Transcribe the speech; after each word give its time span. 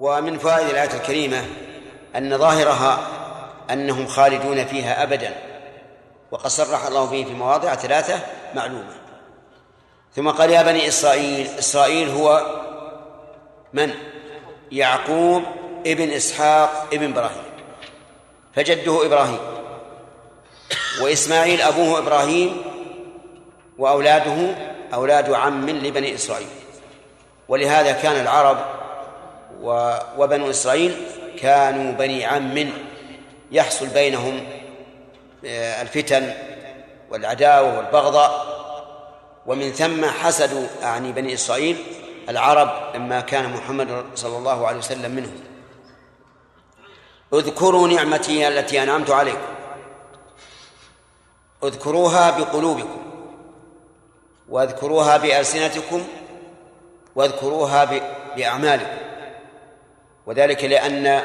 ومن 0.00 0.38
فوائد 0.38 0.68
الآية 0.68 0.94
الكريمة 0.94 1.44
أن 2.16 2.38
ظاهرها 2.38 2.98
أنهم 3.70 4.06
خالدون 4.06 4.64
فيها 4.64 5.02
أبدا 5.02 5.34
وقد 6.30 6.46
صرح 6.46 6.86
الله 6.86 7.04
به 7.04 7.24
في 7.24 7.34
مواضع 7.34 7.74
ثلاثة 7.74 8.20
معلومة. 8.54 8.94
ثم 10.16 10.30
قال 10.30 10.50
يا 10.50 10.62
بني 10.62 10.88
إسرائيل 10.88 11.46
إسرائيل 11.58 12.08
هو 12.08 12.46
من؟ 13.72 13.90
يعقوب 14.72 15.42
ابن 15.86 16.10
إسحاق 16.10 16.86
ابن 16.92 17.12
إبراهيم. 17.12 17.42
فجده 18.54 19.06
إبراهيم 19.06 19.38
وإسماعيل 21.02 21.62
أبوه 21.62 21.98
إبراهيم 21.98 22.62
وأولاده 23.78 24.54
أولاد 24.94 25.32
عم 25.32 25.70
لبني 25.70 26.14
إسرائيل. 26.14 26.48
ولهذا 27.48 27.92
كان 27.92 28.20
العرب 28.20 28.58
وبنو 29.62 30.50
إسرائيل 30.50 31.06
كانوا 31.38 31.92
بني 31.92 32.24
عم 32.24 32.72
يحصل 33.52 33.86
بينهم 33.86 34.46
آه، 35.44 35.82
الفتن 35.82 36.32
والعداوة 37.10 37.78
والبغضاء 37.78 38.60
ومن 39.46 39.72
ثم 39.72 40.04
حسدوا 40.04 40.66
أعني 40.82 41.12
بني 41.12 41.34
إسرائيل 41.34 41.76
العرب 42.28 42.94
لما 42.94 43.20
كان 43.20 43.52
محمد 43.52 44.04
صلى 44.14 44.38
الله 44.38 44.66
عليه 44.66 44.78
وسلم 44.78 45.10
منهم. 45.10 45.40
اذكروا 47.34 47.88
نعمتي 47.88 48.48
التي 48.48 48.82
أنعمت 48.82 49.10
عليكم. 49.10 49.38
اذكروها 51.64 52.30
بقلوبكم 52.38 53.02
واذكروها 54.48 55.16
بألسنتكم 55.16 56.04
واذكروها 57.14 58.02
بأعمالكم. 58.36 59.09
وذلك 60.30 60.64
لأن 60.64 61.22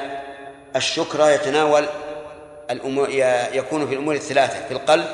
الشكر 0.75 1.29
يتناول 1.29 1.85
الأمور 2.71 3.09
يكون 3.53 3.87
في 3.87 3.93
الأمور 3.93 4.15
الثلاثة 4.15 4.67
في 4.67 4.71
القلب 4.71 5.05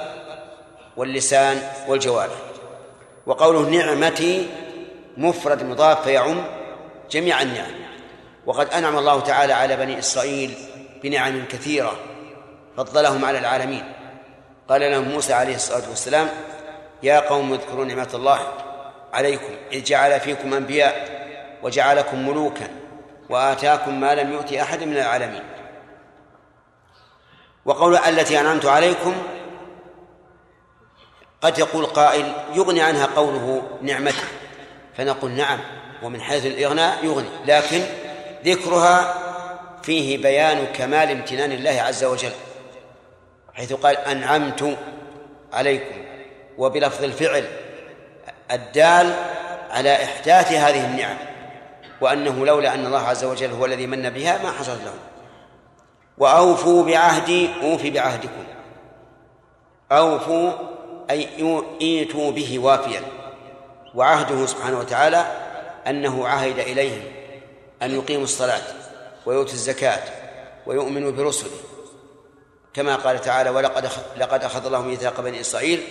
واللسان 0.97 1.61
والجوارح. 1.87 2.33
وقوله 3.25 3.69
نعمتي 3.69 4.49
مفرد 5.17 5.63
مضاف 5.63 6.03
فيعم 6.03 6.43
جميع 7.11 7.41
النعم. 7.41 7.71
وقد 8.45 8.73
أنعم 8.73 8.97
الله 8.97 9.19
تعالى 9.19 9.53
على 9.53 9.77
بني 9.77 9.99
إسرائيل 9.99 10.53
بنعم 11.03 11.45
كثيرة 11.45 11.95
فضلهم 12.77 13.25
على 13.25 13.39
العالمين. 13.39 13.83
قال 14.69 14.81
لهم 14.81 15.03
موسى 15.03 15.33
عليه 15.33 15.55
الصلاة 15.55 15.89
والسلام 15.89 16.29
يا 17.03 17.19
قوم 17.19 17.53
اذكروا 17.53 17.85
نعمة 17.85 18.09
الله 18.13 18.39
عليكم 19.13 19.53
إذ 19.71 19.83
جعل 19.83 20.19
فيكم 20.19 20.53
أنبياء 20.53 21.21
وجعلكم 21.63 22.27
ملوكا 22.27 22.80
وآتاكم 23.31 23.99
ما 23.99 24.15
لم 24.15 24.33
يؤت 24.33 24.53
أحد 24.53 24.83
من 24.83 24.97
العالمين. 24.97 25.43
وقول 27.65 27.97
التي 27.97 28.39
أنعمت 28.39 28.65
عليكم 28.65 29.15
قد 31.41 31.59
يقول 31.59 31.85
قائل 31.85 32.33
يغني 32.53 32.81
عنها 32.81 33.05
قوله 33.05 33.77
نعمته 33.81 34.23
فنقول 34.97 35.31
نعم 35.31 35.59
ومن 36.03 36.21
حيث 36.21 36.45
الإغناء 36.45 37.05
يغني. 37.05 37.29
لكن 37.45 37.83
ذكرها 38.45 39.15
فيه 39.83 40.21
بيان 40.21 40.65
كمال 40.65 41.11
امتنان 41.11 41.51
الله 41.51 41.81
عز 41.81 42.03
وجل 42.03 42.31
حيث 43.53 43.73
قال 43.73 43.97
أنعمت 43.97 44.77
عليكم. 45.53 46.05
وبلفظ 46.57 47.03
الفعل 47.03 47.45
الدال 48.51 49.13
على 49.69 50.03
إحداث 50.03 50.51
هذه 50.51 50.85
النعم. 50.85 51.30
وأنه 52.01 52.45
لولا 52.45 52.73
أن 52.73 52.85
الله 52.85 52.99
عز 52.99 53.23
وجل 53.23 53.51
هو 53.51 53.65
الذي 53.65 53.87
من 53.87 54.09
بها 54.09 54.43
ما 54.43 54.51
حصلت 54.51 54.81
له 54.81 54.93
وأوفوا 56.17 56.85
بعهدي 56.85 57.49
أوفي 57.61 57.89
بعهدكم. 57.89 58.43
أوفوا 59.91 60.51
أي 61.09 61.27
إيتوا 61.81 62.31
به 62.31 62.59
وافيا. 62.59 63.01
وعهده 63.95 64.45
سبحانه 64.45 64.79
وتعالى 64.79 65.25
أنه 65.87 66.27
عهد 66.27 66.59
إليهم 66.59 67.03
أن 67.81 67.91
يقيموا 67.91 68.23
الصلاة 68.23 68.61
ويؤتوا 69.25 69.53
الزكاة 69.53 70.03
ويؤمنوا 70.65 71.11
برسله. 71.11 71.57
كما 72.73 72.95
قال 72.95 73.21
تعالى 73.21 73.49
ولقد 73.49 73.89
لقد 74.17 74.43
أخذ 74.43 74.65
الله 74.65 74.81
ميثاق 74.81 75.21
بني 75.21 75.41
إسرائيل 75.41 75.83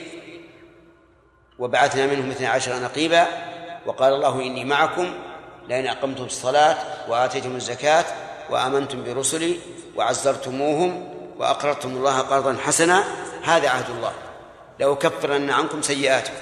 وبعثنا 1.58 2.06
منهم 2.06 2.30
اثني 2.30 2.46
عشر 2.46 2.82
نقيبا 2.82 3.26
وقال 3.86 4.12
الله 4.12 4.42
إني 4.42 4.64
معكم 4.64 5.12
لئن 5.70 5.86
أقمتم 5.86 6.24
الصلاة 6.24 6.76
وآتيتم 7.08 7.56
الزكاة 7.56 8.04
وآمنتم 8.50 9.04
برسلي 9.04 9.58
وعزرتموهم 9.96 11.14
وأقرضتم 11.38 11.90
الله 11.90 12.18
قرضا 12.18 12.56
حسنا 12.66 13.04
هذا 13.42 13.68
عهد 13.68 13.90
الله. 13.90 14.12
لأكفرن 14.78 15.50
عنكم 15.50 15.82
سيئاتكم. 15.82 16.34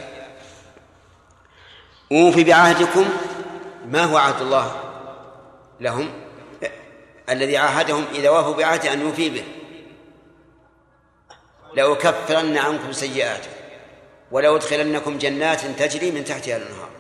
أوفي 2.13 2.45
بعهدكم 2.45 3.09
ما 3.87 4.05
هو 4.05 4.17
عهد 4.17 4.41
الله 4.41 4.77
لهم؟ 5.81 6.11
الذي 7.29 7.57
عاهدهم 7.57 8.05
إذا 8.15 8.31
وافوا 8.31 8.55
بعهده 8.55 8.93
أن 8.93 9.01
يوفي 9.01 9.31
به. 9.31 9.45
لأكفرن 11.75 12.57
عنكم 12.57 12.93
سيئاتكم. 12.93 13.53
ولو 14.31 14.57
ادخلنكم 14.57 15.19
جنات 15.19 15.61
تجري 15.61 16.11
من 16.11 16.25
تحتها 16.25 16.57
الأنهار. 16.57 16.98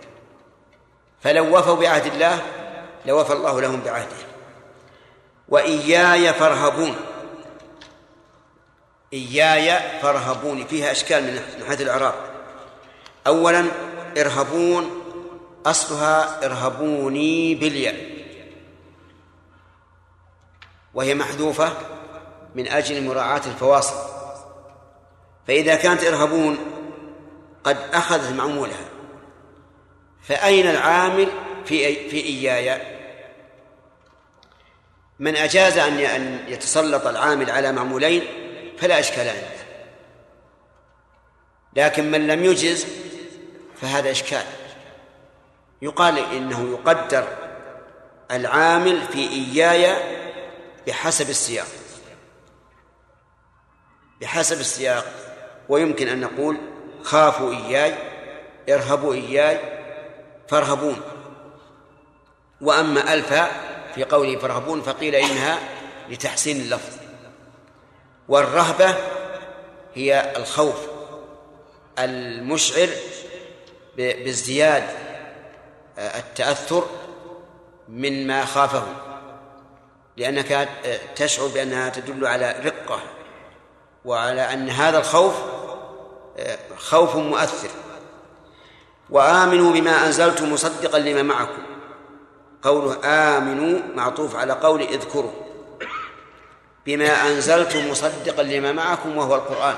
فلو 1.21 1.59
وفوا 1.59 1.75
بعهد 1.75 2.07
الله 2.07 2.43
لوفى 3.07 3.33
الله 3.33 3.61
لهم 3.61 3.81
بعهده. 3.81 4.17
وإياي 5.49 6.33
فارهبون. 6.35 6.97
إياي 9.13 10.01
فارهبون 10.01 10.67
فيها 10.67 10.91
أشكال 10.91 11.25
من 11.59 11.65
حيث 11.69 11.81
الإعراب. 11.81 12.15
اولا 13.27 13.65
إرهبون. 14.19 14.91
أصلها 15.67 16.45
إرهبوني 16.47 17.55
بالياء. 17.55 17.97
وهي 20.95 21.15
محذوفة 21.15 21.73
من 22.55 22.69
أجل 22.69 23.05
مراعاة 23.05 23.43
الفواصل. 23.47 23.97
فإذا 25.47 25.75
كانت 25.75 26.05
إرهبون 26.05 26.59
قد 27.65 27.77
أخذت 27.95 28.33
معمولها 28.33 28.89
فأين 30.29 30.71
العامل 30.71 31.29
في 31.65 32.09
في 32.09 32.25
إياي؟ 32.25 32.83
من 35.19 35.37
أجاز 35.37 35.79
أن 35.79 35.99
يتسلط 36.49 37.07
العامل 37.07 37.51
على 37.51 37.73
معمولين 37.73 38.23
فلا 38.79 39.01
إشكال 39.01 39.29
عنده. 39.29 39.59
لكن 41.77 42.11
من 42.11 42.27
لم 42.27 42.45
يجز 42.45 42.87
فهذا 43.81 44.11
إشكال. 44.11 44.45
يقال 45.83 46.19
إنه 46.19 46.71
يقدر 46.71 47.29
العامل 48.31 49.03
في 49.03 49.19
إياي 49.19 49.97
بحسب 50.87 51.31
السياق. 51.31 51.67
بحسب 54.21 54.61
السياق. 54.61 55.05
ويمكن 55.69 56.09
أن 56.09 56.21
نقول 56.21 56.57
خافوا 57.03 57.53
إياي 57.53 57.95
ارهبوا 58.69 59.15
إياي 59.15 59.78
فارهبون. 60.49 61.01
وأما 62.61 63.15
ألف 63.15 63.33
في 63.95 64.05
قوله 64.05 64.39
فارهبون 64.39 64.83
فقيل 64.83 65.15
إنها 65.15 65.59
لتحسين 66.09 66.61
اللفظ. 66.61 66.97
والرهبة 68.29 68.97
هي 69.95 70.33
الخوف 70.37 70.87
المشعر 71.99 72.89
بازدياد 73.97 74.85
التأثر 75.99 76.87
من 77.89 78.27
ما 78.27 78.45
خافه. 78.45 78.87
لأنك 80.17 80.69
تشعر 81.17 81.47
بأنها 81.47 81.89
تدل 81.89 82.27
على 82.27 82.61
رقة 82.65 83.01
وعلى 84.05 84.53
أن 84.53 84.71
هذا 84.71 84.99
الخوف 84.99 85.35
خوف 86.77 87.17
مؤثر. 87.17 87.69
وآمنوا 89.11 89.73
بما 89.73 90.07
أنزلت 90.07 90.43
مصدقا 90.43 90.99
لما 90.99 91.23
معكم. 91.23 91.63
قوله 92.63 92.97
آمنوا 93.05 93.81
معطوف 93.95 94.37
على 94.37 94.53
قول 94.53 94.83
اذكروا. 94.83 95.31
بما 96.87 97.27
أنزلت 97.27 97.77
مصدقا 97.77 98.43
لما 98.43 98.73
معكم 98.73 99.17
وهو 99.17 99.35
القرآن. 99.35 99.77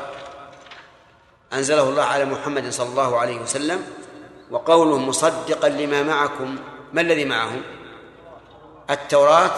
أنزله 1.52 1.88
الله 1.88 2.02
على 2.02 2.24
محمد 2.24 2.70
صلى 2.70 2.88
الله 2.88 3.18
عليه 3.18 3.40
وسلم. 3.40 3.82
وقوله 4.50 4.98
مصدقا 4.98 5.68
لما 5.68 6.02
معكم 6.02 6.56
ما 6.92 7.00
الذي 7.00 7.24
معهم؟ 7.24 7.62
التوراة 8.90 9.50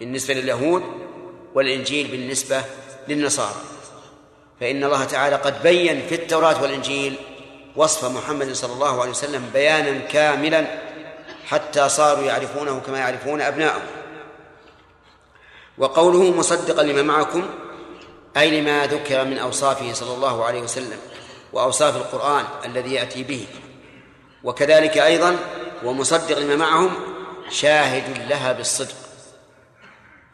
بالنسبة 0.00 0.34
لليهود 0.34 0.82
والإنجيل 1.54 2.06
بالنسبة 2.10 2.62
للنصارى. 3.08 3.54
فإن 4.60 4.84
الله 4.84 5.04
تعالى 5.04 5.36
قد 5.36 5.62
بين 5.62 6.06
في 6.06 6.14
التوراة 6.14 6.62
والإنجيل 6.62 7.16
وصف 7.80 8.04
محمد 8.04 8.52
صلى 8.52 8.72
الله 8.72 9.00
عليه 9.00 9.10
وسلم 9.10 9.50
بيانا 9.52 9.98
كاملا 9.98 10.66
حتى 11.46 11.88
صاروا 11.88 12.24
يعرفونه 12.24 12.80
كما 12.86 12.98
يعرفون 12.98 13.40
أبناءهم. 13.40 13.86
وقوله 15.78 16.30
مصدقا 16.30 16.82
لما 16.82 17.02
معكم 17.02 17.50
أي 18.36 18.60
لما 18.60 18.86
ذكر 18.86 19.24
من 19.24 19.38
أوصافه 19.38 19.92
صلى 19.92 20.14
الله 20.14 20.44
عليه 20.44 20.62
وسلم 20.62 20.98
وأوصاف 21.52 21.96
القرآن 21.96 22.44
الذي 22.64 22.94
يأتي 22.94 23.22
به. 23.22 23.46
وكذلك 24.44 24.98
أيضا 24.98 25.36
ومصدق 25.84 26.38
لما 26.38 26.56
معهم 26.56 26.90
شاهد 27.50 28.28
لها 28.28 28.52
بالصدق. 28.52 28.96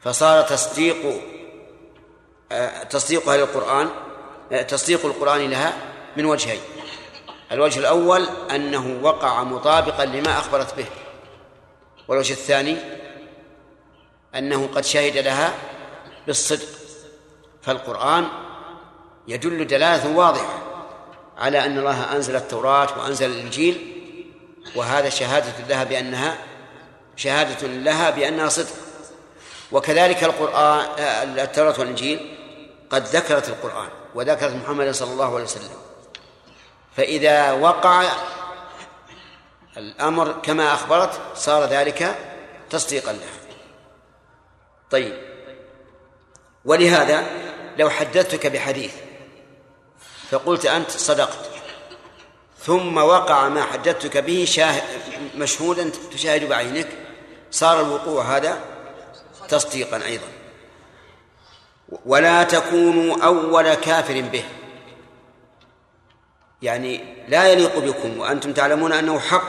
فصار 0.02 0.42
تصديق 0.42 1.22
آه، 2.52 2.82
تصديقها 2.82 3.36
للقرآن 3.36 3.88
آه، 4.52 4.62
تصديق 4.62 5.06
القرآن 5.06 5.50
لها 5.50 5.72
من 6.16 6.24
وجهين. 6.24 6.60
الوجه 7.52 7.78
الأول 7.78 8.26
أنه 8.50 8.98
وقع 9.02 9.42
مطابقا 9.42 10.04
لما 10.04 10.38
أخبرت 10.38 10.74
به. 10.74 10.86
والوجه 12.08 12.32
الثاني 12.32 12.76
أنه 14.34 14.68
قد 14.74 14.84
شهد 14.84 15.16
لها 15.16 15.54
بالصدق. 16.26 16.68
فالقرآن 17.62 18.28
يدل 19.28 19.66
دلالة 19.66 20.16
واضحة 20.16 20.58
على 21.38 21.64
أن 21.64 21.78
الله 21.78 22.16
أنزل 22.16 22.36
التوراة 22.36 22.98
وأنزل 22.98 23.30
الإنجيل 23.30 23.92
وهذا 24.76 25.08
شهادة 25.08 25.66
لها 25.68 25.84
بأنها 25.84 26.38
شهادة 27.16 27.66
لها 27.66 28.10
بأنها 28.10 28.48
صدق. 28.48 28.74
وكذلك 29.72 30.24
القرآن 30.24 30.86
التوراة 31.38 31.74
والإنجيل 31.78 32.36
قد 32.90 33.02
ذكرت 33.02 33.48
القرآن 33.48 33.88
وذكرت 34.14 34.54
محمدا 34.54 34.92
صلى 34.92 35.12
الله 35.12 35.34
عليه 35.34 35.44
وسلم. 35.44 35.70
فإذا 36.96 37.52
وقع 37.52 38.12
الأمر 39.76 40.32
كما 40.32 40.74
أخبرت 40.74 41.20
صار 41.34 41.64
ذلك 41.64 42.16
تصديقا 42.70 43.12
لها. 43.12 43.36
طيب. 44.90 45.14
ولهذا 46.64 47.26
لو 47.78 47.90
حدثتك 47.90 48.46
بحديث 48.46 48.94
فقلت 50.30 50.66
أنت 50.66 50.90
صدقت 50.90 51.50
ثم 52.58 52.96
وقع 52.96 53.48
ما 53.48 53.64
حدثتك 53.64 54.16
به 54.16 54.48
مشهودا 55.36 55.90
تشاهد 56.12 56.48
بعينك 56.48 56.88
صار 57.50 57.80
الوقوع 57.80 58.36
هذا 58.36 58.58
تصديقا 59.48 60.04
أيضا. 60.04 60.26
ولا 62.06 62.42
تكونوا 62.42 63.24
أول 63.24 63.74
كافر 63.74 64.20
به. 64.20 64.44
يعني 66.62 67.00
لا 67.28 67.48
يليق 67.48 67.78
بكم 67.78 68.18
وأنتم 68.18 68.52
تعلمون 68.52 68.92
أنه 68.92 69.18
حق 69.18 69.48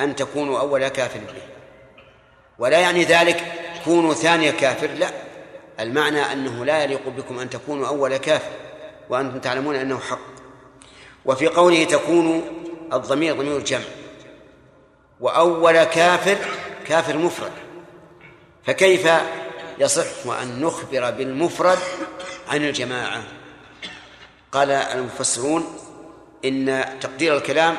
أن 0.00 0.16
تكونوا 0.16 0.60
أول 0.60 0.88
كافر 0.88 1.18
به. 1.18 1.42
ولا 2.58 2.78
يعني 2.78 3.04
ذلك 3.04 3.44
كونوا 3.84 4.14
ثاني 4.14 4.52
كافر 4.52 4.86
لا. 4.86 5.10
المعنى 5.80 6.32
أنه 6.32 6.64
لا 6.64 6.82
يليق 6.84 7.08
بكم 7.08 7.38
أن 7.38 7.50
تكونوا 7.50 7.88
أول 7.88 8.16
كافر 8.16 8.50
وأنتم 9.08 9.38
تعلمون 9.38 9.76
أنه 9.76 9.98
حق. 9.98 10.18
وفي 11.24 11.46
قوله 11.46 11.84
تكونوا 11.84 12.42
الضمير 12.92 13.34
ضمير 13.34 13.56
الجمع. 13.56 13.84
وأول 15.20 15.84
كافر 15.84 16.36
كافر 16.86 17.16
مفرد. 17.16 17.52
فكيف 18.66 19.08
يصح 19.78 20.26
أن 20.42 20.60
نخبر 20.60 21.10
بالمفرد 21.10 21.78
عن 22.48 22.64
الجماعة؟ 22.64 23.22
قال 24.52 24.70
المفسرون 24.70 25.76
إن 26.44 26.84
تقدير 27.00 27.36
الكلام 27.36 27.76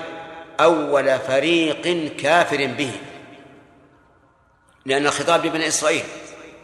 أول 0.60 1.20
فريق 1.20 2.16
كافر 2.18 2.66
به. 2.66 2.92
لأن 4.86 5.06
الخطاب 5.06 5.46
لبني 5.46 5.68
إسرائيل 5.68 6.04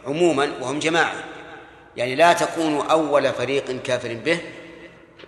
عموما 0.06 0.52
وهم 0.60 0.78
جماعة. 0.78 1.24
يعني 1.96 2.14
لا 2.14 2.32
تكونوا 2.32 2.84
أول 2.84 3.32
فريق 3.32 3.82
كافر 3.82 4.14
به 4.14 4.40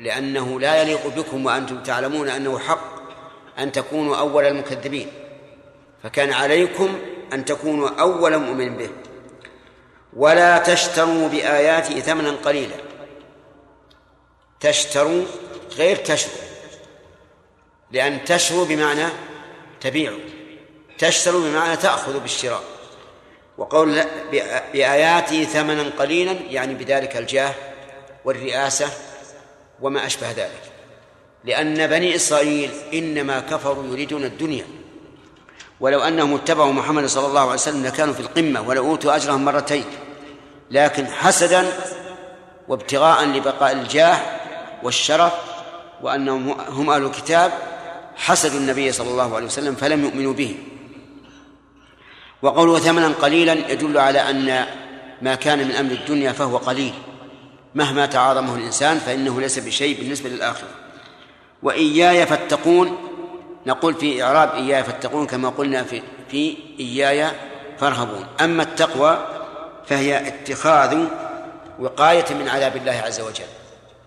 لأنه 0.01 0.61
لا 0.61 0.83
يليق 0.83 1.07
بكم 1.07 1.47
وأنتم 1.47 1.83
تعلمون 1.83 2.29
أنه 2.29 2.59
حق 2.59 3.01
أن 3.59 3.73
تكونوا 3.73 4.17
أول 4.17 4.45
المكذبين. 4.45 5.09
فكان 6.03 6.33
عليكم 6.33 6.99
أن 7.33 7.45
تكونوا 7.45 7.89
أول 7.89 8.39
مؤمن 8.39 8.77
به. 8.77 8.91
ولا 10.17 10.59
تشتروا 10.59 11.29
بآياتي 11.29 12.01
ثمنا 12.01 12.31
قليلا. 12.31 12.77
تشتروا 14.61 15.25
غير 15.77 15.97
تشروا 15.97 16.50
لأن 17.93 18.25
تشروا 18.25 18.65
بمعنى 18.65 19.07
تبيعوا 19.81 20.19
تشتروا 20.99 21.41
بمعنى 21.41 21.77
تأخذوا 21.77 22.21
بالشراء. 22.21 22.63
وقول 23.59 24.05
بآياتي 24.73 25.45
ثمنا 25.45 25.91
قليلا 25.99 26.33
يعني 26.33 26.75
بذلك 26.75 27.17
الجاه 27.17 27.55
والرئاسة 28.25 28.89
وما 29.81 30.07
أشبه 30.07 30.31
ذلك. 30.31 30.63
لأن 31.45 31.87
بني 31.87 32.15
إسرائيل 32.15 32.71
إنما 32.95 33.41
كفروا 33.41 33.87
يريدون 33.87 34.25
الدنيا. 34.25 34.67
ولو 35.81 36.01
أنهم 36.01 36.35
اتبعوا 36.35 36.73
محمد 36.73 37.07
صلى 37.07 37.27
الله 37.27 37.41
عليه 37.41 37.53
وسلم 37.53 37.87
لكانوا 37.87 38.15
في 38.15 38.21
القمة 38.21 38.69
ولأوتوا 38.69 39.17
أجرهم 39.17 39.45
مرتين 39.45 39.85
لكن 40.71 41.07
حسدا 41.07 41.73
وابتغاء 42.69 43.25
لبقاء 43.25 43.73
الجاه 43.73 44.19
والشرف 44.83 45.33
وأنهم 46.03 46.51
هم 46.51 46.91
أهل 46.91 47.05
الكتاب 47.05 47.53
حسدوا 48.21 48.59
النبي 48.59 48.93
صلى 48.93 49.11
الله 49.11 49.37
عليه 49.37 49.47
وسلم 49.47 49.75
فلم 49.75 50.05
يؤمنوا 50.05 50.33
به. 50.33 50.57
وقوله 52.43 52.79
ثمنا 52.79 53.09
قليلا 53.09 53.53
يدل 53.53 53.99
على 53.99 54.31
أن 54.31 54.67
ما 55.23 55.35
كان 55.35 55.59
من 55.59 55.71
أمر 55.71 55.93
الدنيا 55.93 56.33
فهو 56.33 56.57
قليل. 56.57 56.93
مهما 57.75 58.07
تعاظمه 58.07 58.55
الإنسان 58.55 58.99
فإنه 58.99 59.41
ليس 59.41 59.59
بشيء 59.59 59.99
بالنسبة 59.99 60.31
للآخرة. 60.31 60.69
وإياي 61.63 62.27
فاتقون 62.27 62.99
نقول 63.67 63.95
في 63.95 64.23
إعراب 64.23 64.55
إياي 64.55 64.85
فاتقون 64.85 65.27
كما 65.27 65.49
قلنا 65.49 65.83
في 65.83 66.03
في 66.31 66.57
إياي 66.81 67.31
فارهبون. 67.79 68.27
أما 68.41 68.63
التقوى 68.63 69.27
فهي 69.87 70.29
اتخاذ 70.29 71.05
وقاية 71.79 72.35
من 72.35 72.49
عذاب 72.49 72.77
الله 72.77 73.03
عز 73.07 73.21
وجل 73.21 73.51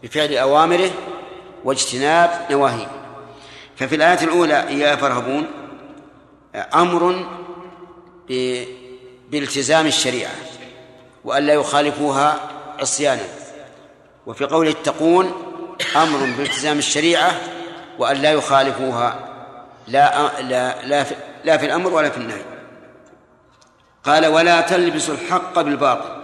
بفعل 0.03 0.37
أوامره 0.37 0.91
واجتناب 1.63 2.47
نواهيه. 2.51 3.02
ففي 3.75 3.95
الآية 3.95 4.23
الأولى 4.23 4.67
إياي 4.67 4.97
فارهبون 4.97 5.47
أمر 6.55 7.25
بالتزام 9.29 9.85
الشريعة 9.87 10.35
وألا 11.25 11.53
يخالفوها 11.53 12.49
عصيانا. 12.79 13.23
وفي 14.25 14.45
قوله 14.45 14.71
اتقون 14.71 15.31
أمر 15.95 16.17
بالتزام 16.37 16.77
الشريعة 16.77 17.31
وأن 17.99 18.17
لا 18.17 18.31
يخالفوها 18.31 19.29
لا 19.87 20.41
لا 20.41 20.85
لا 20.85 21.03
في, 21.03 21.15
لا 21.43 21.57
في 21.57 21.65
الأمر 21.65 21.93
ولا 21.93 22.09
في 22.09 22.17
النهي. 22.17 22.41
قال 24.03 24.27
ولا 24.27 24.61
تلبسوا 24.61 25.13
الحق 25.13 25.61
بالباطل. 25.61 26.21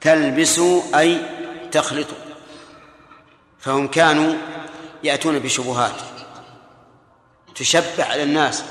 تلبسوا 0.00 0.82
أي 0.94 1.18
تخلطوا. 1.72 2.18
فهم 3.58 3.88
كانوا 3.88 4.34
يأتون 5.04 5.38
بشبهات 5.38 5.94
تشبه 7.54 8.04
على 8.04 8.22
الناس 8.22 8.64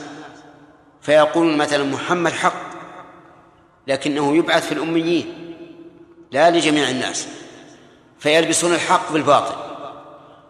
فيقولون 1.01 1.57
مثلا 1.57 1.83
محمد 1.83 2.31
حق 2.31 2.69
لكنه 3.87 4.37
يبعث 4.37 4.65
في 4.65 4.71
الأميين 4.71 5.55
لا 6.31 6.49
لجميع 6.49 6.89
الناس 6.89 7.27
فيلبسون 8.19 8.73
الحق 8.73 9.11
بالباطل 9.11 9.55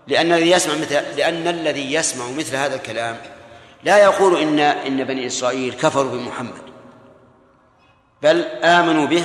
لأن 0.08 0.32
الذي 0.32 0.52
يسمع 0.52 0.74
مثل 0.76 0.96
لأن 1.18 1.48
الذي 1.48 1.94
يسمع 1.94 2.32
مثل 2.32 2.56
هذا 2.56 2.76
الكلام 2.76 3.18
لا 3.84 3.98
يقول 3.98 4.42
إن 4.42 4.60
إن 4.60 5.04
بني 5.04 5.28
إسرائيل 5.28 5.74
كفروا 5.74 6.12
بمحمد 6.12 6.62
بل 8.22 8.42
آمنوا 8.64 9.06
به 9.06 9.24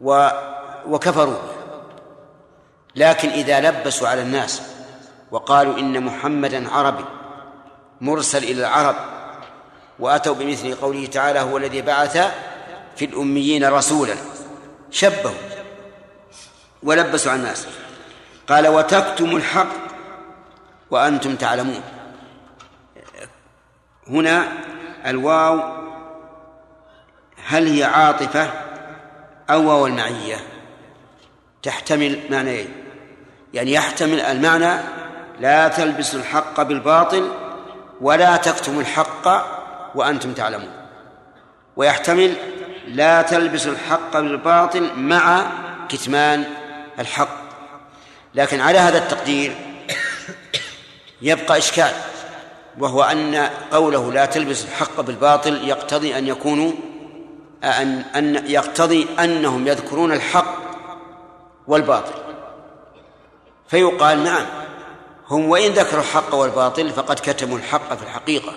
و 0.00 0.28
وكفروا 0.88 1.34
به 1.34 1.56
لكن 2.96 3.28
إذا 3.28 3.60
لبسوا 3.60 4.08
على 4.08 4.22
الناس 4.22 4.75
وقالوا 5.30 5.78
إن 5.78 6.04
محمدا 6.04 6.70
عربي 6.70 7.04
مرسل 8.00 8.44
إلى 8.44 8.60
العرب 8.60 8.96
وأتوا 9.98 10.34
بمثل 10.34 10.74
قوله 10.74 11.06
تعالى 11.06 11.40
هو 11.40 11.56
الذي 11.56 11.82
بعث 11.82 12.16
في 12.96 13.04
الأميين 13.04 13.64
رسولا 13.64 14.14
شبهوا 14.90 15.34
ولبسوا 16.82 17.32
على 17.32 17.40
الناس. 17.40 17.66
قال 18.48 18.68
وتكتم 18.68 19.36
الحق 19.36 19.68
وأنتم 20.90 21.36
تعلمون. 21.36 21.82
هنا 24.08 24.52
الواو 25.06 25.60
هل 27.46 27.66
هي 27.66 27.84
عاطفة 27.84 28.50
أو 29.50 29.68
واو 29.68 29.86
المعية؟ 29.86 30.36
تحتمل 31.62 32.20
معنيين 32.30 32.68
يعني 33.54 33.72
يحتمل 33.72 34.20
المعنى 34.20 34.80
لا 35.40 35.68
تلبس 35.68 36.14
الحق 36.14 36.62
بالباطل 36.62 37.30
ولا 38.00 38.36
تكتموا 38.36 38.80
الحق 38.80 39.28
وأنتم 39.94 40.32
تعلمون. 40.32 40.70
ويحتمل 41.76 42.34
لا 42.86 43.22
تلبسوا 43.22 43.72
الحق 43.72 44.12
بالباطل 44.12 44.90
مع 44.96 45.46
كتمان 45.88 46.44
الحق. 46.98 47.46
لكن 48.34 48.60
على 48.60 48.78
هذا 48.78 48.98
التقدير 48.98 49.56
يبقى 51.22 51.58
إشكال 51.58 51.92
وهو 52.78 53.02
أن 53.02 53.50
قوله 53.72 54.12
لا 54.12 54.26
تلبس 54.26 54.64
الحق 54.64 55.00
بالباطل 55.00 55.68
يقتضي 55.68 56.18
أن 56.18 56.26
يكونوا 56.26 56.72
أن 57.64 58.04
أن 58.16 58.44
يقتضي 58.46 59.06
أنهم 59.18 59.66
يذكرون 59.66 60.12
الحق 60.12 60.56
والباطل. 61.66 62.14
فيقال 63.68 64.24
نعم 64.24 64.46
هم 65.30 65.48
وإن 65.48 65.72
ذكروا 65.72 66.00
الحق 66.00 66.34
والباطل 66.34 66.90
فقد 66.90 67.16
كتموا 67.18 67.58
الحق 67.58 67.94
في 67.94 68.02
الحقيقة. 68.02 68.52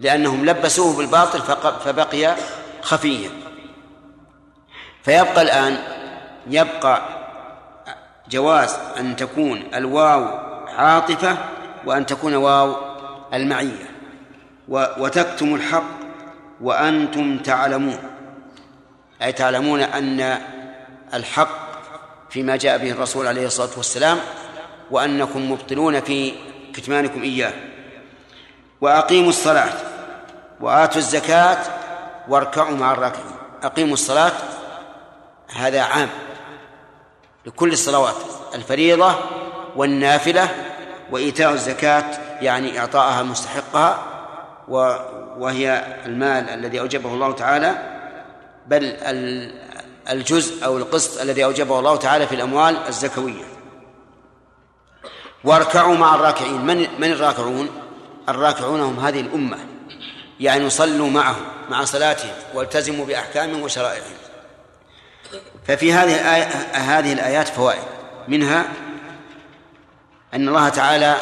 لأنهم 0.00 0.46
لبسوه 0.46 0.96
بالباطل 0.96 1.40
فبقي 1.84 2.36
خفيا. 2.82 3.30
فيبقى 5.02 5.42
الآن 5.42 5.78
يبقى 6.46 7.02
جواز 8.30 8.76
أن 8.98 9.16
تكون 9.16 9.62
الواو 9.74 10.24
عاطفة 10.68 11.36
وأن 11.86 12.06
تكون 12.06 12.34
واو 12.34 12.76
المعية. 13.34 13.90
وتكتم 14.68 15.54
الحق 15.54 15.98
وأنتم 16.60 17.38
تعلمون. 17.38 17.98
أي 19.22 19.32
تعلمون 19.32 19.80
أن 19.80 20.38
الحق 21.14 21.68
فيما 22.30 22.56
جاء 22.56 22.78
به 22.78 22.90
الرسول 22.90 23.26
عليه 23.26 23.46
الصلاة 23.46 23.70
والسلام 23.76 24.18
وأنكم 24.90 25.50
مبطلون 25.52 26.00
في 26.00 26.32
كتمانكم 26.74 27.22
إياه. 27.22 27.52
وأقيموا 28.80 29.28
الصلاة 29.28 29.72
وآتوا 30.60 30.98
الزكاة 30.98 31.58
واركعوا 32.28 32.76
مع 32.76 32.92
الراكعين. 32.92 33.36
أقيموا 33.62 33.94
الصلاة 33.94 34.32
هذا 35.56 35.80
عام 35.80 36.08
لكل 37.46 37.72
الصلوات 37.72 38.16
الفريضة 38.54 39.14
والنافلة 39.76 40.48
وإيتاء 41.10 41.52
الزكاة 41.52 42.04
يعني 42.40 42.78
إعطاءها 42.78 43.22
مستحقها 43.22 44.04
وهي 45.38 45.84
المال 46.06 46.50
الذي 46.50 46.80
أوجبه 46.80 47.14
الله 47.14 47.32
تعالى. 47.32 47.74
بل 48.66 48.96
الجزء 50.10 50.64
أو 50.64 50.78
القسط 50.78 51.20
الذي 51.20 51.44
أوجبه 51.44 51.78
الله 51.78 51.96
تعالى 51.96 52.26
في 52.26 52.34
الأموال 52.34 52.76
الزكوية. 52.88 53.57
واركعوا 55.44 55.96
مع 55.96 56.14
الراكعين. 56.14 56.66
من 56.66 56.86
من 56.98 57.12
الراكعون؟ 57.12 57.68
الراكعون 58.28 58.80
هم 58.80 59.00
هذه 59.00 59.20
الأمة. 59.20 59.58
يعني 60.40 60.70
صلوا 60.70 61.10
معهم 61.10 61.44
مع 61.70 61.84
صلاتهم 61.84 62.32
والتزموا 62.54 63.06
بأحكامهم 63.06 63.62
وشرائعهم. 63.62 64.16
ففي 65.66 65.92
هذه 65.92 66.14
الآية 66.14 66.44
هذه 66.72 67.12
الآيات 67.12 67.48
فوائد. 67.48 67.82
منها 68.28 68.64
أن 70.34 70.48
الله 70.48 70.68
تعالى 70.68 71.16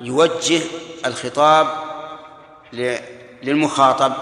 يوجه 0.00 0.60
الخطاب 1.06 1.68
للمخاطب 3.42 4.12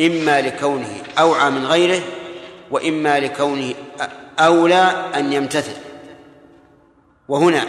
إما 0.00 0.40
لكونه 0.40 1.02
أوعى 1.18 1.50
من 1.50 1.66
غيره 1.66 2.02
وإما 2.70 3.20
لكونه 3.20 3.74
أولى 4.38 5.10
أن 5.14 5.32
يمتثل. 5.32 5.76
وهنا 7.28 7.62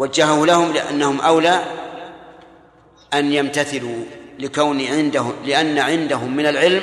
وجهه 0.00 0.46
لهم 0.46 0.72
لأنهم 0.72 1.20
أولى 1.20 1.64
أن 3.14 3.32
يمتثلوا 3.32 4.04
لكون 4.38 4.86
عندهم 4.86 5.34
لأن 5.44 5.78
عندهم 5.78 6.36
من 6.36 6.46
العلم 6.46 6.82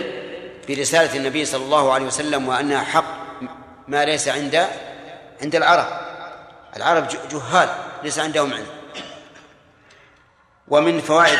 برسالة 0.69 1.17
النبي 1.17 1.45
صلى 1.45 1.63
الله 1.63 1.93
عليه 1.93 2.05
وسلم 2.05 2.47
وأنها 2.47 2.83
حق 2.83 3.03
ما 3.87 4.05
ليس 4.05 4.27
عند 4.27 4.67
عند 5.41 5.55
العرب. 5.55 5.87
العرب 6.75 7.07
جهال 7.31 7.69
ليس 8.03 8.19
عندهم 8.19 8.53
علم. 8.53 8.67
ومن 10.67 11.01
فوائد 11.01 11.39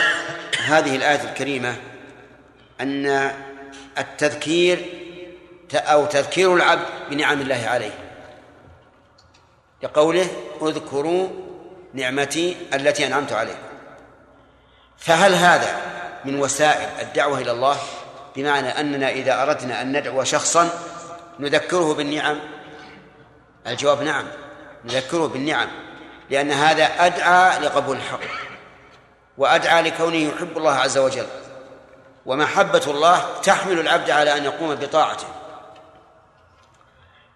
هذه 0.65 0.95
الآية 0.95 1.23
الكريمة 1.29 1.75
أن 2.81 3.31
التذكير 3.97 4.85
أو 5.73 6.05
تذكير 6.05 6.55
العبد 6.55 6.85
بنعم 7.09 7.41
الله 7.41 7.67
عليه. 7.67 7.93
لقوله 9.83 10.27
اذكروا 10.61 11.46
نعمتي 11.97 12.57
التي 12.73 13.07
أنعمت 13.07 13.33
عليكم 13.33 13.59
فهل 14.97 15.33
هذا 15.33 15.81
من 16.25 16.39
وسائل 16.39 16.89
الدعوة 17.01 17.39
إلى 17.39 17.51
الله؟ 17.51 17.77
بمعنى 18.35 18.67
أننا 18.67 19.09
إذا 19.09 19.43
أردنا 19.43 19.81
أن 19.81 19.97
ندعو 19.97 20.23
شخصا 20.23 20.69
نذكره 21.39 21.93
بالنعم؟ 21.93 22.39
الجواب 23.67 24.01
نعم 24.01 24.25
نذكره 24.85 25.27
بالنعم 25.27 25.67
لأن 26.29 26.51
هذا 26.51 26.85
أدعى 26.85 27.59
لقبول 27.59 27.97
الحق 27.97 28.19
وأدعى 29.37 29.81
لكونه 29.81 30.17
يحب 30.17 30.57
الله 30.57 30.73
عز 30.73 30.97
وجل 30.97 31.27
ومحبة 32.25 32.83
الله 32.87 33.41
تحمل 33.43 33.79
العبد 33.79 34.09
على 34.09 34.37
أن 34.37 34.43
يقوم 34.43 34.75
بطاعته. 34.75 35.27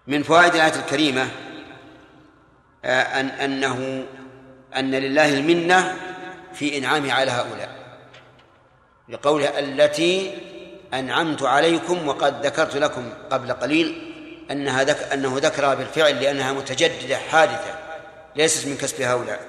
من 0.06 0.22
فوائد 0.22 0.54
الآية 0.54 0.74
الكريمة 0.74 1.28
آه، 2.84 3.20
أن 3.20 3.28
أنه 3.28 4.06
أن 4.76 4.90
لله 4.90 5.34
المنة 5.34 5.96
في 6.54 6.78
إنعامه 6.78 7.12
على 7.12 7.30
هؤلاء. 7.30 7.82
لقوله 9.08 9.58
التي 9.58 10.38
أنعمت 10.94 11.42
عليكم 11.42 12.08
وقد 12.08 12.46
ذكرت 12.46 12.76
لكم 12.76 13.12
قبل 13.30 13.52
قليل 13.52 14.12
أنها 14.50 14.82
ذك 14.84 15.12
أنه 15.12 15.38
ذكرها 15.38 15.74
بالفعل 15.74 16.22
لأنها 16.22 16.52
متجددة 16.52 17.16
حادثة 17.16 17.74
ليست 18.36 18.66
من 18.66 18.76
كسب 18.76 19.02
هؤلاء. 19.02 19.40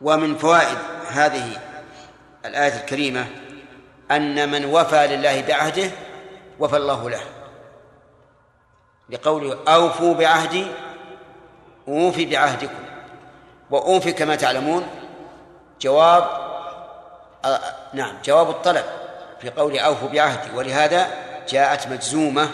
ومن 0.00 0.36
فوائد 0.38 0.78
هذه 1.08 1.62
الآية 2.44 2.80
الكريمة 2.80 3.26
أن 4.10 4.50
من 4.50 4.64
وفى 4.64 5.06
لله 5.06 5.40
بعهده 5.40 5.90
وفى 6.58 6.76
الله 6.76 7.10
له. 7.10 7.22
لقوله 9.10 9.58
أوفوا 9.68 10.14
بعهدي 10.14 10.66
أوفي 11.88 12.26
بعهدكم. 12.26 12.85
وأوفي 13.70 14.12
كما 14.12 14.36
تعلمون. 14.36 14.86
جواب 15.80 16.28
آه 17.44 17.60
نعم 17.92 18.14
جواب 18.24 18.50
الطلب 18.50 18.84
في 19.40 19.50
قول 19.50 19.78
أوفوا 19.78 20.08
بعهدي. 20.08 20.56
ولهذا 20.56 21.06
جاءت 21.48 21.88
مجزومة 21.88 22.50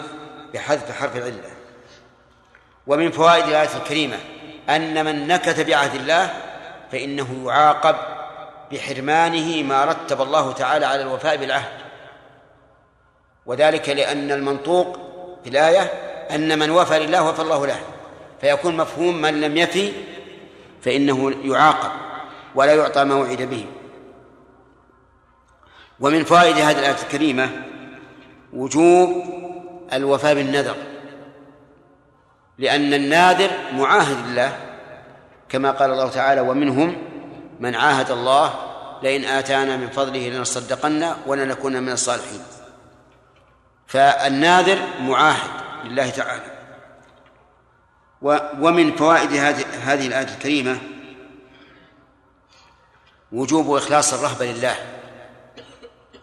بحذف 0.53 0.99
حرف 0.99 1.17
العلة. 1.17 1.51
ومن 2.87 3.11
فوائد 3.11 3.47
الآية 3.47 3.77
الكريمة 3.77 4.17
أن 4.69 5.05
من 5.05 5.27
نكث 5.27 5.59
بعهد 5.59 5.95
الله 5.95 6.33
فإنه 6.91 7.43
يعاقب 7.45 7.95
بحرمانه 8.71 9.63
ما 9.63 9.85
رتب 9.85 10.21
الله 10.21 10.51
تعالى 10.51 10.85
على 10.85 11.01
الوفاء 11.01 11.37
بالعهد. 11.37 11.83
وذلك 13.45 13.89
لأن 13.89 14.31
المنطوق 14.31 14.99
في 15.43 15.49
الآية 15.49 15.91
أن 16.31 16.59
من 16.59 16.71
وفى 16.71 16.99
لله 16.99 17.23
وفى 17.23 17.41
الله 17.41 17.67
له 17.67 17.79
فيكون 18.41 18.77
مفهوم 18.77 19.21
من 19.21 19.41
لم 19.41 19.57
يفي 19.57 19.93
فإنه 20.83 21.31
يعاقب 21.43 21.91
ولا 22.55 22.73
يعطى 22.73 23.03
ما 23.03 23.15
وعد 23.15 23.41
به. 23.41 23.65
ومن 25.99 26.23
فوائد 26.23 26.57
هذه 26.57 26.79
الآية 26.79 26.95
الكريمة 27.03 27.49
وجوب 28.53 29.23
الوفاء 29.93 30.33
بالنذر 30.33 30.75
لأن 32.57 32.93
الناذر 32.93 33.51
معاهد 33.73 34.27
لله 34.27 34.57
كما 35.49 35.71
قال 35.71 35.91
الله 35.91 36.09
تعالى 36.09 36.41
ومنهم 36.41 36.95
من 37.59 37.75
عاهد 37.75 38.11
الله 38.11 38.53
لئن 39.03 39.25
آتانا 39.25 39.77
من 39.77 39.89
فضله 39.89 40.29
لنصدقن 40.29 41.15
ولنكون 41.25 41.83
من 41.83 41.91
الصالحين. 41.91 42.41
فالناذر 43.87 44.79
معاهد 44.99 45.49
لله 45.85 46.09
تعالى. 46.09 46.52
ومن 48.23 48.95
فوائد 48.95 49.33
هذه 49.83 50.07
الآية 50.07 50.27
الكريمة 50.27 50.79
وجوب 53.31 53.75
إخلاص 53.75 54.13
الرهبة 54.13 54.45
لله 54.45 54.75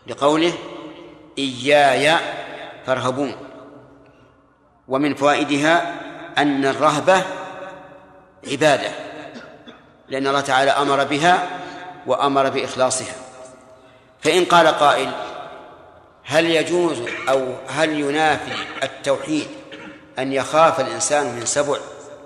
لقوله 0.06 0.52
إياي 1.38 2.16
فارهبون. 2.86 3.36
ومن 4.88 5.14
فوائدها 5.14 6.00
أن 6.38 6.64
الرهبة 6.66 7.22
عبادة 8.50 8.90
لأن 10.08 10.26
الله 10.26 10.40
تعالى 10.40 10.70
أمر 10.70 11.04
بها 11.04 11.48
وأمر 12.06 12.48
بإخلاصها. 12.48 13.14
فإن 14.20 14.44
قال 14.44 14.66
قائل 14.66 15.12
هل 16.24 16.46
يجوز 16.46 16.98
أو 17.28 17.54
هل 17.68 18.00
ينافي 18.00 18.52
التوحيد 18.82 19.48
أن 20.20 20.32
يخاف 20.32 20.80
الإنسان 20.80 21.36
من 21.36 21.46
سبع 21.46 21.78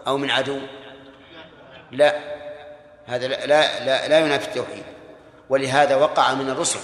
أو 0.07 0.17
من 0.17 0.31
عدو؟ 0.31 0.61
لا. 1.91 2.35
هذا 3.07 3.27
لا 3.29 3.47
لا, 3.47 4.09
لا 4.09 4.19
ينافي 4.21 4.49
التوحيد. 4.49 4.83
ولهذا 5.49 5.97
وقع 5.97 6.35
من 6.35 6.51
الرسل. 6.51 6.79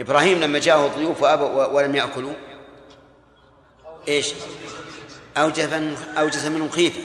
إبراهيم 0.00 0.40
لما 0.40 0.58
جاءه 0.58 0.86
الضيوف 0.86 1.22
وأبوا 1.22 1.66
ولم 1.66 1.94
يأكلوا 1.94 2.32
إيش؟ 4.08 4.32
أوجس 5.36 5.68
أوجس 6.18 6.44
منهم 6.44 6.70
خيفة. 6.70 7.00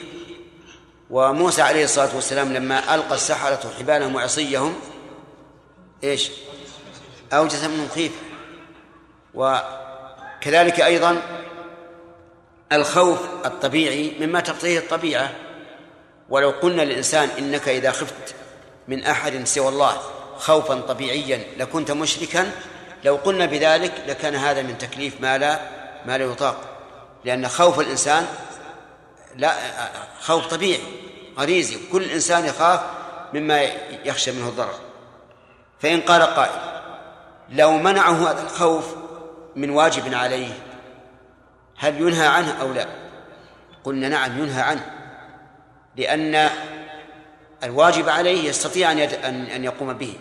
وموسى 1.10 1.62
عليه 1.62 1.84
الصلاة 1.84 2.14
والسلام 2.14 2.52
لما 2.52 2.94
ألقى 2.94 3.14
السحرة 3.14 3.72
حبالهم 3.78 4.14
وعصيهم 4.14 4.80
إيش؟ 6.04 6.30
أوجس 7.32 7.64
منهم 7.64 7.88
خيفة. 7.94 8.18
وكذلك 9.34 10.80
أيضا 10.80 11.22
الخوف 12.72 13.18
الطبيعي 13.44 14.12
مما 14.20 14.40
تقتضيه 14.40 14.78
الطبيعة. 14.78 15.30
ولو 16.28 16.50
قلنا 16.50 16.82
للإنسان 16.82 17.28
إنك 17.38 17.68
إذا 17.68 17.90
خفت 17.90 18.34
من 18.88 19.04
أحد 19.04 19.44
سوى 19.44 19.68
الله 19.68 20.00
خوفا 20.36 20.80
طبيعيا 20.80 21.44
لكنت 21.58 21.90
مشركا 21.90 22.50
لو 23.04 23.16
قلنا 23.16 23.46
بذلك 23.46 23.92
لكان 24.06 24.34
هذا 24.34 24.62
من 24.62 24.78
تكليف 24.78 25.20
ما 25.20 25.38
لا 25.38 25.60
ما 26.06 26.18
لا 26.18 26.24
يطاق. 26.24 26.56
لأن 27.24 27.48
خوف 27.48 27.80
الإنسان 27.80 28.26
لا 29.36 29.54
خوف 30.20 30.46
طبيعي 30.46 30.82
غريزي 31.38 31.78
كل 31.92 32.10
إنسان 32.10 32.44
يخاف 32.44 32.80
مما 33.34 33.62
يخشى 34.04 34.32
منه 34.32 34.48
الضرر. 34.48 34.78
فإن 35.80 36.00
قال 36.00 36.22
قائل 36.22 36.82
لو 37.48 37.72
منعه 37.72 38.30
هذا 38.30 38.42
الخوف 38.42 38.84
من 39.56 39.70
واجب 39.70 40.14
عليه 40.14 40.52
هل 41.80 42.00
ينهى 42.00 42.26
عنه 42.26 42.60
أو 42.60 42.72
لا؟ 42.72 42.86
قلنا 43.84 44.08
نعم 44.08 44.38
ينهى 44.38 44.62
عنه 44.62 44.86
لأن 45.96 46.50
الواجب 47.62 48.08
عليه 48.08 48.48
يستطيع 48.48 48.92
أن 48.92 48.98
أن 49.46 49.64
يقوم 49.64 49.92
به 49.92 50.14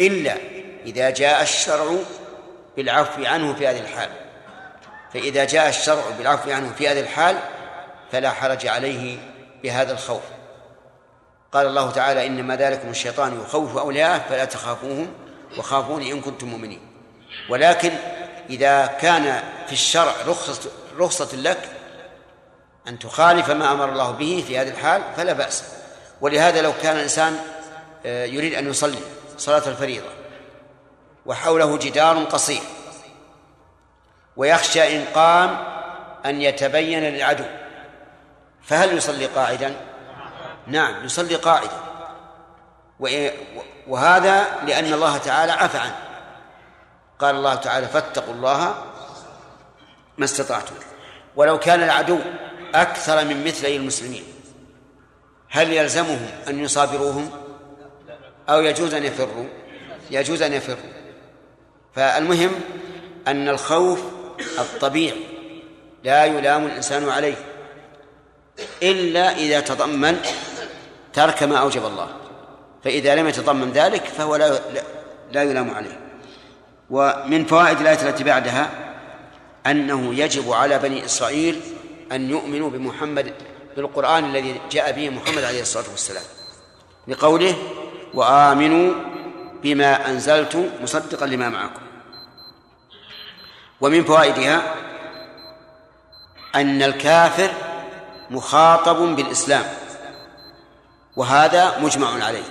إلا 0.00 0.36
إذا 0.86 1.10
جاء 1.10 1.42
الشرع 1.42 1.96
بالعفو 2.76 3.24
عنه 3.24 3.54
في 3.54 3.68
هذه 3.68 3.80
الحال. 3.80 4.10
فإذا 5.12 5.44
جاء 5.44 5.68
الشرع 5.68 6.02
بالعفو 6.18 6.50
عنه 6.50 6.72
في 6.72 6.88
هذه 6.88 7.00
الحال 7.00 7.36
فلا 8.12 8.30
حرج 8.30 8.66
عليه 8.66 9.18
بهذا 9.62 9.92
الخوف. 9.92 10.22
قال 11.52 11.66
الله 11.66 11.90
تعالى 11.90 12.26
إنما 12.26 12.56
ذلكم 12.56 12.88
الشيطان 12.88 13.40
يخوف 13.40 13.76
أولياءه 13.76 14.18
فلا 14.28 14.44
تخافوهم 14.44 15.12
وخافوني 15.58 16.12
إن 16.12 16.20
كنتم 16.20 16.46
مؤمنين. 16.48 16.80
ولكن 17.48 17.92
إذا 18.50 18.86
كان 18.86 19.42
في 19.66 19.72
الشرع 19.72 20.12
رخصة, 20.26 20.70
رخصة 20.98 21.36
لك 21.36 21.68
أن 22.88 22.98
تخالف 22.98 23.50
ما 23.50 23.72
أمر 23.72 23.88
الله 23.88 24.10
به 24.10 24.44
في 24.46 24.58
هذه 24.58 24.68
الحال 24.68 25.02
فلا 25.16 25.32
بأس. 25.32 25.64
ولهذا 26.20 26.62
لو 26.62 26.72
كان 26.82 26.96
الإنسان 26.96 27.38
آه، 28.06 28.24
يريد 28.24 28.54
أن 28.54 28.70
يصلي 28.70 28.98
صلاة 29.38 29.68
الفريضة 29.68 30.08
وحوله 31.26 31.78
جدار 31.78 32.24
قصير 32.24 32.62
ويخشى 34.36 34.96
إن 34.96 35.04
قام 35.14 35.64
أن 36.26 36.42
يتبين 36.42 37.02
للعدو 37.02 37.44
فهل 38.62 38.96
يصلي 38.96 39.26
قاعدا؟ 39.26 39.76
نعم 40.66 41.04
يصلي 41.04 41.34
قاعدا. 41.34 41.80
وهذا 43.86 44.46
لأن 44.66 44.92
الله 44.92 45.18
تعالى 45.18 45.52
عفى 45.52 45.78
عنه. 45.78 46.09
قال 47.20 47.34
الله 47.34 47.54
تعالى 47.54 47.86
فاتقوا 47.86 48.34
الله 48.34 48.84
ما 50.18 50.24
استطعتم. 50.24 50.74
ولو 51.36 51.58
كان 51.58 51.82
العدو 51.82 52.18
أكثر 52.74 53.24
من 53.24 53.44
مثلي 53.44 53.76
المسلمين 53.76 54.24
هل 55.48 55.72
يلزمهم 55.72 56.28
أن 56.48 56.60
يصابروهم؟ 56.60 57.30
أو 58.48 58.60
يجوز 58.60 58.94
أن 58.94 59.04
يفروا؟ 59.04 59.46
يجوز 60.10 60.42
أن 60.42 60.52
يفروا. 60.52 60.90
فالمهم 61.94 62.50
أن 63.28 63.48
الخوف 63.48 64.00
الطبيعي 64.58 65.24
لا 66.04 66.24
يلام 66.24 66.66
الإنسان 66.66 67.08
عليه 67.08 67.36
إلا 68.82 69.36
إذا 69.36 69.60
تضمن 69.60 70.20
ترك 71.12 71.42
ما 71.42 71.56
أوجب 71.58 71.86
الله. 71.86 72.08
فإذا 72.84 73.14
لم 73.14 73.28
يتضمن 73.28 73.72
ذلك 73.72 74.04
فهو 74.04 74.36
لا 74.36 74.60
لا 75.32 75.42
يلام 75.42 75.70
عليه. 75.70 76.09
ومن 76.90 77.44
فوائد 77.44 77.80
الآية 77.80 78.08
التي 78.08 78.24
بعدها 78.24 78.70
أنه 79.66 80.14
يجب 80.14 80.52
على 80.52 80.78
بني 80.78 81.04
إسرائيل 81.04 81.60
أن 82.12 82.30
يؤمنوا 82.30 82.70
بمحمد 82.70 83.32
بالقرآن 83.76 84.24
الذي 84.24 84.60
جاء 84.70 84.92
به 84.92 85.10
محمد 85.10 85.44
عليه 85.44 85.62
الصلاة 85.62 85.90
والسلام 85.90 86.22
لقوله 87.08 87.56
وآمنوا 88.14 88.94
بما 89.62 90.10
أنزلت 90.10 90.70
مصدقا 90.82 91.26
لما 91.26 91.48
معكم. 91.48 91.82
ومن 93.80 94.04
فوائدها 94.04 94.74
أن 96.54 96.82
الكافر 96.82 97.50
مخاطب 98.30 98.96
بالإسلام 98.96 99.64
وهذا 101.16 101.78
مجمع 101.78 102.24
عليه 102.24 102.44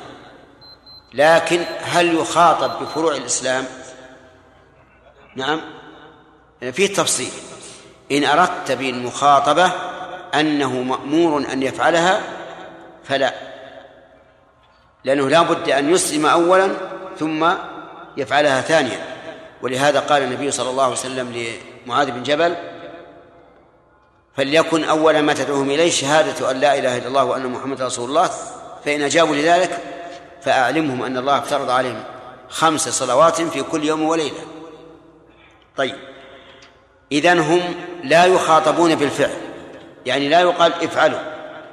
لكن 1.13 1.65
هل 1.82 2.15
يخاطب 2.15 2.84
بفروع 2.84 3.15
الإسلام؟ 3.15 3.65
نعم. 5.39 5.62
فيه 6.71 6.93
تفصيل 6.93 7.32
إن 8.12 8.23
أردت 8.23 8.71
بالمخاطبة 8.71 9.71
أنه 10.34 10.82
مأمور 10.82 11.38
أن 11.54 11.63
يفعلها 11.63 12.21
فلا. 13.04 13.34
لأنه 15.04 15.30
لا 15.30 15.41
بد 15.41 15.69
أن 15.69 15.89
يسلم 15.89 16.25
أولا 16.25 16.71
ثم 17.19 17.49
يفعلها 18.17 18.62
ثانيا. 18.62 18.99
ولهذا 19.62 19.99
قال 19.99 20.23
النبي 20.23 20.52
صلى 20.52 20.69
الله 20.69 20.84
عليه 20.84 20.93
وسلم 20.93 21.56
لمعاذ 21.86 22.12
بن 22.12 22.23
جبل 22.23 22.56
فليكن 24.38 24.84
أول 24.84 25.19
ما 25.19 25.34
تدعوهم 25.34 25.69
إليه 25.69 25.91
شهادة 25.91 26.52
أن 26.52 26.60
لا 26.60 26.80
إله 26.80 26.97
إلا 26.97 27.08
الله 27.08 27.23
وأن 27.23 27.45
محمد 27.45 27.82
رسول 27.82 28.10
الله. 28.10 28.30
فإن 28.86 29.02
أجابوا 29.02 29.36
لذلك 29.36 29.80
فأعلمهم 30.41 31.04
أن 31.04 31.17
الله 31.17 31.38
افترض 31.38 31.69
عليهم 31.69 32.04
خمس 32.49 32.89
صلوات 32.89 33.41
في 33.41 33.62
كل 33.63 33.84
يوم 33.84 34.02
وليلة. 34.02 34.49
طيب. 35.80 35.96
إذن 37.12 37.39
هم 37.39 37.62
لا 38.04 38.26
يخاطبون 38.26 38.96
بالفعل 38.96 39.38
يعني 40.06 40.30
لا 40.30 40.39
يقال 40.39 40.74
افعلوا 40.84 41.20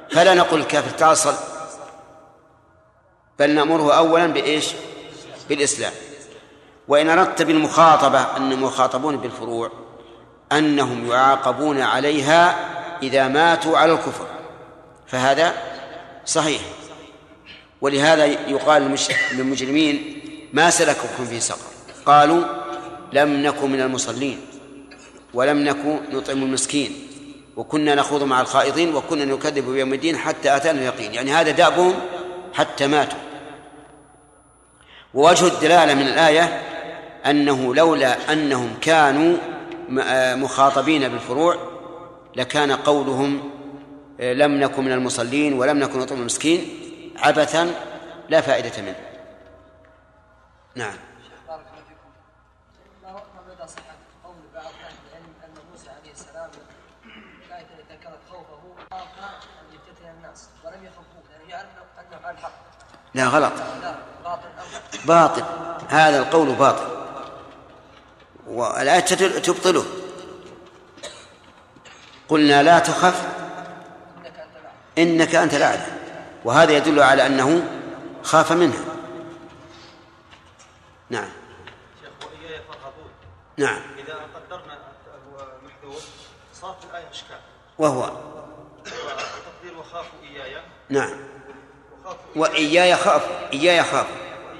فلا 0.09 0.33
نقول 0.33 0.59
الكافر 0.59 0.89
تعال 0.97 1.17
بل 3.39 3.49
نأمره 3.49 3.93
أولا 3.93 4.27
بإيش؟ 4.27 4.67
بالإسلام. 5.49 5.91
وإن 6.87 7.09
أردت 7.09 7.41
بالمخاطبة 7.41 8.37
أنهم 8.37 8.63
يخاطبون 8.63 9.17
بالفروع 9.17 9.71
أنهم 10.51 11.11
يعاقبون 11.11 11.81
عليها 11.81 12.55
إذا 13.03 13.27
ماتوا 13.27 13.77
على 13.77 13.93
الكفر 13.93 14.27
فهذا 15.07 15.53
صحيح. 16.25 16.61
ولهذا 17.81 18.25
يقال 18.25 18.95
للمجرمين 19.31 20.21
ما 20.53 20.69
سلككم 20.69 21.25
في 21.29 21.39
سقر 21.39 21.71
قالوا 22.05 22.66
لم 23.13 23.43
نكن 23.43 23.71
من 23.71 23.81
المصلين 23.81 24.39
ولم 25.33 25.63
نكن 25.63 25.99
نطعم 26.11 26.43
المسكين 26.43 26.91
وكنا 27.57 27.95
نخوض 27.95 28.23
مع 28.23 28.41
الخائضين 28.41 28.95
وكنا 28.95 29.25
نكذب 29.25 29.69
بيوم 29.69 29.93
الدين 29.93 30.17
حتى 30.17 30.55
أتانا 30.55 30.79
اليقين. 30.79 31.13
يعني 31.13 31.31
هذا 31.31 31.51
دأبهم 31.51 31.93
حتى 32.53 32.87
ماتوا. 32.87 33.19
ووجه 35.13 35.47
الدلالة 35.47 35.93
من 35.93 36.07
الآية 36.07 36.61
أنه 37.25 37.75
لولا 37.75 38.33
أنهم 38.33 38.73
كانوا 38.81 39.37
مخاطبين 40.35 41.07
بالفروع 41.07 41.57
لكان 42.35 42.71
قولهم 42.71 43.51
لم 44.19 44.51
نكن 44.51 44.83
من 44.83 44.91
المصلين 44.91 45.53
ولم 45.53 45.79
نكن 45.79 45.99
نطعم 45.99 46.19
المسكين 46.19 46.69
عبثا 47.17 47.71
لا 48.29 48.41
فائدة 48.41 48.81
منه. 48.81 48.95
نعم. 50.75 50.95
لا 63.13 63.27
غلط. 63.27 63.53
باطل. 65.05 65.43
هذا 65.89 66.19
القول 66.19 66.55
باطل. 66.55 66.97
والآية 68.47 68.99
تبطله. 69.39 69.85
قلنا 72.29 72.63
لا 72.63 72.79
تخف. 72.79 73.27
إنك 74.97 75.35
أنت 75.35 75.53
الأعلى. 75.53 75.85
وهذا 76.45 76.71
يدل 76.71 76.99
على 76.99 77.25
أنه 77.25 77.63
خاف 78.23 78.51
منها. 78.51 78.83
نعم. 81.09 81.29
نعم. 83.57 83.81
إذا 83.97 84.13
قدرنا 84.35 84.77
محذوف 85.65 86.05
صار 86.53 86.75
في 86.81 86.85
الآية 86.91 87.09
إشكال. 87.11 87.39
وهو. 87.77 88.11
تقدير 88.85 89.77
وخافوا 89.79 90.19
إياي. 90.23 90.61
نعم. 90.89 91.26
وإياي 92.37 92.95
خافوا 92.95 93.35
إياي 93.53 93.83
خافوا 93.83 94.15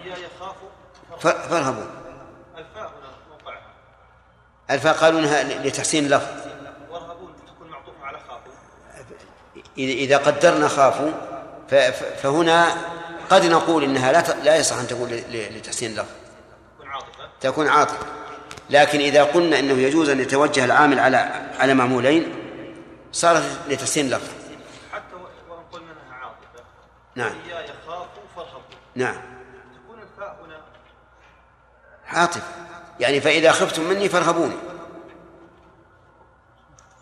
وإياي 0.06 0.28
فارهبوا. 1.50 1.84
الفاء 2.58 2.92
هنا 3.00 3.58
الفاء 4.70 4.94
قالونها 4.94 5.44
لتحسين 5.44 6.06
اللفظ. 6.06 6.28
وارهبون 6.90 7.34
تكون 7.48 7.70
معطوفة 7.70 8.06
على 8.06 8.20
خافوا. 8.20 8.54
إذا 9.78 10.18
قدرنا 10.18 10.68
خافوا 10.68 11.12
فهنا 12.24 12.78
قد 13.30 13.46
نقول 13.46 13.84
إنها 13.84 14.12
لا 14.12 14.44
لا 14.44 14.56
يصح 14.56 14.78
أن 14.78 14.88
تكون 14.88 15.10
لتحسين 15.32 15.92
اللفظ. 15.92 16.12
تكون 16.78 16.88
عاطفة. 16.88 17.30
تكون 17.42 17.68
عاطفة. 17.68 18.06
لكن 18.70 19.00
إذا 19.00 19.24
قلنا 19.24 19.60
إنه 19.60 19.74
يجوز 19.74 20.10
أن 20.10 20.20
يتوجه 20.20 20.66
العامل 20.66 21.00
على 21.00 21.18
على 21.60 21.74
معمولين 21.74 22.36
صارت 23.12 23.44
لتحسين 23.70 24.06
اللفظ 24.06 24.28
حتى 24.94 25.16
وان 25.16 25.64
قلنا 25.72 25.92
انها 25.92 26.16
عاطفه 26.16 26.64
نعم. 27.18 27.34
فارهبوا 28.36 28.62
نعم. 28.96 29.16
تكون 29.16 30.02
الفاء 30.02 30.46
هنا. 30.46 30.62
عاطفه 32.08 32.42
يعني 33.00 33.22
فإذا 33.22 33.52
خفتم 33.52 33.84
مني 33.84 34.10
فارهبوني. 34.10 34.56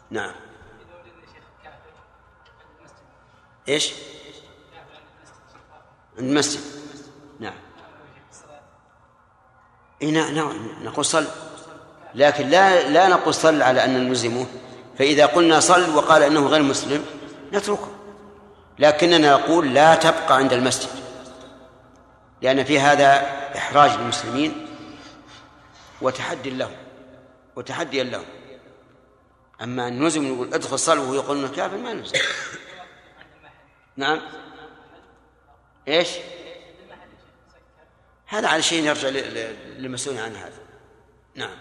نعم. 0.09 0.31
إيش؟ 3.69 3.93
عند 6.17 6.27
المسجد. 6.29 6.61
نعم. 7.39 7.53
إيه 10.01 10.11
نعم 10.11 10.69
نقول 10.83 11.05
صل. 11.05 11.27
لكن 12.13 12.47
لا 12.47 12.89
لا 12.89 13.07
نقول 13.07 13.33
صل 13.33 13.61
على 13.61 13.85
أن 13.85 14.09
نلزمه. 14.09 14.45
فإذا 14.97 15.25
قلنا 15.25 15.59
صل 15.59 15.95
وقال 15.95 16.23
أنه 16.23 16.47
غير 16.47 16.61
مسلم 16.61 17.05
نتركه. 17.53 17.94
لكننا 18.79 19.31
نقول 19.31 19.73
لا 19.73 19.95
تبقى 19.95 20.37
عند 20.37 20.53
المسجد 20.53 20.89
لأن 22.41 22.63
في 22.63 22.79
هذا 22.79 23.21
إحراج 23.57 23.91
للمسلمين 23.91 24.67
وتحدي 26.01 26.49
لهم 26.49 26.75
وتحديا 27.55 28.03
لهم. 28.03 28.25
أما 29.61 29.87
أن 29.87 29.99
نلزم 29.99 30.33
نقول 30.33 30.53
ادخل 30.53 30.79
صل 30.79 30.97
وهو 30.97 31.13
يقول 31.13 31.37
أنه 31.37 31.47
كافر 31.47 31.77
ما 31.77 31.93
نلزم 31.93 32.19
نعم. 33.97 34.21
إيش؟ 35.87 36.09
هذا 38.27 38.47
على 38.47 38.61
شيء 38.61 38.83
يرجع 38.83 39.09
للمسؤول 39.09 40.17
عن 40.17 40.35
هذا. 40.35 40.59
نعم. 41.35 41.57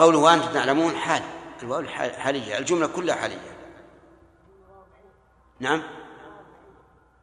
قوله 0.00 0.18
وأنتم 0.18 0.52
تعلمون 0.52 0.96
حال. 0.96 1.22
الواو 1.62 1.86
حالية. 2.18 2.58
الجملة 2.58 2.86
كلها 2.86 3.14
حالية. 3.14 3.56
نعم؟ 5.60 5.82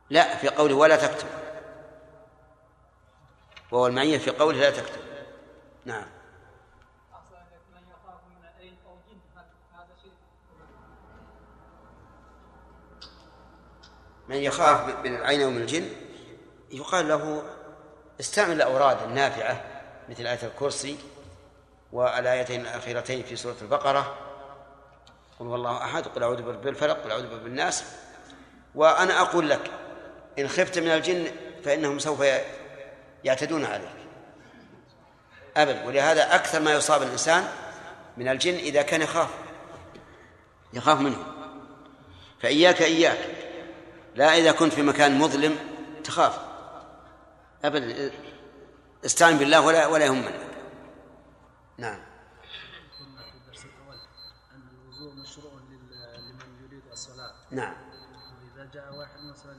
لا 0.10 0.38
في 0.38 0.50
قوله 0.50 0.76
ولا 0.76 0.96
تكتب. 1.08 1.28
وهو 3.72 3.88
المعية 3.88 4.18
في 4.18 4.32
قوله 4.32 4.60
لا 4.60 4.72
تكتب. 4.72 5.02
نعم. 5.86 6.06
من 14.30 14.36
يخاف 14.36 15.06
من 15.06 15.16
العين 15.16 15.44
ومن 15.44 15.58
الجن 15.58 15.90
يقال 16.72 17.08
له 17.08 17.44
استعمل 18.20 18.56
الأوراد 18.56 19.02
النافعة 19.02 19.64
مثل 20.10 20.28
آية 20.28 20.48
الكرسي 20.48 20.98
والآيتين 21.92 22.62
الأخيرتين 22.62 23.24
في 23.24 23.36
سورة 23.36 23.56
البقرة. 23.62 24.18
قل 25.40 25.46
هو 25.46 25.56
الله 25.56 25.84
أحد 25.84 26.08
قل 26.08 26.24
أعوذ 26.24 26.42
برب 26.42 26.68
الفلق 26.68 27.04
قل 27.04 27.12
أعوذ 27.12 27.30
برب 27.30 27.46
الناس. 27.46 27.84
وأنا 28.76 29.22
أقول 29.22 29.50
لك 29.50 29.72
إن 30.40 30.48
خفت 30.48 30.80
من 30.80 30.88
الجن 30.88 31.28
فإنهم 31.66 32.00
سوف 32.00 32.24
يعتدون 33.24 33.66
عليك. 33.66 33.90
أبدا. 35.58 35.86
ولهذا 35.86 36.36
أكثر 36.36 36.60
ما 36.60 36.74
يصاب 36.74 37.02
الإنسان 37.02 37.48
من 38.18 38.28
الجن 38.28 38.54
إذا 38.54 38.82
كان 38.82 39.02
يخاف. 39.02 39.30
يخاف 40.74 41.00
منه. 41.00 41.24
فإياك 42.42 42.82
إياك. 42.82 43.20
لا 44.16 44.38
إذا 44.38 44.52
كنت 44.52 44.74
في 44.74 44.82
مكان 44.82 45.20
مظلم 45.20 45.56
تخاف. 46.04 46.40
أبدا. 47.66 48.12
استعن 49.06 49.38
بالله 49.38 49.62
ولا 49.62 49.88
ولا 49.88 50.06
يهمك 50.06 50.47
نعم. 51.78 52.00
قلنا 53.00 53.22
في 53.22 53.38
الدرس 53.38 53.66
الأول 53.66 54.00
أن 54.52 54.62
الوضوء 54.72 55.14
مشروع 55.14 55.54
لمن 55.54 56.64
يريد 56.64 56.84
الصلاة 56.92 57.36
نعم. 57.52 57.74
وإذا 58.38 58.70
جاء 58.74 58.96
واحد 58.96 59.20
مثلا 59.20 59.52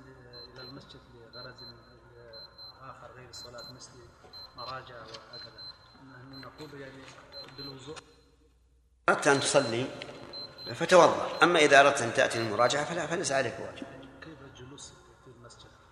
إلى 0.52 0.60
المسجد 0.60 1.00
لغرض 1.14 1.54
آخر 2.82 3.10
غير 3.16 3.28
الصلاة 3.28 3.72
مثل 3.72 3.90
مراجعة 4.56 5.00
وهكذا 5.00 5.62
نحن 6.10 6.40
نقول 6.40 6.80
يعني 6.80 7.02
بالوضوء. 7.56 7.96
أردت 9.08 9.26
أن 9.26 9.40
تصلي 9.40 9.86
فتوضأ 10.74 11.38
أما 11.42 11.58
إذا 11.58 11.80
أردت 11.80 12.02
أن 12.02 12.14
تأتي 12.14 12.38
المراجعة 12.38 12.84
فلا 12.84 13.06
فليس 13.06 13.32
عليك 13.32 13.54
واجب. 13.60 13.86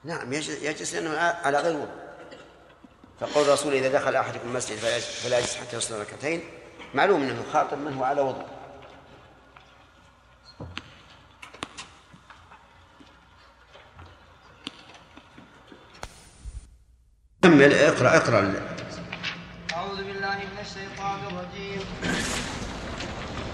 نعم 0.04 0.32
يجلس 0.32 0.94
لأنه 0.94 1.18
على 1.18 1.60
غير 1.60 1.76
وضوء. 1.76 2.05
فقول 3.20 3.44
الرسول 3.44 3.74
إذا 3.74 3.88
دخل 3.88 4.16
أحدكم 4.16 4.48
المسجد 4.48 4.76
فلا 4.76 5.38
يجلس 5.38 5.56
حتى 5.56 5.76
يصلي 5.76 6.00
ركعتين. 6.00 6.40
معلوم 6.94 7.22
أنه 7.22 7.44
خاطب 7.52 7.78
من 7.78 7.94
هو 7.94 8.04
على 8.04 8.20
وضوء. 8.20 8.46
كمل 17.42 17.74
اقرأ 17.74 18.16
اقرأ. 18.16 18.54
أعوذ 19.72 19.96
بالله 19.96 20.36
من 20.36 20.58
الشيطان 20.60 21.20
الرجيم. 21.26 21.80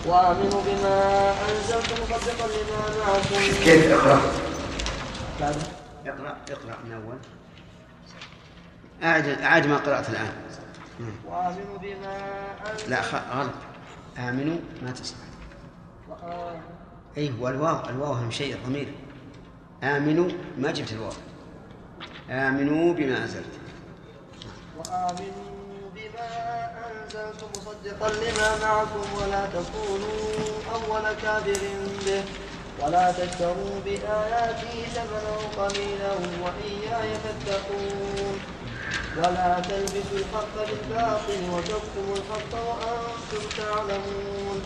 وآمنوا 0.06 0.62
بما 0.66 1.30
أنزلت 1.48 1.92
مصدقا 1.92 2.46
لما 2.46 3.04
معكم 3.06 3.64
كيف 3.64 3.92
اقرأ؟ 3.92 4.20
اقرأ 6.06 6.36
اقرأ 6.50 6.78
من 6.84 6.92
أول. 6.92 7.18
أعد 9.02 9.28
أعد 9.28 9.66
ما 9.66 9.76
قرأت 9.76 10.08
الآن. 10.08 10.32
وآمنوا 11.26 11.78
بما 11.78 12.16
لا 12.88 13.00
غلط. 13.00 13.54
آمنوا 14.18 14.56
ما 14.82 14.90
تصح 14.90 15.14
أي 17.16 17.32
والواو 17.40 17.88
الواو 17.88 18.12
أهم 18.12 18.30
شيء 18.30 18.54
الضمير 18.54 18.94
آمنوا 19.82 20.28
ما 20.58 20.70
جبت 20.70 20.92
الواو. 20.92 21.12
آمنوا 22.30 22.94
بما 22.94 23.22
أنزلت. 23.22 23.44
وآمنوا 24.78 25.90
بما 25.94 26.28
أنزلت 26.90 27.44
مصدقا 27.56 28.08
لما 28.08 28.58
معكم 28.62 29.04
ولا 29.22 29.46
تكونوا 29.46 30.32
أول 30.74 31.14
كافر 31.22 31.60
به. 32.06 32.24
ولا 32.82 33.12
تشتروا 33.12 33.80
بآياتي 33.84 34.86
ثمنا 34.94 35.36
قليلا 35.58 36.12
وإياي 36.42 37.14
فاتقون. 37.14 38.40
ولا 39.16 39.60
تلبسوا 39.60 40.18
الحق 40.18 40.54
بالباطل 40.56 41.40
وتكتموا 41.52 42.16
الحق 42.16 42.52
وأنتم 42.68 43.42
تعلمون. 43.56 44.62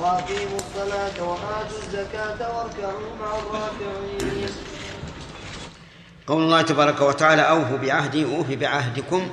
وأقيموا 0.00 0.58
الصلاة 0.58 1.28
وآتوا 1.28 1.78
الزكاة 1.82 2.56
واركعوا 2.56 3.16
مع 3.20 3.30
الراكعين. 3.38 4.50
قول 6.26 6.42
الله 6.42 6.62
تبارك 6.62 7.00
وتعالى 7.00 7.42
أوفوا 7.42 7.76
بعهدي 7.76 8.36
أوفي 8.36 8.56
بعهدكم. 8.56 9.28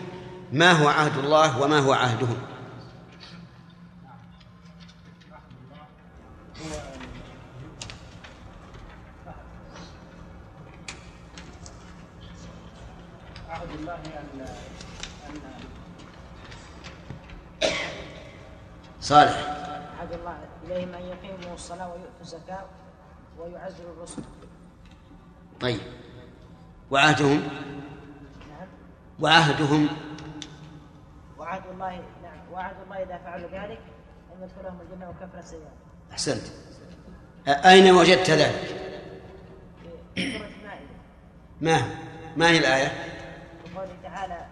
ما 0.52 0.72
هو 0.72 0.88
عهد 0.88 1.18
الله 1.18 1.62
وما 1.62 1.80
هو 1.80 1.94
عهدهم؟ 1.94 2.38
صالح. 19.04 19.36
عهد 20.00 20.14
الله 20.14 20.38
إليهم 20.64 20.94
أن 20.94 21.02
يقيموا 21.02 21.54
الصلاة 21.54 21.88
ويؤتوا 21.88 22.22
الزكاة 22.22 22.66
ويعزروا 23.40 23.94
الرسل. 23.94 24.24
طيب. 25.62 25.80
وعهدهم؟ 26.92 27.42
نعم. 28.50 28.68
وعهدهم؟ 29.20 29.88
وعهد 31.38 31.64
الله 31.72 31.92
نعم. 32.24 32.52
وعهد 32.54 32.76
الله 32.84 33.04
إذا 33.04 33.18
فعلوا 33.18 33.50
ذلك 33.50 33.82
أن 34.36 34.44
يدخلهم 34.44 34.80
الجنة 34.82 35.10
وكفر 35.10 35.40
السيئات. 35.40 35.74
أحسنت. 36.12 36.44
أين 37.48 37.92
وجدت 37.92 38.30
ذلك؟ 38.30 38.84
في 40.16 40.32
سورة 40.38 40.48
المائدة 40.48 40.94
ما 41.62 41.82
ما 42.38 42.50
هي 42.50 42.58
الآية؟ 42.58 42.92
وقوله 43.66 43.96
تعالى 44.04 44.46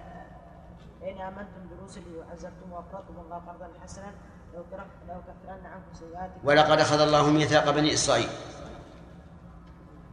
فإن 1.01 1.21
آمنتم 1.21 1.69
برسلي 1.69 2.17
وعزرتم 2.17 2.71
وأقرضتم 2.71 3.19
الله 3.19 3.37
قرضا 3.37 3.69
حسنا 3.83 4.13
ولقد 6.43 6.79
أخذ 6.79 6.99
الله 6.99 7.29
ميثاق 7.29 7.71
بني 7.71 7.93
إسرائيل 7.93 8.29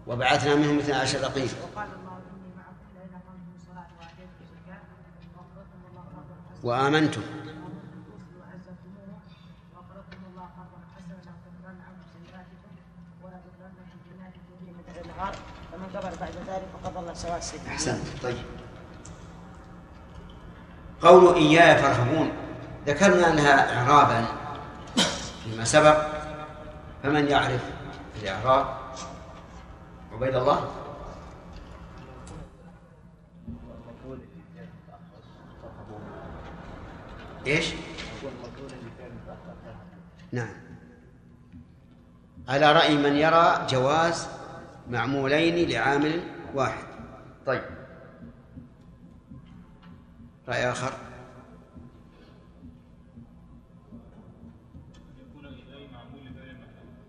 وبعثنا 0.06 0.54
منهم 0.54 0.78
اثنا 0.78 0.96
عشر 0.96 1.20
رقيب 1.20 1.48
وقال 1.62 1.88
الله 2.00 2.16
إني 2.16 2.54
معكم 2.56 2.86
لئن 2.94 3.14
أقمتم 3.14 3.52
الصلاة 3.56 3.86
وآتيتم 3.98 4.38
الزكاة 4.40 4.80
وأقرضتم 5.36 5.80
الله 5.90 6.02
قرضا 6.02 6.36
حسنا 6.56 6.70
وآمنتم 6.70 7.22
فمن 15.72 15.86
كفر 15.94 16.20
بعد 16.20 16.32
ذلك 16.48 16.68
فقد 16.82 16.94
ضل 16.94 17.16
سواء 17.16 17.38
السبيل 17.38 17.66
أحسنت 17.66 18.06
طيب 18.22 18.44
قول 21.02 21.34
إياي 21.34 21.76
فارهبون 21.82 22.47
ذكرنا 22.88 23.26
لها 23.26 23.78
إعرابا 23.78 24.26
فيما 25.44 25.64
سبق 25.64 26.06
فمن 27.02 27.28
يعرف 27.28 27.60
الإعراب؟ 28.22 28.66
عبيد 30.12 30.34
الله. 30.34 30.70
إيش؟ 37.46 37.74
نعم. 40.32 40.48
على 42.48 42.72
رأي 42.72 42.96
من 42.96 43.16
يرى 43.16 43.66
جواز 43.70 44.28
معمولين 44.90 45.68
لعامل 45.68 46.22
واحد. 46.54 46.84
طيب. 47.46 47.62
رأي 50.48 50.70
آخر. 50.70 51.07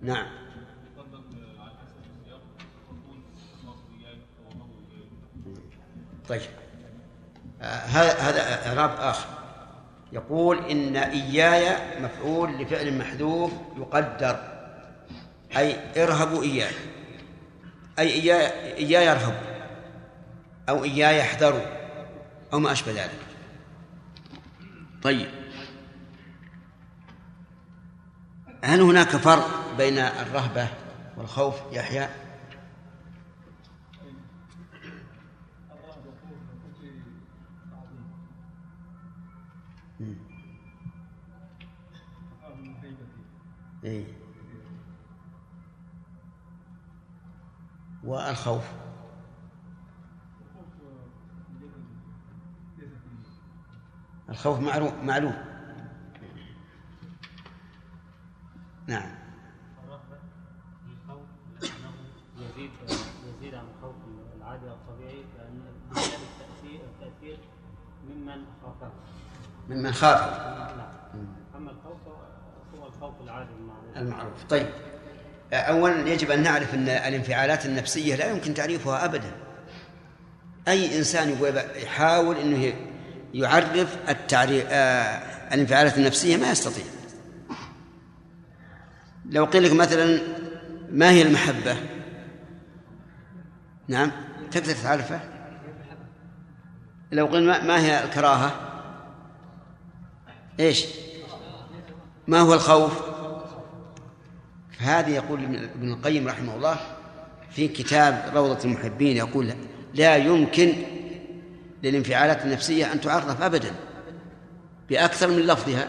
نعم. 0.01 0.25
طيب. 6.29 6.41
آه، 7.61 7.65
هذا 7.65 8.19
هذا 8.19 8.67
إعراب 8.67 8.99
آخر. 8.99 9.27
يقول 10.13 10.57
إن 10.57 10.95
إياي 10.97 11.75
مفعول 12.01 12.57
لفعل 12.61 12.97
محذوف 12.97 13.51
يقدر. 13.77 14.39
أي 15.57 16.03
ارهبوا 16.03 16.43
إياي. 16.43 16.73
أي 17.99 18.13
إياي 18.13 18.73
إياي 18.77 19.11
ارهبوا 19.11 19.49
أو 20.69 20.83
إياي 20.83 21.21
احذروا 21.21 21.65
أو 22.53 22.59
ما 22.59 22.71
أشبه 22.71 22.91
ذلك. 22.91 23.19
طيب. 25.03 25.27
هل 28.63 28.81
هناك 28.81 29.07
فرق 29.07 29.77
بين 29.77 29.97
الرهبة 29.97 30.67
والخوف 31.17 31.55
يحيى؟ 31.71 32.09
إيه. 43.83 44.05
والخوف 48.03 48.63
الخوف 54.29 54.59
معروف 54.59 54.93
معلوم 55.03 55.48
نعم. 58.89 59.09
يزيد 62.37 62.71
يزيد 63.27 63.53
عن 63.53 63.65
الخوف 63.77 63.95
العادي 64.37 64.65
الطبيعي 64.65 65.23
لأن 65.37 65.61
بسبب 65.91 66.13
التأثير 66.13 66.81
التأثير 66.81 67.39
ممن 68.09 68.45
خافه 68.63 68.91
ممن 69.69 69.91
خاف. 69.91 70.19
نعم 70.77 70.89
أما 71.55 71.71
الخوف 71.71 71.97
هو 72.75 72.87
الخوف 72.87 73.21
العادي 73.21 73.49
المعروف. 73.59 73.97
المعروف 73.97 74.43
طيب. 74.43 74.67
أولا 75.53 76.09
يجب 76.09 76.31
أن 76.31 76.43
نعرف 76.43 76.73
أن 76.73 76.89
الانفعالات 76.89 77.65
النفسية 77.65 78.15
لا 78.15 78.31
يمكن 78.31 78.53
تعريفها 78.53 79.05
أبدا. 79.05 79.31
أي 80.67 80.97
إنسان 80.97 81.29
يبغى 81.29 81.83
يحاول 81.83 82.37
أنه 82.37 82.73
يعرف 83.33 83.97
التعريف 84.09 84.65
آه 84.69 85.53
الانفعالات 85.53 85.97
النفسية 85.97 86.37
ما 86.37 86.51
يستطيع. 86.51 86.98
لو 89.29 89.45
قيل 89.45 89.63
لك 89.63 89.73
مثلا 89.73 90.21
ما 90.91 91.11
هي 91.11 91.21
المحبة؟ 91.21 91.77
نعم 93.87 94.11
تقدر 94.51 94.73
تعرفه؟ 94.73 95.19
لو 97.11 97.25
قيل 97.25 97.43
ما, 97.43 97.63
ما 97.63 97.79
هي 97.79 98.03
الكراهة؟ 98.03 98.51
إيش؟ 100.59 100.85
ما 102.27 102.39
هو 102.39 102.53
الخوف؟ 102.53 103.01
فهذه 104.79 105.09
يقول 105.09 105.43
ابن 105.75 105.93
القيم 105.93 106.27
رحمه 106.27 106.55
الله 106.55 106.77
في 107.51 107.67
كتاب 107.67 108.31
روضة 108.35 108.63
المحبين 108.65 109.17
يقول 109.17 109.53
لا 109.93 110.15
يمكن 110.15 110.73
للانفعالات 111.83 112.45
النفسية 112.45 112.93
أن 112.93 113.01
تعرف 113.01 113.41
أبدا 113.41 113.71
بأكثر 114.89 115.27
من 115.27 115.39
لفظها 115.39 115.87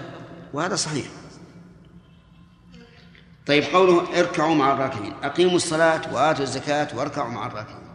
وهذا 0.53 0.76
صحيح. 0.76 1.07
طيب 3.46 3.64
قوله 3.64 4.20
اركعوا 4.20 4.55
مع 4.55 4.72
الراكعين. 4.72 5.14
أقيموا 5.22 5.57
الصلاة 5.57 6.14
وآتوا 6.14 6.44
الزكاة 6.44 6.88
واركعوا 6.96 7.31
مع 7.31 7.46
الراكعين. 7.46 7.90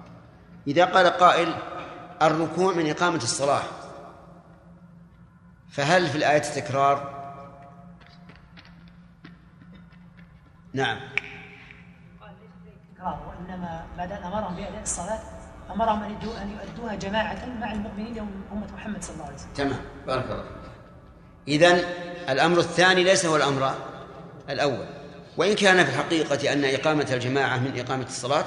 إذا 0.67 0.86
قال 0.86 1.08
قائل 1.08 1.53
الركوع 2.21 2.73
من 2.73 2.89
إقامة 2.89 3.17
الصلاة 3.17 3.63
فهل 5.69 6.08
في 6.08 6.17
الآية 6.17 6.39
تكرار؟ 6.39 7.15
نعم. 10.73 10.99
وإنما 12.99 13.86
ما 13.97 14.05
دام 14.05 14.23
أمرهم 14.23 14.55
بأداء 14.55 14.81
الصلاة 14.81 15.19
أمرهم 15.71 16.03
أن 16.03 16.12
يدوا 16.12 16.41
أن 16.41 16.51
يؤدوها 16.51 16.95
جماعة 16.95 17.45
مع 17.45 17.71
المؤمنين 17.71 18.17
يوم 18.17 18.43
أمة 18.51 18.67
محمد 18.73 19.03
صلى 19.03 19.13
الله 19.13 19.25
عليه 19.25 19.36
وسلم. 19.36 19.53
تمام. 19.55 19.81
بارك 20.08 20.25
الله 20.25 20.45
إذن 21.47 21.84
الأمر 22.29 22.60
الثاني 22.60 23.03
ليس 23.03 23.25
هو 23.25 23.36
الأمر 23.36 23.73
الأول. 24.49 25.05
وإن 25.38 25.56
كان 25.56 25.86
في 25.86 25.91
الحقيقة 25.91 26.54
أن 26.54 26.65
إقامة 26.65 27.08
الجماعة 27.13 27.58
من 27.58 27.80
إقامة 27.80 28.04
الصلاة 28.04 28.45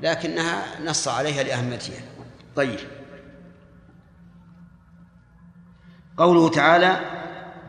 لكنها 0.00 0.80
نص 0.84 1.08
عليها 1.08 1.42
لأهميتها. 1.42 2.02
طيب. 2.56 2.78
قوله 6.16 6.50
تعالى 6.50 7.00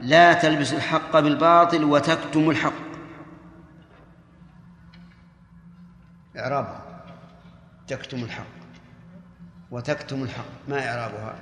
لا 0.02 0.34
تلبسوا 0.34 0.78
الحق 0.78 1.20
بالباطل 1.20 1.84
وتكتموا 1.84 2.52
الحق. 2.52 2.92
إعرابها 6.38 7.04
تكتم 7.88 8.24
الحق. 8.24 8.46
وتكتم 9.72 10.24
الحق. 10.24 10.46
ما 10.68 10.90
إعرابها؟ 10.90 11.36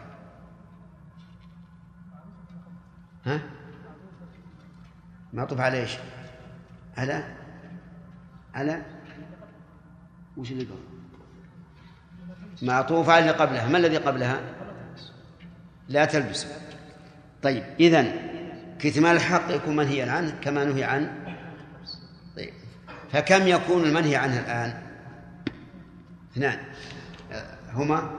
ها؟ 3.25 3.41
معطوف 5.33 5.59
على 5.59 5.81
إيش؟ 5.81 5.97
على 6.99 7.23
على 8.53 8.81
وش 10.37 10.51
اللي 10.51 10.63
قبل؟ 10.63 10.79
معطوف 12.61 13.09
على 13.09 13.19
اللي 13.19 13.31
قبلها 13.31 13.67
ما 13.67 13.77
الذي 13.77 13.97
قبلها؟ 13.97 14.39
لا 15.89 16.05
تلبس. 16.05 16.47
طيب 17.43 17.63
إذن 17.79 18.29
كتمان 18.79 19.15
الحق 19.15 19.51
يكون 19.51 19.75
منهيا 19.75 20.11
عنه 20.11 20.39
كما 20.41 20.63
نهي 20.63 20.83
عنه 20.83 21.37
طيب 22.35 22.53
فكم 23.11 23.47
يكون 23.47 23.83
المنهي 23.83 24.15
عنه 24.15 24.39
الآن؟ 24.39 24.81
اثنان. 26.31 26.59
هما؟ 27.73 28.11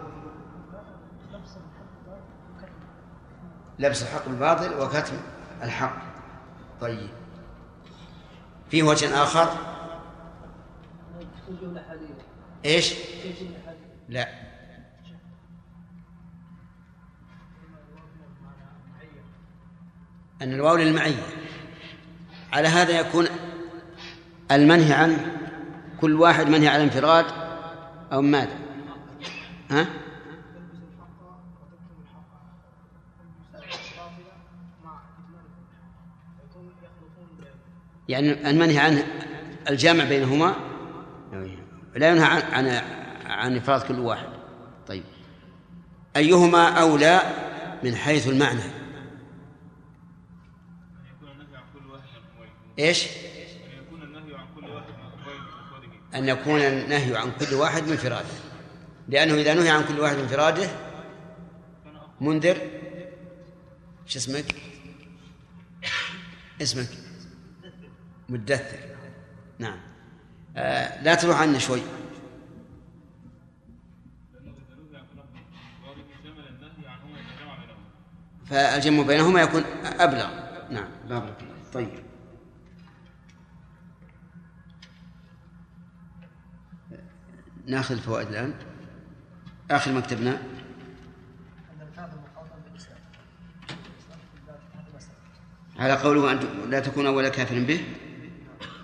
لبس 3.79 4.03
الحق 4.03 4.29
بالباطل 4.29 4.81
وكتم 4.81 5.17
الحق. 5.63 5.97
طيب. 6.81 7.20
فيه 8.71 8.83
وجه 8.83 9.23
آخر 9.23 9.53
إيش؟ 12.65 12.95
لا 14.09 14.29
أن 20.43 20.53
الواو 20.53 20.77
للمعية 20.77 21.23
على 22.53 22.69
هذا 22.69 23.01
يكون 23.01 23.27
المنهي 24.51 24.93
عنه 24.93 25.37
كل 26.01 26.21
واحد 26.21 26.49
منهي 26.49 26.69
على 26.69 26.83
انفراد 26.83 27.27
أو 28.13 28.23
ماذا؟ 28.23 28.59
ها؟ 29.71 29.87
يعني 38.11 38.51
المنهي 38.51 38.79
عنه 38.79 39.07
الجامع 39.71 40.05
بينهما 40.05 40.57
لا 41.97 42.11
ينهى 42.11 42.25
عن 42.25 42.43
عن 42.43 42.67
عن 43.25 43.57
إفراد 43.57 43.83
كل 43.83 43.99
واحد. 43.99 44.29
طيب. 44.87 45.05
أيهما 46.17 46.69
أولى 46.69 47.21
من 47.85 47.95
حيث 47.95 48.29
المعنى؟ 48.29 48.63
إيش؟ 52.79 53.07
أن 56.15 56.29
يكون 56.29 56.61
النهي 56.61 57.17
عن 57.17 57.33
كل 57.41 57.55
واحد 57.55 57.83
من 57.83 57.91
انفراده 57.91 58.29
لأنه 59.09 59.35
إذا 59.35 59.55
نهي 59.55 59.71
عن 59.71 59.85
كل 59.85 60.01
واحد 60.01 60.17
من 60.17 60.23
انفراده 60.23 60.69
منذر. 62.21 62.57
شو 64.07 64.19
اسمك؟ 64.19 64.55
اسمك؟ 66.63 67.00
مدثر. 68.31 68.79
نعم. 69.59 69.79
آه 70.57 71.03
لا 71.03 71.15
تروح 71.15 71.41
عنا 71.41 71.59
شوي. 71.59 71.81
فالجمع 78.47 79.03
بينهما 79.03 79.41
يكون 79.41 79.63
أبلغ. 79.85 80.31
نعم 80.71 80.89
الله 81.05 81.37
طيب. 81.73 81.91
ناخذ 87.67 87.95
الفوائد 87.95 88.29
الآن. 88.29 88.55
آخر 89.71 89.93
ما 89.93 90.01
كتبنا 90.01 90.43
على 95.79 95.93
قوله 95.93 96.33
أن 96.33 96.71
لا 96.71 96.81
تكون 96.81 97.07
أول 97.07 97.29
كافر 97.29 97.65
به 97.65 97.85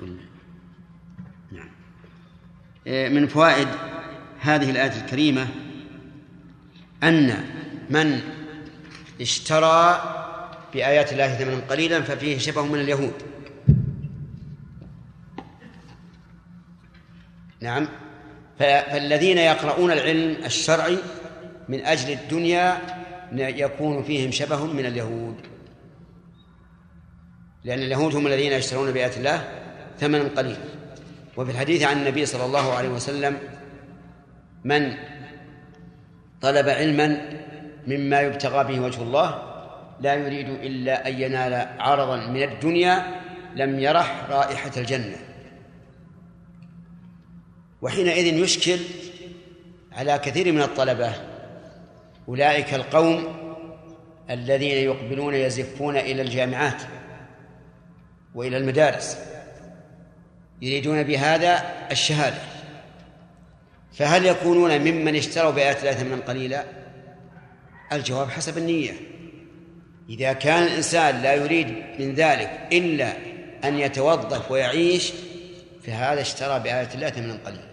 نعم 0.00 0.16
إيه، 1.52 1.70
من 2.86 3.26
فوائد 3.26 3.68
هذه 4.40 4.70
الآية 4.70 5.02
الكريمة 5.04 5.48
أن 7.02 7.44
من 7.90 8.20
اشترى 9.20 10.00
بآيات 10.74 11.12
الله 11.12 11.34
ثمنا 11.34 11.60
قليلا 11.70 12.02
ففيه 12.02 12.38
شبه 12.38 12.66
من 12.66 12.80
اليهود. 12.80 13.12
نعم. 17.60 17.88
فالذين 18.58 19.38
يقرؤون 19.38 19.92
العلم 19.92 20.44
الشرعي 20.44 20.98
من 21.68 21.84
أجل 21.84 22.12
الدنيا 22.12 22.78
يكون 23.32 24.02
فيهم 24.02 24.30
شبه 24.30 24.66
من 24.66 24.86
اليهود. 24.86 25.36
لأن 27.64 27.78
اليهود 27.78 28.14
هم 28.14 28.26
الذين 28.26 28.52
يشترون 28.52 28.92
بآيات 28.92 29.16
الله 29.16 29.48
ثمنا 29.98 30.28
قليلا. 30.28 30.75
وفي 31.36 31.50
الحديث 31.50 31.82
عن 31.82 31.98
النبي 31.98 32.26
صلى 32.26 32.44
الله 32.44 32.72
عليه 32.72 32.88
وسلم 32.88 33.38
من 34.64 34.94
طلب 36.40 36.68
علما 36.68 37.38
مما 37.86 38.20
يبتغى 38.20 38.64
به 38.64 38.80
وجه 38.80 39.02
الله 39.02 39.42
لا 40.00 40.14
يريد 40.14 40.48
إلا 40.48 41.08
أن 41.08 41.20
ينال 41.20 41.80
عرضا 41.80 42.26
من 42.26 42.42
الدنيا 42.42 43.20
لم 43.54 43.80
يرح 43.80 44.24
رائحة 44.30 44.70
الجنة. 44.76 45.16
وحينئذ 47.82 48.26
يشكل 48.26 48.78
على 49.92 50.18
كثير 50.18 50.52
من 50.52 50.62
الطلبة 50.62 51.12
أولئك 52.28 52.74
القوم 52.74 53.24
الذين 54.30 54.76
يقبلون 54.76 55.34
يزفون 55.34 55.96
إلى 55.96 56.22
الجامعات 56.22 56.82
وإلى 58.34 58.56
المدارس. 58.56 59.35
يريدون 60.62 61.02
بهذا 61.02 61.64
الشهادة. 61.90 62.38
فهل 63.94 64.26
يكونون 64.26 64.78
ممن 64.78 65.16
اشتروا 65.16 65.50
بآيات 65.50 65.80
الله 65.80 65.92
ثمنا 65.92 66.16
قليلا؟ 66.16 66.64
الجواب 67.92 68.30
حسب 68.30 68.58
النية. 68.58 68.92
إذا 70.08 70.32
كان 70.32 70.62
الإنسان 70.62 71.22
لا 71.22 71.34
يريد 71.34 71.68
من 71.98 72.14
ذلك 72.14 72.68
إلا 72.72 73.12
أن 73.64 73.78
يتوظف 73.78 74.50
ويعيش 74.50 75.12
فهذا 75.86 76.20
اشترى 76.20 76.60
بآية 76.60 76.88
الله 76.94 77.10
ثمنا 77.10 77.38
قليلا. 77.46 77.66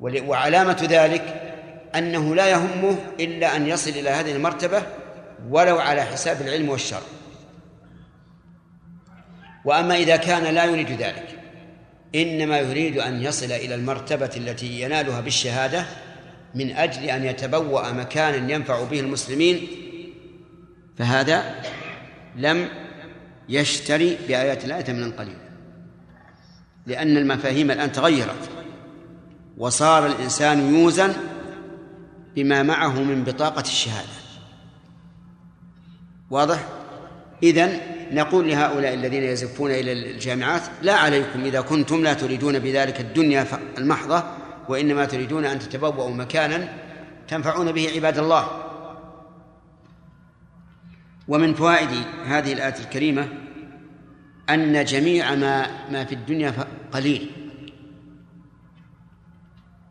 وعلامة 0.00 0.86
ذلك 0.90 1.42
أنه 1.94 2.34
لا 2.34 2.50
يهمه 2.50 2.96
إلا 3.20 3.56
أن 3.56 3.66
يصل 3.66 3.90
إلى 3.90 4.10
هذه 4.10 4.32
المرتبة 4.32 4.82
ولو 5.48 5.78
على 5.78 6.02
حساب 6.02 6.40
العلم 6.40 6.68
والشر 6.68 7.02
وأما 9.66 9.96
إذا 9.96 10.16
كان 10.16 10.54
لا 10.54 10.64
يريد 10.64 10.90
ذلك 10.90 11.38
إنما 12.14 12.58
يريد 12.58 12.98
أن 12.98 13.22
يصل 13.22 13.52
إلى 13.52 13.74
المرتبة 13.74 14.30
التي 14.36 14.80
ينالها 14.80 15.20
بالشهادة 15.20 15.86
من 16.54 16.76
أجل 16.76 17.02
أن 17.02 17.24
يتبوأ 17.24 17.92
مكانا 17.92 18.52
ينفع 18.52 18.84
به 18.84 19.00
المسلمين 19.00 19.68
فهذا 20.98 21.62
لم 22.36 22.68
يشتري 23.48 24.18
بآيات 24.28 24.64
الله 24.64 24.80
ثمنا 24.80 25.16
قليلا 25.16 25.46
لأن 26.86 27.16
المفاهيم 27.16 27.70
الآن 27.70 27.92
تغيرت 27.92 28.50
وصار 29.58 30.06
الإنسان 30.06 30.74
يوزن 30.74 31.12
بما 32.36 32.62
معه 32.62 33.02
من 33.02 33.24
بطاقة 33.24 33.60
الشهادة 33.60 34.16
واضح؟ 36.30 36.68
إذن 37.42 37.80
نقول 38.12 38.48
لهؤلاء 38.48 38.94
الذين 38.94 39.22
يزفون 39.22 39.70
إلى 39.70 39.92
الجامعات 39.92 40.62
لا 40.82 40.94
عليكم 40.94 41.44
إذا 41.44 41.60
كنتم 41.60 42.02
لا 42.02 42.14
تريدون 42.14 42.58
بذلك 42.58 43.00
الدنيا 43.00 43.46
المحضة 43.78 44.24
وإنما 44.68 45.04
تريدون 45.04 45.44
أن 45.44 45.58
تتبوأوا 45.58 46.10
مكانا 46.10 46.68
تنفعون 47.28 47.72
به 47.72 47.90
عباد 47.94 48.18
الله. 48.18 48.48
ومن 51.28 51.54
فوائد 51.54 51.88
هذه 52.26 52.52
الآية 52.52 52.74
الكريمة 52.80 53.28
أن 54.50 54.84
جميع 54.84 55.34
ما 55.34 55.66
ما 55.90 56.04
في 56.04 56.14
الدنيا 56.14 56.52
قليل. 56.92 57.30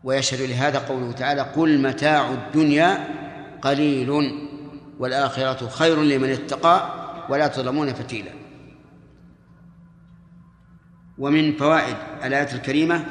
ويشهد 0.04 0.42
لهذا 0.42 0.80
قوله 0.80 1.12
تعالى 1.12 1.42
قل 1.42 1.82
متاع 1.82 2.30
الدنيا 2.32 3.08
قليل 3.62 4.10
والآخرة 5.00 5.70
خير 5.70 6.04
لمن 6.04 6.30
اتقى 6.30 7.05
ولا 7.30 7.48
تظلمون 7.48 7.94
فتيلا. 7.94 8.32
ومن 11.18 11.58
فوائد 11.58 11.96
الآية 12.24 12.54
الكريمة 12.54 13.06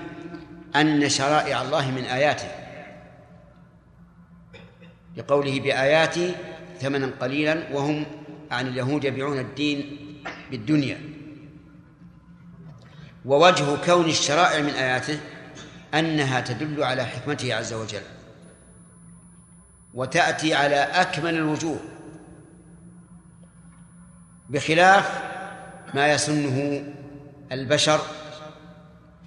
أن 0.77 1.09
شرائع 1.09 1.63
الله 1.63 1.91
من 1.91 2.05
آياته. 2.05 2.49
لقوله 5.17 5.61
بآياتي 5.61 6.35
ثمنا 6.81 7.11
قليلا 7.21 7.73
وهم 7.73 8.07
عن 8.51 8.67
اليهود 8.67 9.05
يبيعون 9.05 9.39
الدين 9.39 9.99
بالدنيا. 10.51 10.99
ووجه 13.25 13.77
كون 13.85 14.05
الشرائع 14.05 14.63
من 14.63 14.71
آياته 14.71 15.21
أنها 15.95 16.41
تدل 16.41 16.85
على 16.85 17.05
حكمته 17.05 17.55
عز 17.55 17.73
وجل. 17.73 18.03
وتأتي 19.95 20.55
على 20.55 20.77
أكمل 20.77 21.35
الوجوه. 21.35 21.81
بخلاف 24.49 25.23
ما 25.95 26.13
يسنه 26.13 26.85
البشر 27.53 28.01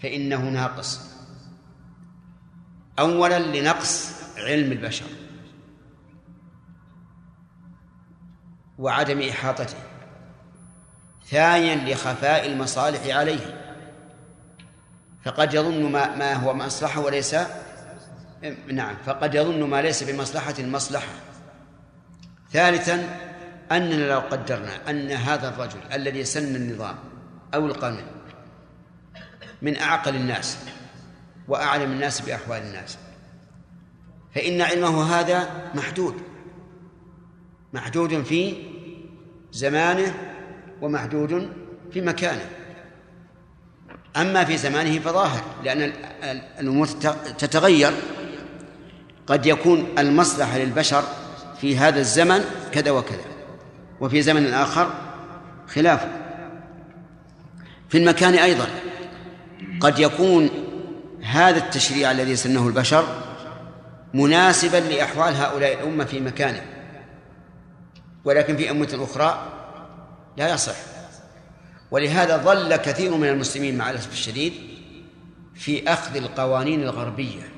فإنه 0.03 0.41
ناقص. 0.49 0.99
أولا 2.99 3.39
لنقص 3.39 4.11
علم 4.37 4.71
البشر 4.71 5.05
وعدم 8.77 9.21
إحاطته. 9.21 9.77
ثانيا 11.25 11.93
لخفاء 11.93 12.47
المصالح 12.47 13.15
عليه. 13.15 13.63
فقد 15.23 15.53
يظن 15.53 15.91
ما, 15.91 16.15
ما 16.15 16.33
هو 16.33 16.53
مصلحة 16.53 17.01
وليس 17.01 17.35
نعم 18.67 18.95
فقد 19.05 19.35
يظن 19.35 19.63
ما 19.63 19.81
ليس 19.81 20.03
بمصلحة 20.03 20.55
مصلحة. 20.59 21.13
ثالثا 22.51 23.26
أننا 23.71 24.11
لو 24.11 24.19
قدرنا 24.19 24.89
أن 24.89 25.11
هذا 25.11 25.49
الرجل 25.49 25.79
الذي 25.93 26.23
سن 26.23 26.55
النظام 26.55 26.95
أو 27.53 27.65
القانون 27.65 28.05
من 29.61 29.77
أعقل 29.77 30.15
الناس 30.15 30.57
وأعلم 31.47 31.91
الناس 31.91 32.21
بأحوال 32.21 32.61
الناس 32.61 32.97
فإن 34.35 34.61
علمه 34.61 35.03
هذا 35.03 35.49
محدود 35.75 36.15
محدود 37.73 38.23
في 38.23 38.55
زمانه 39.51 40.13
ومحدود 40.81 41.49
في 41.91 42.01
مكانه. 42.01 42.49
أما 44.17 44.45
في 44.45 44.57
زمانه 44.57 44.99
فظاهر 44.99 45.43
لأن 45.63 45.93
الأمور 46.59 46.87
تتغير. 47.37 47.93
قد 49.27 49.45
يكون 49.45 49.87
المصلحة 49.97 50.57
للبشر 50.57 51.03
في 51.61 51.77
هذا 51.77 51.99
الزمن 51.99 52.45
كذا 52.71 52.91
وكذا. 52.91 53.36
وفي 54.01 54.21
زمن 54.21 54.53
آخر 54.53 54.93
خلافه 55.67 56.09
في 57.89 57.97
المكان 57.97 58.33
أيضا 58.33 58.67
قد 59.79 59.99
يكون 59.99 60.49
هذا 61.23 61.57
التشريع 61.57 62.11
الذي 62.11 62.35
سنه 62.35 62.67
البشر 62.67 63.05
مناسبا 64.13 64.77
لأحوال 64.77 65.35
هؤلاء 65.35 65.73
الأمة 65.73 66.03
في 66.03 66.19
مكانه. 66.19 66.61
ولكن 68.25 68.57
في 68.57 68.71
أمة 68.71 69.07
أخرى 69.11 69.53
لا 70.37 70.53
يصح. 70.53 70.75
ولهذا 71.91 72.37
ظل 72.37 72.75
كثير 72.75 73.17
من 73.17 73.27
المسلمين 73.27 73.77
مع 73.77 73.89
الأسف 73.89 74.11
الشديد 74.11 74.53
في 75.55 75.93
أخذ 75.93 76.15
القوانين 76.15 76.83
الغربية 76.83 77.49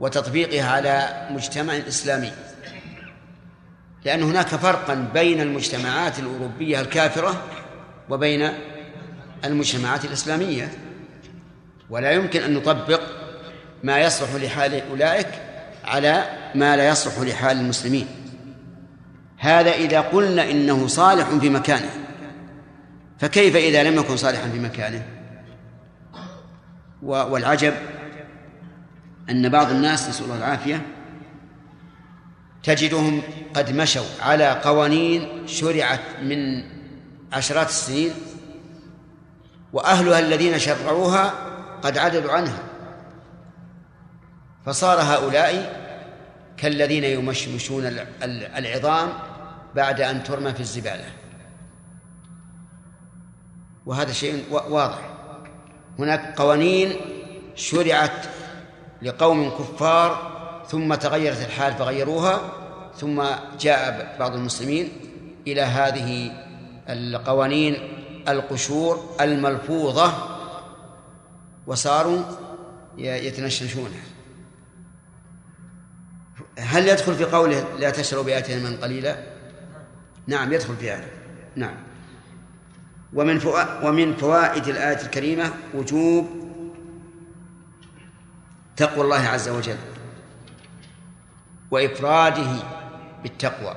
وتطبيقها 0.00 0.70
على 0.70 1.26
مجتمع 1.30 1.72
إسلامي. 1.72 2.32
لأن 4.04 4.22
هناك 4.22 4.46
فرقا 4.46 4.94
بين 5.14 5.40
المجتمعات 5.40 6.18
الأوروبية 6.18 6.80
الكافرة 6.80 7.42
وبين 8.08 8.48
المجتمعات 9.44 10.04
الإسلامية. 10.04 10.70
ولا 11.90 12.12
يمكن 12.12 12.42
أن 12.42 12.54
نطبق 12.54 13.00
ما 13.82 14.00
يصلح 14.00 14.34
لحال 14.34 14.82
أولئك 14.90 15.28
على 15.84 16.24
ما 16.54 16.76
لا 16.76 16.88
يصلح 16.88 17.18
لحال 17.18 17.56
المسلمين. 17.56 18.06
هذا 19.38 19.70
إذا 19.70 20.00
قلنا 20.00 20.50
إنه 20.50 20.86
صالح 20.86 21.28
في 21.28 21.48
مكانه 21.48 21.90
فكيف 23.18 23.56
إذا 23.56 23.82
لم 23.82 23.96
يكن 23.96 24.16
صالحا 24.16 24.48
في 24.50 24.58
مكانه؟ 24.58 25.02
والعجب 27.02 27.74
أن 29.30 29.48
بعض 29.48 29.70
الناس 29.70 30.08
نسأل 30.08 30.24
الله 30.24 30.36
العافية 30.36 30.82
تجدهم 32.62 33.22
قد 33.54 33.70
مشوا 33.70 34.04
على 34.20 34.50
قوانين 34.52 35.46
شرعت 35.46 36.00
من 36.22 36.64
عشرات 37.32 37.68
السنين 37.68 38.12
وأهلها 39.72 40.18
الذين 40.18 40.58
شرعوها 40.58 41.34
قد 41.82 41.98
عدلوا 41.98 42.32
عنها. 42.32 42.62
فصار 44.66 45.00
هؤلاء 45.00 45.80
كالذين 46.56 47.04
يمشمشون 47.04 47.86
العظام 48.56 49.08
بعد 49.74 50.00
أن 50.00 50.24
ترمى 50.24 50.52
في 50.52 50.60
الزبالة. 50.60 51.04
وهذا 53.86 54.12
شيء 54.12 54.44
واضح. 54.50 55.10
هناك 55.98 56.40
قوانين 56.40 56.96
شرعت 57.54 58.26
لقوم 59.02 59.50
كفار 59.50 60.39
ثم 60.70 60.94
تغيرت 60.94 61.46
الحال 61.46 61.74
فغيروها 61.74 62.40
ثم 62.96 63.22
جاء 63.60 64.16
بعض 64.18 64.34
المسلمين 64.34 64.88
إلى 65.46 65.60
هذه 65.60 66.32
القوانين 66.88 67.76
القشور 68.28 69.16
الملفوظة 69.20 70.12
وصاروا 71.66 72.22
يتنشنشونها 72.98 74.02
هل 76.58 76.88
يدخل 76.88 77.14
في 77.14 77.24
قوله 77.24 77.64
لا 77.78 77.90
تشربوا 77.90 78.24
بآياتنا 78.24 78.70
من 78.70 78.76
قليلا؟ 78.76 79.16
نعم 80.26 80.52
يدخل 80.52 80.76
في 80.76 80.90
هذا. 80.90 81.08
نعم. 81.56 81.74
ومن 83.14 83.40
ومن 83.82 84.16
فوائد 84.16 84.68
الآية 84.68 85.02
الكريمة 85.02 85.52
وجوب 85.74 86.26
تقوى 88.76 89.04
الله 89.04 89.16
عز 89.16 89.48
وجل. 89.48 89.76
وإفراده 91.70 92.62
بالتقوى. 93.22 93.76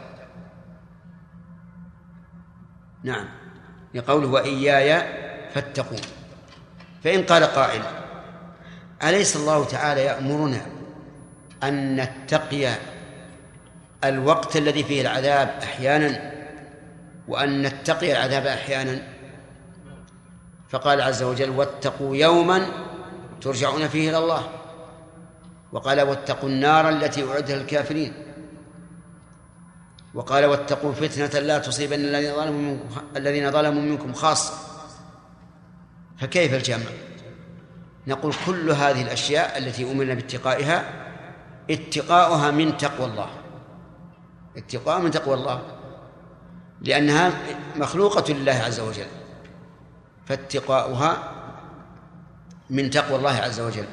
نعم. 3.03 3.29
لقوله 3.93 4.27
وإياي 4.27 5.01
فاتقون. 5.53 6.01
فإن 7.03 7.23
قال 7.23 7.43
قائل 7.43 7.81
أليس 9.03 9.35
الله 9.35 9.65
تعالى 9.65 10.01
يأمرنا 10.01 10.61
أن 11.63 11.95
نتقي 12.01 12.75
الوقت 14.03 14.57
الذي 14.57 14.83
فيه 14.83 15.01
العذاب 15.01 15.59
أحيانا 15.63 16.33
وأن 17.27 17.61
نتقي 17.61 18.11
العذاب 18.11 18.45
أحيانا؟ 18.45 19.01
فقال 20.69 21.01
عز 21.01 21.23
وجل 21.23 21.49
واتقوا 21.49 22.15
يوما 22.15 22.67
ترجعون 23.41 23.87
فيه 23.87 24.09
إلى 24.09 24.17
الله. 24.17 24.62
وقال 25.73 26.01
واتقوا 26.01 26.49
النار 26.49 26.89
التي 26.89 27.29
أعدت 27.29 27.51
للكافرين. 27.51 28.13
وقال 30.13 30.45
واتقوا 30.45 30.93
فتنة 30.93 31.39
لا 31.39 31.59
تصيبن 31.59 31.95
الذين 31.95 32.35
ظلموا 32.35 32.61
منكم 32.61 33.01
الذين 33.15 33.51
ظلموا 33.51 33.81
منكم 33.81 34.13
خاصة. 34.13 34.53
فكيف 36.17 36.53
الجمع؟ 36.53 36.85
نقول 38.07 38.33
كل 38.45 38.71
هذه 38.71 39.01
الأشياء 39.01 39.57
التي 39.57 39.91
أمرنا 39.91 40.13
باتقائها 40.13 40.83
اتقاؤها 41.69 42.51
من 42.51 42.77
تقوى 42.77 43.05
الله. 43.07 43.29
اتقاء 44.57 44.99
من 44.99 45.11
تقوى 45.11 45.33
الله. 45.33 45.61
لأنها 46.81 47.31
مخلوقة 47.75 48.33
لله 48.33 48.51
عز 48.51 48.79
وجل. 48.79 49.07
فاتقاؤها 50.25 51.17
من 52.69 52.89
تقوى 52.89 53.15
الله 53.15 53.35
عز 53.35 53.59
وجل. 53.59 53.85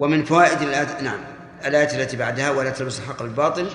ومن 0.00 0.24
فوائد 0.24 0.62
الآية 0.62 1.02
نعم 1.02 1.20
الآية 1.66 2.02
التي 2.02 2.16
بعدها 2.16 2.50
ولا 2.50 2.70
تلبس 2.70 3.00
الحق 3.00 3.22
بالباطل 3.22 3.70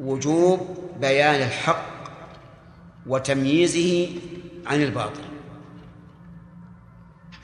وجوب 0.00 0.78
بيان 1.00 1.34
الحق 1.34 1.84
وتمييزه 3.06 4.20
عن 4.66 4.82
الباطل. 4.82 5.22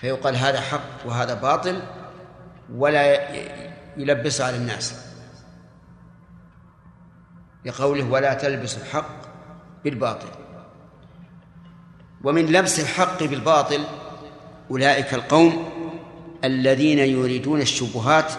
فيقال 0.00 0.36
هذا 0.36 0.60
حق 0.60 1.06
وهذا 1.06 1.34
باطل 1.34 1.82
ولا 2.74 3.28
يلبس 3.96 4.40
على 4.40 4.56
الناس. 4.56 4.94
لقوله 7.64 8.10
ولا 8.10 8.34
تلبس 8.34 8.78
الحق 8.78 9.16
بالباطل. 9.84 10.28
ومن 12.24 12.46
لبس 12.46 12.80
الحق 12.80 13.22
بالباطل 13.22 13.84
أولئك 14.70 15.14
القوم 15.14 15.73
الذين 16.44 16.98
يريدون 16.98 17.60
الشبهات 17.60 18.32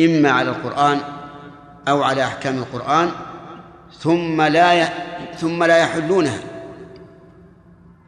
إما 0.00 0.30
على 0.30 0.50
القرآن 0.50 1.00
أو 1.88 2.02
على 2.02 2.24
أحكام 2.24 2.58
القرآن 2.58 3.10
ثم 3.98 4.42
لا 4.42 4.88
ثم 5.36 5.64
لا 5.64 5.76
يحلونها. 5.76 6.38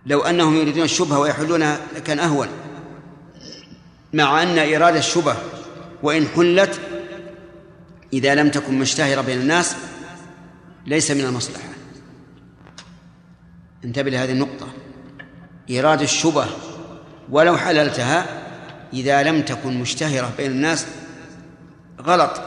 لو 0.07 0.21
أنهم 0.21 0.57
يريدون 0.57 0.85
الشبهة 0.85 1.19
ويحلونها 1.19 1.81
لكان 1.97 2.19
أهون. 2.19 2.49
مع 4.13 4.43
أن 4.43 4.59
إرادة 4.59 4.99
الشبهة 4.99 5.37
وإن 6.03 6.27
حلت 6.29 6.81
إذا 8.13 8.35
لم 8.35 8.51
تكن 8.51 8.79
مشتهرة 8.79 9.21
بين 9.21 9.41
الناس 9.41 9.77
ليس 10.87 11.11
من 11.11 11.25
المصلحة. 11.25 11.69
انتبه 13.85 14.11
لهذه 14.11 14.33
النقطة. 14.33 14.67
إيراد 15.71 16.03
الشبه 16.03 16.47
ولو 17.31 17.57
حللتها 17.57 18.44
إذا 18.95 19.23
لم 19.23 19.43
تكن 19.43 19.81
مشتهرة 19.81 20.33
بين 20.37 20.51
الناس 20.51 20.87
غلط. 22.01 22.41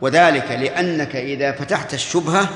وذلك 0.00 0.50
لأنك 0.50 1.16
إذا 1.16 1.52
فتحت 1.52 1.94
الشبهة 1.94 2.48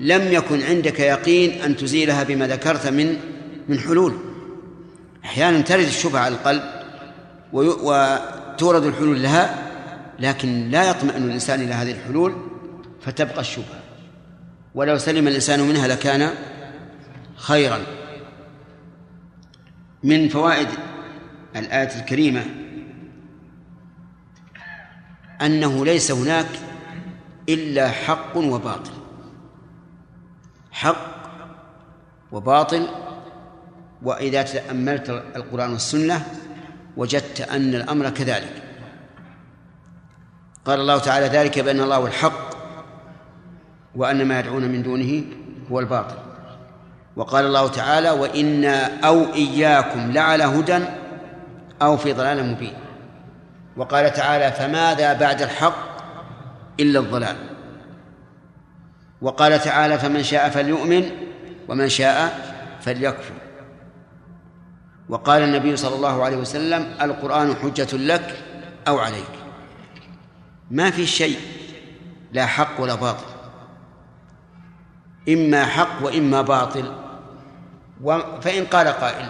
لم 0.00 0.32
يكن 0.32 0.62
عندك 0.62 1.00
يقين 1.00 1.62
أن 1.62 1.76
تزيلها 1.76 2.22
بما 2.22 2.46
ذكرت 2.46 2.86
من 2.86 3.16
من 3.68 3.78
حلول. 3.80 4.16
أحيانا 5.24 5.60
ترد 5.60 5.84
الشبهة 5.84 6.20
على 6.20 6.34
القلب 6.34 6.62
وتورد 7.52 8.84
الحلول 8.84 9.22
لها 9.22 9.58
لكن 10.18 10.70
لا 10.70 10.90
يطمئن 10.90 11.24
الإنسان 11.24 11.60
إلى 11.60 11.72
هذه 11.72 11.92
الحلول 11.92 12.36
فتبقى 13.02 13.40
الشبهة. 13.40 13.80
ولو 14.74 14.98
سلم 14.98 15.28
الإنسان 15.28 15.60
منها 15.60 15.88
لكان 15.88 16.30
خيرا. 17.36 17.78
من 20.02 20.28
فوائد 20.28 20.68
الآية 21.56 22.00
الكريمة 22.00 22.44
أنه 25.42 25.84
ليس 25.84 26.12
هناك 26.12 26.46
إلا 27.48 27.88
حق 27.88 28.36
وباطل. 28.36 28.92
حق 30.72 31.14
وباطل 32.32 32.88
وإذا 34.02 34.42
تأملت 34.42 35.10
القرآن 35.10 35.72
والسنة 35.72 36.26
وجدت 36.96 37.40
أن 37.40 37.74
الأمر 37.74 38.10
كذلك. 38.10 38.62
قال 40.64 40.80
الله 40.80 40.98
تعالى 40.98 41.26
ذلك 41.26 41.58
بأن 41.58 41.80
الله 41.80 41.96
هو 41.96 42.06
الحق 42.06 42.54
وأن 43.94 44.28
ما 44.28 44.40
يدعون 44.40 44.62
من 44.62 44.82
دونه 44.82 45.24
هو 45.70 45.80
الباطل. 45.80 46.16
وقال 47.16 47.46
الله 47.46 47.68
تعالى 47.68 48.10
وإنا 48.10 49.00
أو 49.06 49.34
إياكم 49.34 50.12
لعلى 50.12 50.44
هدى 50.44 51.03
أو 51.84 51.96
في 51.96 52.12
ضلال 52.12 52.44
مبين. 52.44 52.74
وقال 53.76 54.12
تعالى 54.12 54.52
فماذا 54.52 55.12
بعد 55.12 55.42
الحق 55.42 55.94
إلا 56.80 57.00
الضلال؟ 57.00 57.36
وقال 59.22 59.58
تعالى 59.58 59.98
فمن 59.98 60.22
شاء 60.22 60.50
فليؤمن 60.50 61.10
ومن 61.68 61.88
شاء 61.88 62.38
فليكفر. 62.80 63.34
وقال 65.08 65.42
النبي 65.42 65.76
صلى 65.76 65.94
الله 65.94 66.24
عليه 66.24 66.36
وسلم 66.36 66.94
القرآن 67.02 67.54
حجة 67.54 67.96
لك 67.96 68.36
أو 68.88 68.98
عليك. 68.98 69.34
ما 70.70 70.90
في 70.90 71.06
شيء 71.06 71.38
لا 72.32 72.46
حق 72.46 72.80
ولا 72.80 72.94
باطل. 72.94 73.26
إما 75.28 75.64
حق 75.64 76.02
وإما 76.02 76.42
باطل. 76.42 76.92
فإن 78.40 78.64
قال 78.64 78.88
قائل 78.88 79.28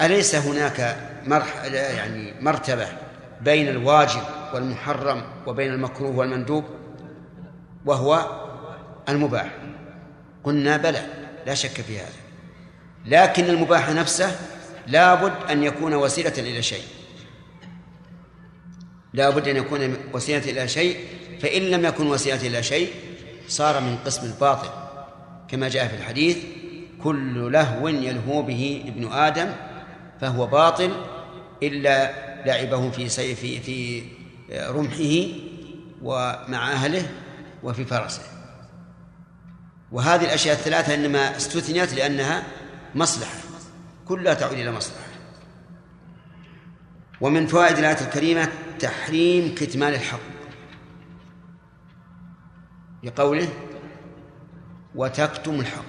أليس 0.00 0.34
هناك 0.34 0.96
مرح 1.26 1.64
يعني 1.64 2.34
مرتبة 2.40 2.88
بين 3.40 3.68
الواجب 3.68 4.22
والمحرم 4.54 5.22
وبين 5.46 5.72
المكروه 5.72 6.16
والمندوب 6.16 6.64
وهو 7.86 8.40
المباح. 9.08 9.50
قلنا 10.44 10.76
بلى 10.76 11.06
لا 11.46 11.54
شك 11.54 11.80
في 11.80 11.98
هذا. 11.98 12.12
لكن 13.06 13.44
المباح 13.44 13.90
نفسه 13.90 14.36
لابد 14.86 15.32
أن 15.50 15.62
يكون 15.62 15.94
وسيلة 15.94 16.32
إلى 16.38 16.62
شيء. 16.62 16.84
لابد 19.12 19.48
أن 19.48 19.56
يكون 19.56 19.96
وسيلة 20.12 20.50
إلى 20.50 20.68
شيء 20.68 20.96
فإن 21.40 21.62
لم 21.62 21.84
يكن 21.84 22.06
وسيلة 22.06 22.46
إلى 22.46 22.62
شيء 22.62 22.90
صار 23.48 23.80
من 23.80 23.96
قسم 24.04 24.26
الباطل. 24.26 24.68
كما 25.48 25.68
جاء 25.68 25.88
في 25.88 25.96
الحديث 25.96 26.38
كل 27.02 27.52
لهو 27.52 27.88
يلهو 27.88 28.42
به 28.42 28.84
ابن 28.86 29.12
آدم 29.12 29.52
فهو 30.20 30.46
باطل 30.46 30.90
إلا 31.62 32.12
لعبه 32.46 32.90
في 32.90 33.34
في 33.34 33.60
في 33.60 34.02
رمحه 34.52 35.38
ومع 36.02 36.72
أهله 36.72 37.10
وفي 37.62 37.84
فرسه. 37.84 38.22
وهذه 39.92 40.24
الأشياء 40.24 40.54
الثلاثة 40.54 40.94
إنما 40.94 41.36
استثنيت 41.36 41.94
لأنها 41.94 42.42
مصلحة. 42.94 43.34
كلها 44.04 44.34
تعود 44.34 44.58
إلى 44.58 44.72
مصلحة. 44.72 45.06
ومن 47.20 47.46
فوائد 47.46 47.78
الآية 47.78 48.00
الكريمة 48.00 48.48
تحريم 48.78 49.54
كتمان 49.54 49.94
الحق. 49.94 50.18
لقوله 53.02 53.48
وتكتم 54.94 55.60
الحق. 55.60 55.84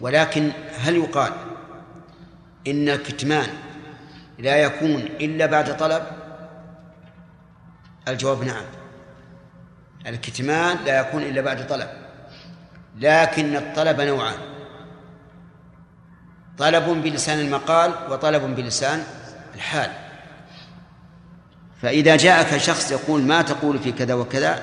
ولكن 0.00 0.52
هل 0.78 0.96
يقال 0.96 1.32
إن 2.66 2.88
الكتمان 2.88 3.48
لا 4.38 4.56
يكون 4.56 5.00
إلا 5.00 5.46
بعد 5.46 5.76
طلب؟ 5.76 6.02
الجواب 8.08 8.44
نعم. 8.44 8.64
الكتمان 10.06 10.76
لا 10.84 11.00
يكون 11.00 11.22
إلا 11.22 11.40
بعد 11.40 11.66
طلب 11.66 11.88
لكن 13.00 13.56
الطلب 13.56 14.00
نوعان 14.00 14.38
طلب 16.58 17.02
بلسان 17.02 17.38
المقال 17.40 17.92
وطلب 18.10 18.56
بلسان 18.56 19.04
الحال. 19.54 19.90
فإذا 21.82 22.16
جاءك 22.16 22.56
شخص 22.56 22.92
يقول 22.92 23.22
ما 23.22 23.42
تقول 23.42 23.78
في 23.78 23.92
كذا 23.92 24.14
وكذا 24.14 24.62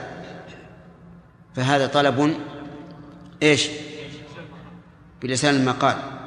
فهذا 1.56 1.88
طلب 1.88 2.38
إيش؟ 3.44 3.70
بلسان 5.22 5.56
المقال. 5.56 6.23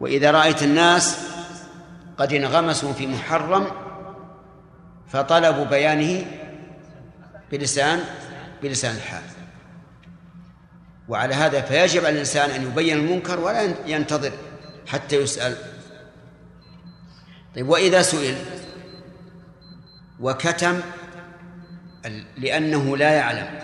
وإذا 0.00 0.30
رأيت 0.30 0.62
الناس 0.62 1.18
قد 2.18 2.32
انغمسوا 2.32 2.92
في 2.92 3.06
محرم 3.06 3.66
فطلبوا 5.08 5.64
بيانه 5.64 6.26
بلسان 7.50 8.04
بلسان 8.62 8.96
الحال. 8.96 9.22
وعلى 11.08 11.34
هذا 11.34 11.60
فيجب 11.60 12.04
على 12.04 12.14
الإنسان 12.14 12.50
أن 12.50 12.62
يبين 12.62 12.96
المنكر 12.96 13.40
ولا 13.40 13.74
ينتظر 13.86 14.32
حتى 14.86 15.16
يسأل. 15.16 15.56
طيب 17.54 17.68
وإذا 17.68 18.02
سئل 18.02 18.36
وكتم 20.20 20.80
لأنه 22.36 22.96
لا 22.96 23.10
يعلم 23.10 23.60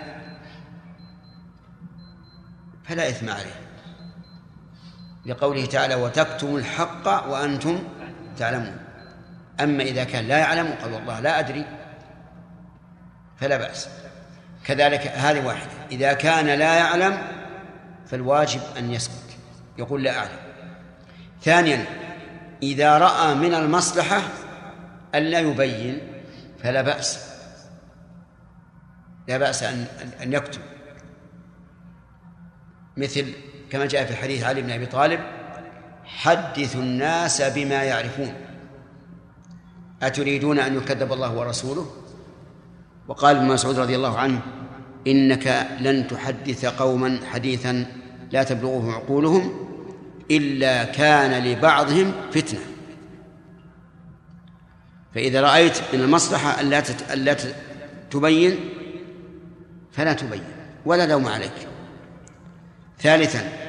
فلا 2.83 3.09
إثم 3.09 3.29
عليه. 3.29 3.64
لقوله 5.25 5.65
تعالى 5.65 5.95
وتكتم 5.95 6.55
الحق 6.55 7.27
وأنتم 7.27 7.83
تعلمون. 8.37 8.77
أما 9.59 9.83
إذا 9.83 10.03
كان 10.03 10.27
لا 10.27 10.37
يعلم 10.37 10.75
قال 10.81 10.93
والله 10.93 11.19
لا 11.19 11.39
أدري 11.39 11.65
فلا 13.37 13.57
بأس. 13.57 13.89
كذلك 14.65 15.07
هذه 15.07 15.45
واحدة 15.45 15.71
إذا 15.91 16.13
كان 16.13 16.45
لا 16.45 16.75
يعلم 16.75 17.17
فالواجب 18.05 18.61
أن 18.77 18.91
يسكت 18.91 19.37
يقول 19.77 20.03
لا 20.03 20.17
أعلم. 20.17 20.39
ثانيا 21.41 21.85
إذا 22.63 22.97
رأى 22.97 23.35
من 23.35 23.53
المصلحة 23.53 24.21
ألا 25.15 25.39
يبين 25.39 25.99
فلا 26.63 26.81
بأس. 26.81 27.35
لا 29.27 29.37
بأس 29.37 29.63
أن 29.63 29.87
أن 30.23 30.33
يكتب 30.33 30.61
مثل 32.97 33.33
كما 33.75 33.85
جاء 33.85 34.05
في 34.05 34.15
حديث 34.15 34.43
علي 34.43 34.61
بن 34.61 34.71
أبي 34.71 34.85
طالب 34.85 35.19
حدثوا 36.03 36.81
الناس 36.81 37.41
بما 37.41 37.83
يعرفون. 37.83 38.33
أتريدون 40.03 40.59
أن 40.59 40.77
يكذب 40.77 41.13
الله 41.13 41.37
ورسوله؟ 41.37 41.85
وقال 43.07 43.35
ابن 43.35 43.45
مسعود 43.45 43.79
رضي 43.79 43.95
الله 43.95 44.17
عنه 44.17 44.41
إنك 45.07 45.67
لن 45.79 46.07
تحدث 46.07 46.65
قوما 46.65 47.19
حديثا 47.31 47.85
لا 48.31 48.43
تبلغه 48.43 48.91
عقولهم 48.91 49.67
إلا 50.31 50.83
كان 50.83 51.43
لبعضهم 51.43 52.11
فتنة. 52.31 52.61
فإذا 55.15 55.41
رأيت 55.41 55.77
من 55.93 56.01
المصلحة 56.01 56.61
ألا 56.61 56.83
ألا 57.13 57.37
تبين 58.11 58.59
فلا 59.91 60.13
تبين 60.13 60.43
ولا 60.85 61.07
لوم 61.07 61.27
عليك. 61.27 61.67
ثالثا 62.99 63.64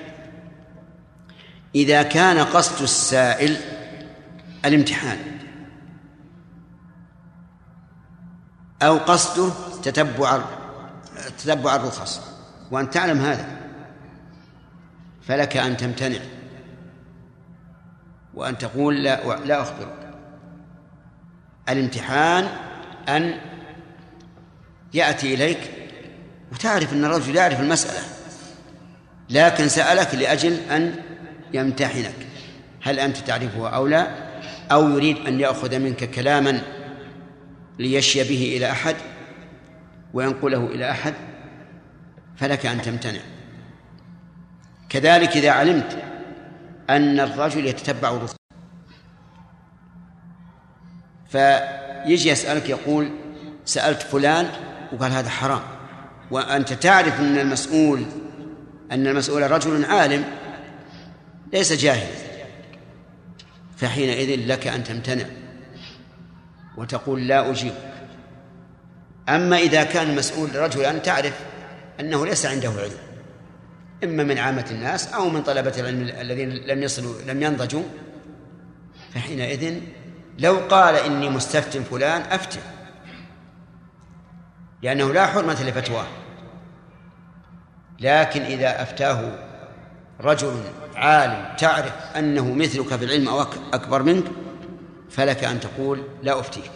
إذا 1.76 2.02
كان 2.02 2.38
قصد 2.38 2.82
السائل 2.82 3.56
الامتحان 4.64 5.18
أو 8.82 8.98
قصده 8.98 9.52
تتبع 9.82 10.40
تتبع 11.38 11.76
الرخص. 11.76 12.20
وأن 12.70 12.90
تعلم 12.90 13.18
هذا 13.18 13.46
فلك 15.22 15.56
أن 15.56 15.76
تمتنع. 15.76 16.18
وأن 18.34 18.58
تقول 18.58 19.02
لا 19.02 19.36
لا 19.44 19.62
أخبرك. 19.62 20.14
الامتحان 21.68 22.48
أن 23.08 23.38
يأتي 24.94 25.34
إليك 25.34 25.70
وتعرف 26.52 26.92
أن 26.92 27.04
الرجل 27.04 27.36
يعرف 27.36 27.60
المسألة 27.60 28.00
لكن 29.30 29.68
سألك 29.68 30.14
لأجل 30.14 30.52
أن 30.52 30.94
يمتحنك. 31.54 32.14
هل 32.82 33.00
أنت 33.00 33.16
تعرفه 33.16 33.68
أو 33.68 33.86
لا؟ 33.86 34.08
أو 34.72 34.88
يريد 34.88 35.16
أن 35.26 35.40
يأخذ 35.40 35.78
منك 35.78 36.10
كلاما 36.10 36.60
ليشي 37.78 38.22
به 38.22 38.56
إلى 38.56 38.70
أحد 38.70 38.96
وينقله 40.14 40.66
إلى 40.66 40.90
أحد؟ 40.90 41.14
فلك 42.36 42.66
أن 42.66 42.82
تمتنع. 42.82 43.20
كذلك 44.88 45.36
إذا 45.36 45.50
علمت 45.50 45.98
أن 46.90 47.20
الرجل 47.20 47.66
يتتبع 47.66 48.10
الرسل 48.10 48.36
فيجي 51.28 52.28
يسألك 52.28 52.68
يقول 52.68 53.10
سألت 53.64 54.02
فلان 54.02 54.46
وقال 54.92 55.12
هذا 55.12 55.28
حرام. 55.28 55.62
وأنت 56.30 56.72
تعرف 56.72 57.20
أن 57.20 57.38
المسؤول 57.38 58.02
أن 58.92 59.06
المسؤول 59.06 59.50
رجل 59.50 59.84
عالم 59.84 60.24
ليس 61.52 61.72
جاهلا 61.72 62.16
فحينئذ 63.76 64.46
لك 64.46 64.66
أن 64.66 64.84
تمتنع 64.84 65.26
وتقول 66.76 67.26
لا 67.28 67.50
أجيب 67.50 67.72
أما 69.28 69.58
إذا 69.58 69.84
كان 69.84 70.10
المسؤول 70.10 70.56
رجلا 70.56 70.98
تعرف 70.98 71.40
أنه 72.00 72.26
ليس 72.26 72.46
عنده 72.46 72.68
علم 72.70 72.98
إما 74.04 74.22
من 74.22 74.38
عامة 74.38 74.66
الناس 74.70 75.12
أو 75.12 75.28
من 75.28 75.42
طلبة 75.42 75.72
العلم 75.78 76.02
الذين 76.02 76.50
لم 76.50 76.82
يصلوا 76.82 77.22
لم 77.26 77.42
ينضجوا 77.42 77.82
فحينئذ 79.14 79.80
لو 80.38 80.56
قال 80.56 80.94
إني 80.94 81.28
مستفت 81.28 81.78
فلان 81.78 82.22
أفتي 82.22 82.58
لأنه 84.82 85.12
لا 85.12 85.26
حرمة 85.26 85.62
لفتواه. 85.62 86.06
لكن 88.00 88.42
إذا 88.42 88.82
أفتاه 88.82 89.38
رجل 90.20 90.62
عالم 90.96 91.56
تعرف. 91.56 91.92
أنه 92.16 92.54
مثلك 92.54 92.96
في 92.96 93.04
العلم 93.04 93.28
أو 93.28 93.42
أكبر 93.72 94.02
منك 94.02 94.24
فلك 95.10 95.44
أن 95.44 95.60
تقول 95.60 96.02
لا 96.22 96.40
أفتيك. 96.40 96.70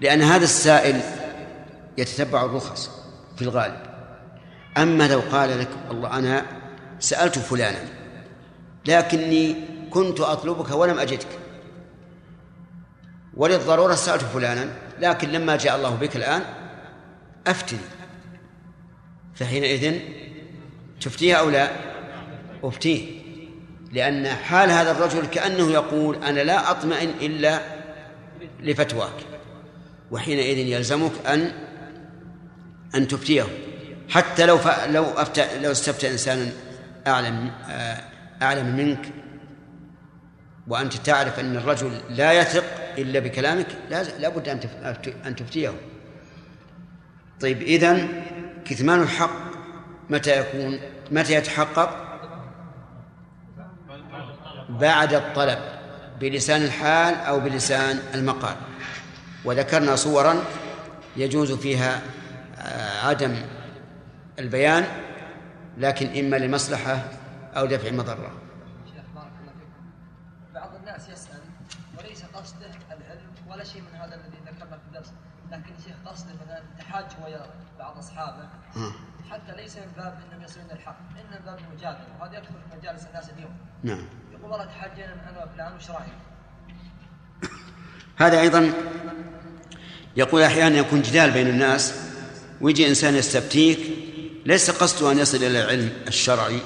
لأن 0.00 0.22
هذا 0.22 0.44
السائل 0.44 1.00
يتتبع 1.98 2.44
الرخص 2.44 2.90
في 3.36 3.42
الغالب. 3.42 3.80
أما 4.78 5.08
لو 5.08 5.20
قال 5.20 5.58
لك 5.58 5.68
والله 5.88 6.18
أنا 6.18 6.46
سألت 6.98 7.38
فلانا 7.38 7.84
لكني 8.86 9.56
كنت 9.90 10.20
أطلبك 10.20 10.70
ولم 10.70 10.98
أجدك. 10.98 11.38
وللضرورة 13.34 13.94
سألت 13.94 14.22
فلانا 14.22 14.68
لكن 14.98 15.28
لما 15.28 15.56
جاء 15.56 15.76
الله 15.76 15.94
بك 15.94 16.16
الآن 16.16 16.42
أفتني. 17.46 17.78
فحينئذ 19.34 20.00
تفتيه 21.00 21.34
أو 21.34 21.50
لا؟ 21.50 21.70
أفتيه. 22.62 23.20
لأن 23.92 24.28
حال 24.28 24.70
هذا 24.70 24.90
الرجل 24.90 25.26
كأنه 25.26 25.70
يقول 25.70 26.24
أنا 26.24 26.40
لا 26.40 26.70
أطمئن 26.70 27.08
إلا 27.20 27.60
لفتواك 28.60 29.26
وحينئذ 30.10 30.58
يلزمك 30.58 31.12
أن 31.26 31.52
أن 32.94 33.08
تفتيه. 33.08 33.46
حتى 34.08 34.46
لو 34.46 34.58
ف... 34.58 34.86
لو 34.86 35.04
أفتى 35.04 35.60
لو 35.62 35.70
استفتى 35.70 36.10
إنسان 36.10 36.52
أعلم 37.06 37.50
آه، 37.68 38.00
أعلم 38.42 38.76
منك 38.76 39.12
وأنت 40.68 40.94
تعرف 40.94 41.40
أن 41.40 41.56
الرجل 41.56 42.00
لا 42.10 42.32
يثق 42.32 42.64
إلا 42.98 43.20
بكلامك 43.20 43.66
لا 43.90 44.28
بد 44.28 44.48
أن 44.48 44.60
أن 45.26 45.36
تفتيه. 45.36 45.72
طيب 47.40 47.62
إذن 47.62 48.22
كتمان 48.64 49.02
الحق 49.02 49.50
متى 50.10 50.40
يكون؟ 50.40 50.80
متى 51.10 51.34
يتحقق؟ 51.34 52.06
بعد 54.68 55.14
الطلب 55.14 55.58
بلسان 56.20 56.62
الحال 56.62 57.14
أو 57.14 57.40
بلسان 57.40 58.00
المقال. 58.14 58.56
وذكرنا 59.44 59.96
صورا 59.96 60.44
يجوز 61.16 61.52
فيها 61.52 62.02
آه، 62.58 63.06
عدم 63.06 63.36
البيان 64.38 64.84
لكن 65.78 66.24
إما 66.24 66.36
لمصلحة 66.36 67.04
أو 67.56 67.66
دفع 67.66 67.90
مضرة. 67.90 68.32
شيخ 68.94 69.04
بارك 69.14 69.32
الله 69.40 69.52
فيكم 69.52 69.90
بعض 70.54 70.74
الناس 70.74 71.08
يسأل 71.08 71.40
وليس 71.98 72.24
قصده 72.24 72.70
العلم 72.90 73.30
ولا 73.48 73.64
شيء 73.64 73.82
من 73.82 73.98
هذا 74.00 74.14
الذي 74.14 74.38
ذكرنا 74.46 74.76
في 74.76 74.82
الدرس؟ 74.88 75.12
لكن 75.52 75.72
شيخ 75.84 75.96
قصده 76.06 76.32
مثلا 76.44 76.58
التحاج 76.58 77.04
ويا 77.24 77.46
بعض 77.78 77.98
أصحابه. 77.98 78.48
حتى 79.30 79.56
ليس 79.56 79.76
من 79.76 79.92
باب 79.96 80.18
انهم 80.28 80.39
إلى 80.56 80.72
الحق. 80.72 80.96
من 81.14 81.44
باب 81.46 81.58
المجادله 81.58 82.06
وهذا 82.20 82.38
يكثر 82.38 82.48
في 82.48 82.78
مجالس 82.78 83.06
الناس 83.06 83.30
اليوم. 83.30 83.56
نعم. 83.82 84.04
يقول 84.32 84.50
والله 84.50 84.64
تحاجينا 84.64 85.12
أنا 85.30 85.44
وفلان 85.44 85.76
وش 85.76 85.90
رأيك؟ 85.90 86.12
هذا 88.16 88.40
أيضا 88.40 88.72
يقول 90.16 90.42
أحيانا 90.42 90.76
يكون 90.76 91.02
جدال 91.02 91.30
بين 91.30 91.46
الناس 91.46 91.94
ويجي 92.60 92.88
إنسان 92.88 93.14
يستفتيك 93.14 93.78
ليس 94.46 94.70
قصده 94.70 95.12
أن 95.12 95.18
يصل 95.18 95.36
إلى 95.36 95.64
العلم 95.64 95.92
الشرعي 96.08 96.60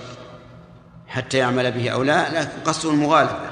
حتى 1.06 1.38
يعمل 1.38 1.72
به 1.72 1.90
أو 1.90 2.02
لا 2.02 2.40
لكن 2.40 2.60
قصده 2.64 2.90
المغالبة 2.90 3.50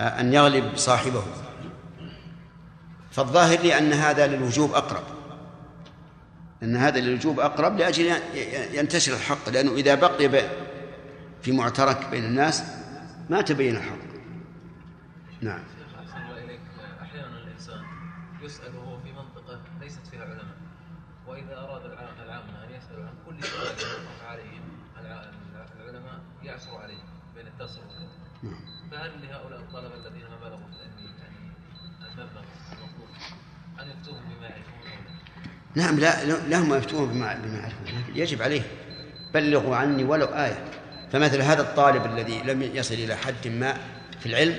أن 0.00 0.32
يغلب 0.32 0.76
صاحبه. 0.76 1.22
فالظاهر 3.10 3.58
لي 3.60 3.78
أن 3.78 3.92
هذا 3.92 4.26
للوجوب 4.26 4.74
أقرب. 4.74 5.04
أن 6.62 6.76
هذا 6.76 7.00
للوجوب 7.00 7.40
أقرب 7.40 7.76
لأجل 7.76 8.12
ينتشر 8.72 9.12
الحق 9.12 9.48
لأنه 9.48 9.74
إذا 9.74 9.94
بقي 9.94 10.48
في 11.42 11.52
معترك 11.52 12.08
بين 12.10 12.24
الناس 12.24 12.62
ما 13.30 13.40
تبين 13.40 13.76
الحق. 13.76 14.12
نعم. 15.40 15.62
أحيانا 17.02 17.38
الإنسان 17.38 17.82
يسأل 18.42 18.76
وهو 18.76 19.00
في 19.00 19.12
منطقة 19.12 19.60
ليست 19.80 20.06
فيها 20.06 20.22
علماء 20.22 20.56
وإذا 21.26 21.58
أراد 21.58 21.84
العامة 22.24 22.64
أن 22.64 22.70
يسألوا 22.74 23.04
عن 23.04 23.14
كل 23.26 23.44
سؤال 23.44 23.66
يوقف 23.66 24.22
عليهم 24.26 24.62
العلماء 25.80 26.20
يعثروا 26.42 26.78
عليه 26.78 27.02
بين 27.34 27.46
الدرس 27.46 27.78
والكتب 27.78 28.56
فهل 28.90 29.10
لهؤلاء 29.22 29.60
الطلبة 29.60 29.94
الذين 29.94 30.28
ما 30.28 30.36
بلغوا 30.36 30.66
في 30.70 31.04
يعني 31.22 31.52
المبلغ 32.08 32.42
المطلوب 32.72 33.08
أن 33.80 33.90
يفتوهم 33.90 34.22
بما 34.28 34.46
يعرفون 34.46 34.71
نعم 35.74 35.98
لا 35.98 36.24
لهم 36.24 36.74
يفتون 36.74 37.08
بما 37.08 37.34
بما 37.34 37.58
يعرفون 37.58 38.04
يجب 38.14 38.42
عليه 38.42 38.62
بلغوا 39.34 39.76
عني 39.76 40.04
ولو 40.04 40.26
آية. 40.26 40.64
فمثل 41.12 41.42
هذا 41.42 41.62
الطالب 41.62 42.06
الذي 42.06 42.42
لم 42.42 42.62
يصل 42.62 42.94
إلى 42.94 43.16
حد 43.16 43.48
ما 43.48 43.76
في 44.20 44.26
العلم 44.26 44.56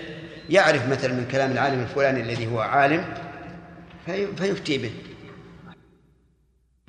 يعرف 0.50 0.90
مثلا 0.90 1.14
من 1.14 1.28
كلام 1.32 1.52
العالم 1.52 1.82
الفلاني 1.82 2.22
الذي 2.22 2.48
هو 2.48 2.60
عالم 2.60 3.14
في 4.06 4.36
فيفتي 4.36 4.78
به. 4.78 4.92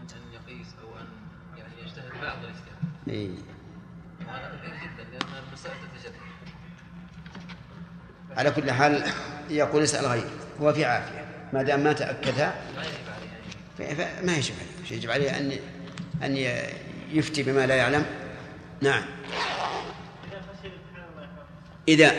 أن 0.00 0.06
يقيس 0.32 0.68
أو 0.82 0.98
أن 0.98 1.06
يعني 1.58 1.72
يجتهد 1.82 2.12
بعض 2.22 2.36
الاجتهاد 2.38 3.08
إيه. 3.08 3.30
على 8.36 8.50
كل 8.50 8.70
حال 8.70 9.04
يقول 9.50 9.82
اسأل 9.82 10.06
غير 10.06 10.24
هو 10.60 10.72
في 10.72 10.84
عافية. 10.84 11.24
ما 11.52 11.62
دام 11.62 11.80
ما 11.80 11.92
تأكدها 11.92 12.54
فما 13.78 14.36
يجب 14.36 14.54
عليه. 14.54 14.96
يجب 14.96 15.10
عليه 15.10 15.38
أن 15.38 15.58
أن 16.22 16.36
يفتي 17.12 17.42
بما 17.42 17.66
لا 17.66 17.74
يعلم. 17.74 18.06
نعم. 18.80 19.02
إذا 21.88 22.12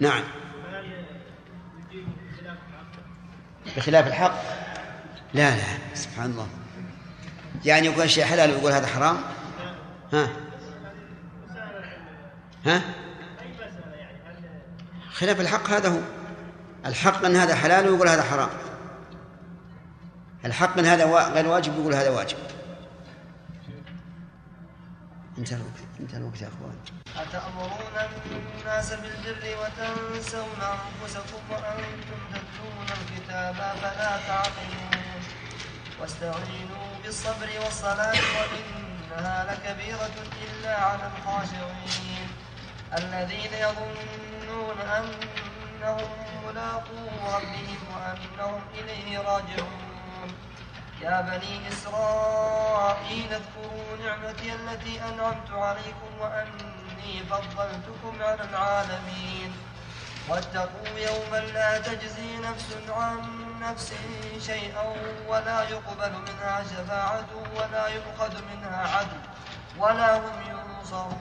نعم. 0.00 0.22
بخلاف 3.76 4.06
الحق؟ 4.06 4.42
لا 5.34 5.56
لا. 5.56 5.94
سبحان 5.94 6.30
الله. 6.30 6.48
يعني 7.64 7.86
يقول 7.86 8.10
شيء 8.10 8.24
حلال 8.24 8.50
ويقول 8.50 8.72
هذا 8.72 8.86
حرام؟ 8.86 9.16
ها؟ 10.12 10.28
ها؟ 12.66 12.82
خلاف 15.12 15.40
الحق 15.40 15.70
هذا 15.70 15.88
هو. 15.88 16.17
الحق 16.88 17.24
ان 17.24 17.36
هذا 17.36 17.54
حلال 17.54 17.88
ويقول 17.88 18.08
هذا 18.08 18.22
حرام. 18.22 18.48
الحق 20.44 20.78
ان 20.78 20.86
هذا 20.86 21.04
غير 21.34 21.48
واجب 21.48 21.78
يقول 21.78 21.94
هذا 21.94 22.10
واجب. 22.10 22.38
انتهى 25.38 25.56
الوقت 25.56 25.80
انتهى 26.00 26.18
الوقت 26.18 26.42
يا 26.42 26.48
أخوان. 26.48 26.76
أتأمرون 27.16 27.94
الناس 28.60 28.92
بالبر 28.92 29.56
وتنسون 29.60 30.60
أنفسكم 30.60 31.42
وأنتم 31.50 32.20
تتلون 32.32 32.86
الكتاب 32.98 33.54
فلا 33.54 34.20
تعقلون. 34.28 35.22
واستعينوا 36.00 36.88
بالصبر 37.04 37.48
والصلاة 37.64 38.20
وإنها 38.34 39.44
لكبيرة 39.44 40.16
إلا 40.46 40.76
على 40.76 41.10
الخاشعين. 41.16 42.28
الذين 42.98 43.52
يظنون 43.52 44.80
أنهم 45.78 46.08
ملاقو 46.48 47.00
ربهم 47.34 47.80
وأنهم 47.94 48.60
إليه 48.74 49.18
راجعون. 49.18 50.28
يا 51.02 51.20
بني 51.20 51.68
إسرائيل 51.68 53.28
اذكروا 53.30 53.90
نعمتي 54.04 54.52
التي 54.52 55.00
أنعمت 55.00 55.50
عليكم 55.50 56.10
وأني 56.20 57.22
فضلتكم 57.30 58.22
على 58.22 58.48
العالمين. 58.50 59.52
واتقوا 60.28 60.98
يوما 60.98 61.40
لا 61.54 61.78
تجزي 61.78 62.36
نفس 62.36 62.66
عن 62.88 63.18
نفس 63.60 63.92
شيئا 64.46 64.94
ولا 65.28 65.62
يقبل 65.62 66.12
منها 66.12 66.62
شفاعة 66.70 67.30
ولا 67.56 67.88
يؤخذ 67.88 68.34
منها 68.52 68.96
عدل 68.96 69.20
ولا 69.78 70.16
هم 70.16 70.36
ينصرون. 70.50 71.18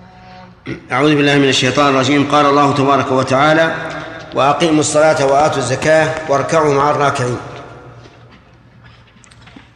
أعوذ 0.92 1.16
بالله 1.16 1.36
من 1.36 1.50
الشيطان 1.50 1.88
الرجيم. 1.88 2.32
قال 2.32 2.46
الله 2.46 2.74
تبارك 2.74 3.12
وتعالى 3.12 3.76
وأقيموا 4.36 4.80
الصلاة 4.80 5.26
وآتوا 5.26 5.58
الزكاة 5.58 6.32
واركعوا 6.32 6.74
مع 6.74 6.92
الراكعين. 6.92 7.38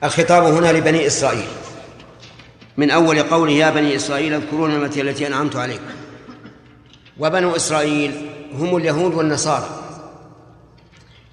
الخطاب 0.04 0.44
هنا 0.44 0.72
لبني 0.72 1.08
إسرائيل. 1.08 1.48
من 2.78 2.92
أول 2.92 3.24
قوله 3.24 3.52
يا 3.52 3.70
بني 3.70 3.96
إسرائيل 3.96 4.34
اذكروا 4.34 4.68
نعمتي 4.68 5.02
التي 5.02 5.28
أنعمت 5.28 5.56
عليكم. 5.56 5.92
وبنو 7.20 7.56
إسرائيل 7.56 8.30
هم 8.54 8.78
اليهود 8.78 9.14
والنصارى. 9.14 9.70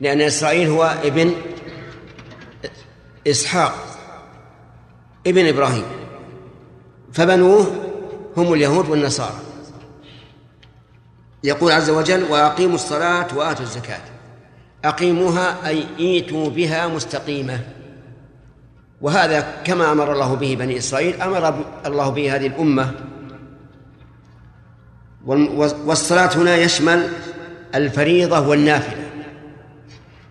لأن 0.01 0.21
إسرائيل 0.21 0.69
هو 0.69 0.95
ابن 1.05 1.35
إسحاق 3.27 3.75
ابن 5.27 5.49
إبراهيم. 5.49 5.85
فبنوه 7.13 7.73
هم 8.37 8.53
اليهود 8.53 8.89
والنصارى. 8.89 9.48
يقول 11.45 11.73
عز 11.73 11.91
وجل 11.91 12.23
وأقيموا 12.23 12.75
الصلاة 12.75 13.27
وآتوا 13.37 13.65
الزكاة. 13.65 14.01
أقيموها 14.85 15.69
أي 15.69 15.87
إيتوا 16.01 16.51
بها 16.51 16.87
مستقيمة. 16.87 17.61
وهذا 19.01 19.47
كما 19.65 19.93
أمر 19.93 20.13
الله 20.13 20.35
به 20.35 20.57
بني 20.59 20.79
إسرائيل 20.79 21.23
أمر 21.23 21.65
الله 21.87 22.09
به 22.09 22.35
هذه 22.35 22.47
الأمة. 22.47 22.93
والصلاة 25.87 26.37
هنا 26.37 26.57
يشمل 26.57 27.09
الفريضة 27.75 28.49
والنافلة. 28.49 29.05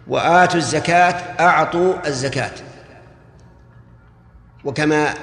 وآتوا 0.08 0.58
الزكاة 0.58 1.14
أعطوا 1.40 2.08
الزكاة. 2.08 2.52
وكما 4.66 5.14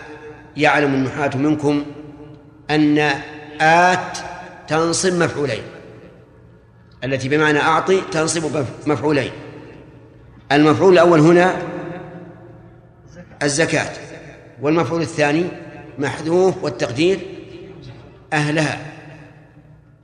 يعلم 0.56 0.94
النحاة 0.94 1.36
منكم 1.36 1.84
أن 2.70 2.98
آت 3.60 4.18
تنصب 4.68 5.12
مفعولين. 5.12 5.62
التي 7.04 7.28
بمعنى 7.28 7.58
أعطي 7.60 8.00
تنصب 8.12 8.64
مفعولين. 8.86 9.30
المفعول 10.52 10.92
الأول 10.92 11.20
هنا 11.20 11.56
الزكاة 13.42 13.92
والمفعول 14.60 15.02
الثاني 15.02 15.44
محذوف 15.98 16.64
والتقدير 16.64 17.20
أهلها 18.32 18.78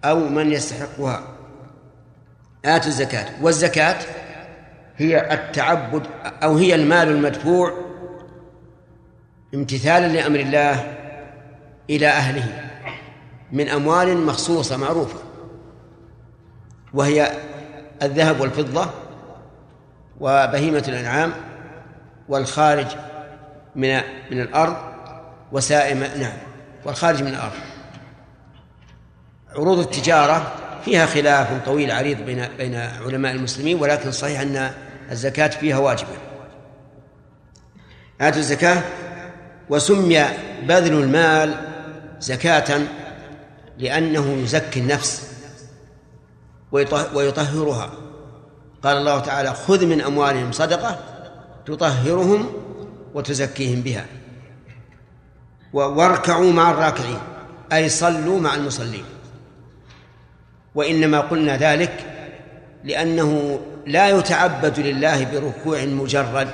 أو 0.04 0.28
من 0.28 0.52
يستحقها. 0.52 1.22
آتوا 2.64 2.88
الزكاة. 2.88 3.26
والزكاة 3.42 3.96
هي 4.96 5.34
التعبد 5.34 6.02
أو 6.24 6.56
هي 6.56 6.74
المال 6.74 7.08
المدفوع 7.08 7.74
امتثالا 9.54 10.06
لأمر 10.06 10.40
الله 10.40 10.96
إلى 11.90 12.06
أهله. 12.06 12.69
من 13.53 13.68
أموال 13.68 14.26
مخصوصة 14.26 14.76
معروفة 14.76 15.18
وهي 16.94 17.32
الذهب 18.03 18.40
والفضة 18.40 18.90
وبهيمة 20.20 20.84
الأنعام 20.88 21.32
والخارج 22.28 22.86
من 23.76 24.01
من 24.30 24.40
الأرض 24.40 24.76
وسائم 25.53 25.98
نعم 25.98 26.36
والخارج 26.84 27.22
من 27.22 27.28
الأرض. 27.28 27.53
عروض 29.57 29.78
التجارة 29.78 30.53
فيها 30.84 31.07
خلاف 31.07 31.64
طويل 31.64 31.90
عريض 31.90 32.18
بين 32.18 32.48
بين 32.59 32.74
علماء 32.74 33.32
المسلمين 33.32 33.80
ولكن 33.80 34.12
صحيح 34.12 34.40
أن 34.40 34.70
الزكاة 35.11 35.48
فيها 35.48 35.78
واجبة. 35.78 36.12
آتوا 38.20 38.38
الزكاة 38.38 38.82
وسمي 39.70 40.24
بذل 40.62 40.92
المال 40.92 41.55
زكاة 42.20 42.80
لأنه 43.80 44.32
يزكي 44.32 44.80
النفس 44.80 45.30
ويطهرها. 47.14 47.90
قال 48.82 48.96
الله 48.96 49.20
تعالى 49.20 49.54
خذ 49.54 49.86
من 49.86 50.00
أموالهم 50.00 50.52
صدقة 50.52 50.98
تطهرهم 51.66 52.52
وتزكيهم 53.14 53.80
بها. 53.80 54.06
واركعوا 55.72 56.52
مع 56.52 56.70
الراكعين 56.70 57.18
أي 57.72 57.88
صلوا 57.88 58.40
مع 58.40 58.54
المصلين. 58.54 59.04
وإنما 60.74 61.20
قلنا 61.20 61.56
ذلك 61.56 62.06
لأنه 62.84 63.60
لا 63.86 64.08
يتعبد 64.08 64.80
لله 64.80 65.24
بركوع 65.24 65.84
مجرد. 65.84 66.48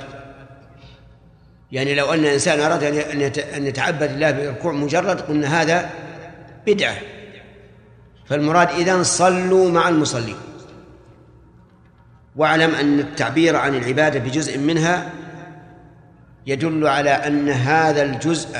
يعني 1.71 1.95
لو 1.95 2.13
أن 2.13 2.25
إنسان 2.25 2.59
أراد 2.59 2.83
أن 3.55 3.65
يتعبد 3.65 4.11
لله 4.11 4.31
بركوع 4.31 4.71
مجرد 4.71 5.21
قلنا 5.21 5.61
هذا 5.61 5.89
بدعة. 6.67 6.95
فالمراد 8.29 8.69
إذن 8.69 9.03
صلوا 9.03 9.71
مع 9.71 9.89
المصلين 9.89 10.35
واعلم 12.35 12.75
أن 12.75 12.99
التعبير 12.99 13.55
عن 13.55 13.75
العبادة 13.75 14.19
بجزء 14.19 14.59
منها 14.59 15.11
يدل 16.47 16.87
على 16.87 17.09
أن 17.09 17.49
هذا 17.49 18.03
الجزء 18.03 18.57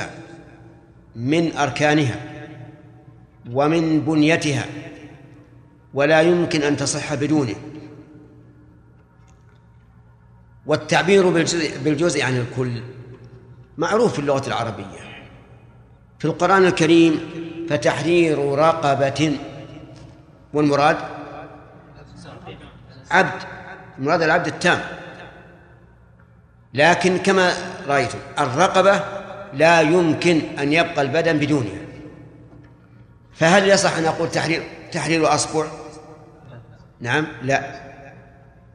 من 1.16 1.56
أركانها 1.56 2.20
ومن 3.52 4.00
بنيتها 4.00 4.64
ولا 5.94 6.20
يمكن 6.20 6.62
أن 6.62 6.76
تصح 6.76 7.14
بدونه. 7.14 7.54
والتعبير 10.66 11.28
بالجزء, 11.28 11.78
بالجزء 11.84 12.22
عن 12.22 12.36
الكل 12.36 12.82
معروف 13.78 14.12
في 14.12 14.18
اللغة 14.18 14.46
العربية. 14.46 14.98
في 16.18 16.24
القرآن 16.24 16.64
الكريم 16.64 17.20
فتحرير 17.68 18.38
رقبة 18.38 19.36
والمراد 20.52 20.96
عبد. 23.10 23.42
المراد 23.98 24.22
العبد 24.22 24.46
التام. 24.46 24.80
لكن 26.74 27.18
كما 27.18 27.52
رأيتم 27.88 28.18
الرقبة 28.38 29.04
لا 29.54 29.80
يمكن 29.80 30.40
أن 30.58 30.72
يبقى 30.72 31.02
البدن 31.02 31.38
بدونها. 31.38 31.78
فهل 33.34 33.68
يصح 33.68 33.96
أن 33.96 34.04
أقول 34.04 34.30
تحرير 34.30 34.62
تحرير 34.92 35.34
أصبع؟ 35.34 35.66
نعم 37.00 37.26
لا. 37.42 37.80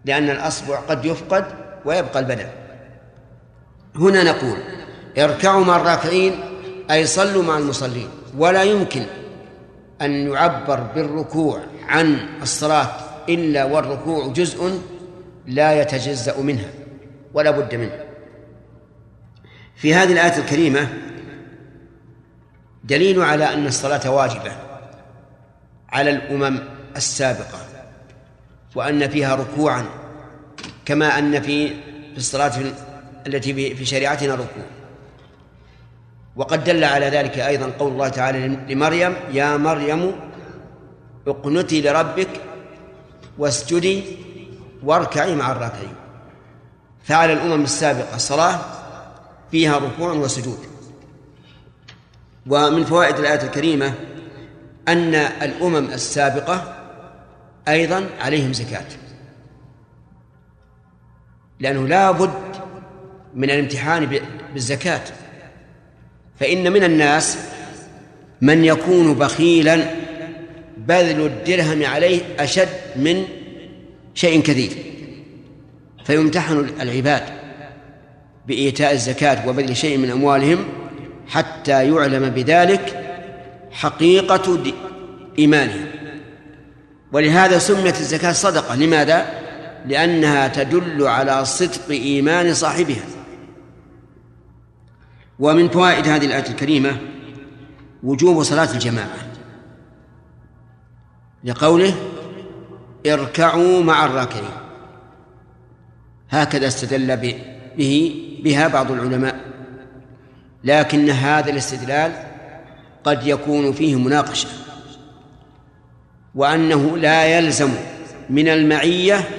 لأن 0.06 0.30
الأصبع 0.30 0.80
قد 0.80 1.06
يفقد 1.06 1.46
ويبقى 1.86 2.20
البدن. 2.20 2.48
هنا 3.96 4.24
نقول 4.24 4.58
اركعوا 5.18 5.66
مع 5.66 5.76
الراكعين 5.76 6.40
أي 6.92 7.06
صلوا 7.06 7.44
مع 7.44 7.58
المصلين. 7.58 8.10
ولا 8.38 8.64
يمكن 8.64 9.06
أن 10.06 10.32
يعبر 10.32 10.80
بالركوع 10.80 11.62
عن 11.88 12.20
الصلاة 12.42 12.90
إلا 13.30 13.64
والركوع 13.64 14.28
جزء 14.28 14.82
لا 15.48 15.82
يتجزأ 15.82 16.42
منها 16.42 16.70
ولا 17.34 17.52
بد 17.52 17.76
منه. 17.76 18.04
في 19.76 19.94
هذه 19.96 20.14
الآية 20.14 20.38
الكريمة 20.38 20.88
دليل 22.84 23.22
على 23.22 23.54
أن 23.54 23.66
الصلاة 23.66 24.12
واجبة 24.12 24.52
على 25.90 26.10
الأمم 26.10 26.60
السابقة 26.96 27.60
وأن 28.76 29.10
فيها 29.10 29.36
ركوعا 29.36 29.86
كما 30.86 31.20
أن 31.20 31.42
في 31.42 31.74
الصلاة 32.18 32.52
التي 33.28 33.76
في 33.76 33.86
شريعتنا 33.86 34.34
ركوع. 34.34 34.83
وقد 36.36 36.64
دل 36.64 36.84
على 36.84 37.10
ذلك 37.10 37.40
أيضا 37.40 37.72
قول 37.80 37.92
الله 37.92 38.08
تعالى 38.08 38.48
لمريم 38.48 39.14
يا 39.32 39.58
مريم 39.58 40.12
اقنتي 41.28 41.82
لربك 41.82 42.30
واسجدي 43.38 44.04
واركعي 44.84 45.36
مع 45.36 45.52
الراكعين. 45.52 45.96
فعلى 47.04 47.34
الأمم 47.34 47.64
السابقة 47.64 48.16
الصلاة 48.16 48.60
فيها 49.52 49.78
ركوع 49.78 50.12
وسجود. 50.12 50.60
ومن 52.48 52.84
فوائد 52.84 53.20
الآية 53.20 53.44
الكريمة 53.44 53.94
أن 54.88 55.16
الأمم 55.16 55.86
السابقة 55.86 56.76
أيضا 57.68 58.10
عليهم 58.20 58.54
زكاة. 58.54 58.86
لأنه 61.60 61.88
لا 61.88 62.12
بد 62.12 62.34
من 63.36 63.50
الامتحان 63.50 64.20
بالزكاة. 64.54 65.04
فإن 66.40 66.72
من 66.72 66.84
الناس 66.84 67.38
من 68.42 68.66
يكون 68.66 69.14
بخيلا 69.14 69.86
بذل 70.78 71.26
الدرهم 71.26 71.86
عليه 71.86 72.22
أشد 72.40 72.70
من 72.96 73.24
شيء 74.14 74.42
كثير 74.42 74.72
فيمتحن 76.06 76.70
العباد 76.82 77.24
بإيتاء 78.48 78.94
الزكاة 78.94 79.50
وبذل 79.50 79.78
شيء 79.78 79.98
من 79.98 80.12
أموالهم 80.12 80.66
حتى 81.28 81.72
يعلم 81.72 82.30
بذلك 82.30 83.04
حقيقة 83.72 84.74
إيمانهم. 85.40 85.86
ولهذا 87.12 87.58
سميت 87.58 88.00
الزكاة 88.00 88.32
صدقة. 88.32 88.76
لماذا؟ 88.76 89.26
لأنها 89.88 90.48
تدل 90.48 91.08
على 91.08 91.46
صدق 91.46 91.90
إيمان 91.90 92.54
صاحبها. 92.54 93.04
ومن 95.40 95.70
فوائد 95.70 96.08
هذه 96.08 96.26
الآية 96.26 96.50
الكريمة 96.50 96.98
وجوب 98.04 98.44
صلاة 98.44 98.74
الجماعة 98.74 99.18
لقوله 101.44 101.96
اركعوا 103.08 103.84
مع 103.84 104.06
الراكعين. 104.06 104.50
هكذا 106.30 106.68
استدل 106.68 107.18
به 107.78 108.16
بها 108.44 108.68
بعض 108.68 108.92
العلماء. 108.92 109.40
لكن 110.64 111.10
هذا 111.10 111.52
الاستدلال 111.52 112.12
قد 113.04 113.28
يكون 113.28 113.74
فيه 113.74 113.96
مناقشة. 113.96 114.50
وأنه 116.36 116.98
لا 116.98 117.38
يلزم 117.38 117.70
من 118.30 118.48
المعية 118.48 119.30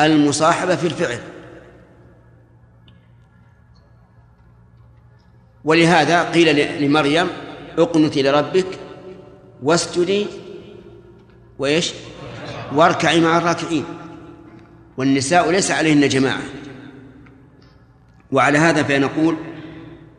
المصاحبة 0.00 0.76
في 0.76 0.86
الفعل. 0.86 1.18
ولهذا 5.64 6.30
قيل 6.30 6.82
لمريم 6.82 7.26
اقنتي 7.78 8.22
لربك 8.22 8.66
واسجدي 9.62 10.26
وإيش؟ 11.58 11.92
واركعي 12.74 13.20
مع 13.20 13.38
الراكعين. 13.38 13.84
والنساء 14.96 15.50
ليس 15.50 15.70
عليهن 15.70 16.08
جماعة. 16.08 16.42
وعلى 18.32 18.58
هذا 18.58 18.82
فنقول 18.82 19.36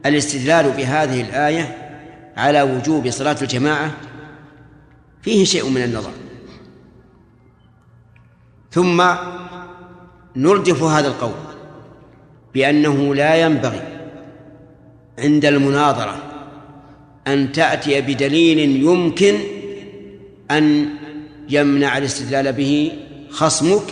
الاستدلال 0.06 0.72
بهذه 0.72 1.22
الآية 1.22 1.78
على 2.38 2.62
وجوب 2.62 3.10
صلاة 3.10 3.38
الجماعة 3.42 3.92
فيه 5.22 5.46
شيء 5.46 5.70
من 5.70 5.84
النظر. 5.84 6.12
ثم 8.72 9.04
نردف 10.36 10.84
هذا 10.84 11.08
القول 11.08 11.34
بأنه 12.54 13.16
لا 13.16 13.36
ينبغي 13.36 13.89
عند 15.20 15.46
المناظرة 15.46 16.16
أن 17.28 17.52
تأتي 17.52 18.02
بدليل 18.02 18.60
يمكن 18.60 19.40
أن 20.52 20.90
يمنع 21.50 21.98
الاستدلال 21.98 22.54
به 22.54 22.92
خصمك 23.32 23.84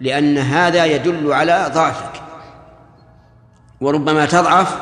لأن 0.00 0.38
هذا 0.38 0.84
يدل 0.84 1.32
على 1.32 1.70
ضعفك. 1.74 2.22
وربما 3.80 4.26
تضعف 4.26 4.76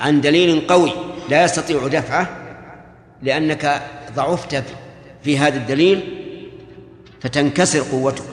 عن 0.00 0.20
دليل 0.20 0.66
قوي 0.66 0.92
لا 1.28 1.44
يستطيع 1.44 1.86
دفعه 1.88 2.28
لأنك 3.22 3.82
ضعفت 4.16 4.64
في 5.22 5.38
هذا 5.38 5.56
الدليل 5.56 6.00
فتنكسر 7.20 7.80
قوتك. 7.80 8.24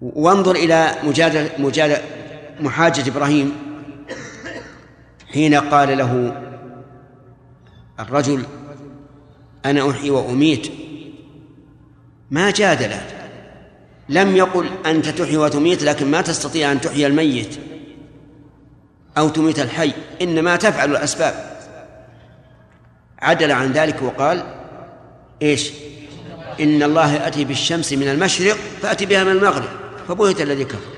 وانظر 0.00 0.54
إلى 0.54 0.90
مجادل 1.04 1.48
مجادل 1.58 1.96
محاجة 2.60 3.08
إبراهيم. 3.08 3.63
حين 5.34 5.54
قال 5.54 5.98
له 5.98 6.42
الرجل 8.00 8.44
أنا 9.64 9.90
أحيي 9.90 10.10
وأميت. 10.10 10.66
ما 12.30 12.50
جادل 12.50 12.96
لم 14.08 14.36
يقل 14.36 14.68
أنت 14.86 15.08
تحيي 15.08 15.36
وتميت 15.36 15.82
لكن 15.82 16.10
ما 16.10 16.20
تستطيع 16.20 16.72
أن 16.72 16.80
تحيي 16.80 17.06
الميت 17.06 17.56
أو 19.18 19.28
تميت 19.28 19.58
الحي 19.58 19.92
إنما 20.22 20.56
تفعل 20.56 20.90
الأسباب. 20.90 21.34
عدل 23.18 23.52
عن 23.52 23.72
ذلك 23.72 24.02
وقال 24.02 24.44
إيش؟ 25.42 25.70
إن 26.60 26.82
الله 26.82 27.14
يأتي 27.14 27.44
بالشمس 27.44 27.92
من 27.92 28.08
المشرق 28.08 28.56
فأتي 28.82 29.06
بها 29.06 29.24
من 29.24 29.30
المغرب 29.30 29.68
فبهت 30.08 30.40
الذي 30.40 30.64
كفر. 30.64 30.94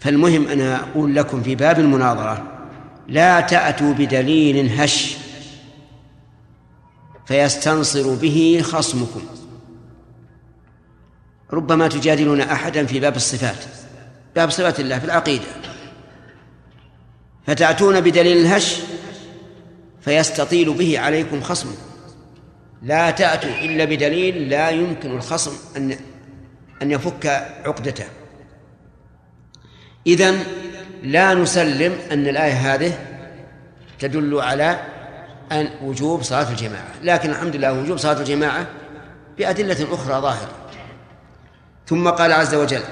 فالمهم 0.00 0.48
أنا 0.48 0.76
أقول 0.76 1.14
لكم 1.14 1.42
في 1.42 1.54
باب 1.54 1.78
المناظرة 1.78 2.59
لا 3.10 3.40
تأتوا 3.40 3.92
بدليل 3.92 4.80
هش 4.80 5.16
فيستنصر 7.26 8.14
به 8.14 8.60
خصمكم. 8.64 9.22
ربما 11.52 11.88
تجادلون 11.88 12.40
أحدا 12.40 12.86
في 12.86 13.00
باب 13.00 13.16
الصفات 13.16 13.64
باب 14.36 14.50
صفات 14.50 14.80
الله 14.80 14.98
في 14.98 15.04
العقيدة. 15.04 15.44
فتأتون 17.46 18.00
بدليل 18.00 18.36
الهش 18.36 18.76
فيستطيل 20.00 20.74
به 20.74 20.98
عليكم 20.98 21.40
خصمكم. 21.40 21.82
لا 22.82 23.10
تأتوا 23.10 23.50
إلا 23.50 23.84
بدليل 23.84 24.48
لا 24.48 24.70
يمكن 24.70 25.10
الخصم 25.10 25.52
أن 25.76 25.96
أن 26.82 26.90
يفك 26.90 27.26
عقدته. 27.64 28.06
إذن 30.06 30.44
لا 31.02 31.34
نسلم 31.34 31.98
أن 32.12 32.28
الآية 32.28 32.52
هذه 32.52 32.98
تدل 33.98 34.40
على 34.40 34.80
أن 35.52 35.68
وجوب 35.82 36.22
صلاة 36.22 36.50
الجماعة. 36.50 36.88
لكن 37.02 37.30
الحمد 37.30 37.56
لله 37.56 37.72
وجوب 37.72 37.96
صلاة 37.96 38.20
الجماعة 38.20 38.66
بأدلة 39.38 39.94
أخرى 39.94 40.20
ظاهرة. 40.20 40.50
ثم 41.86 42.08
قال 42.08 42.32
عز 42.32 42.54
وجل 42.54 42.82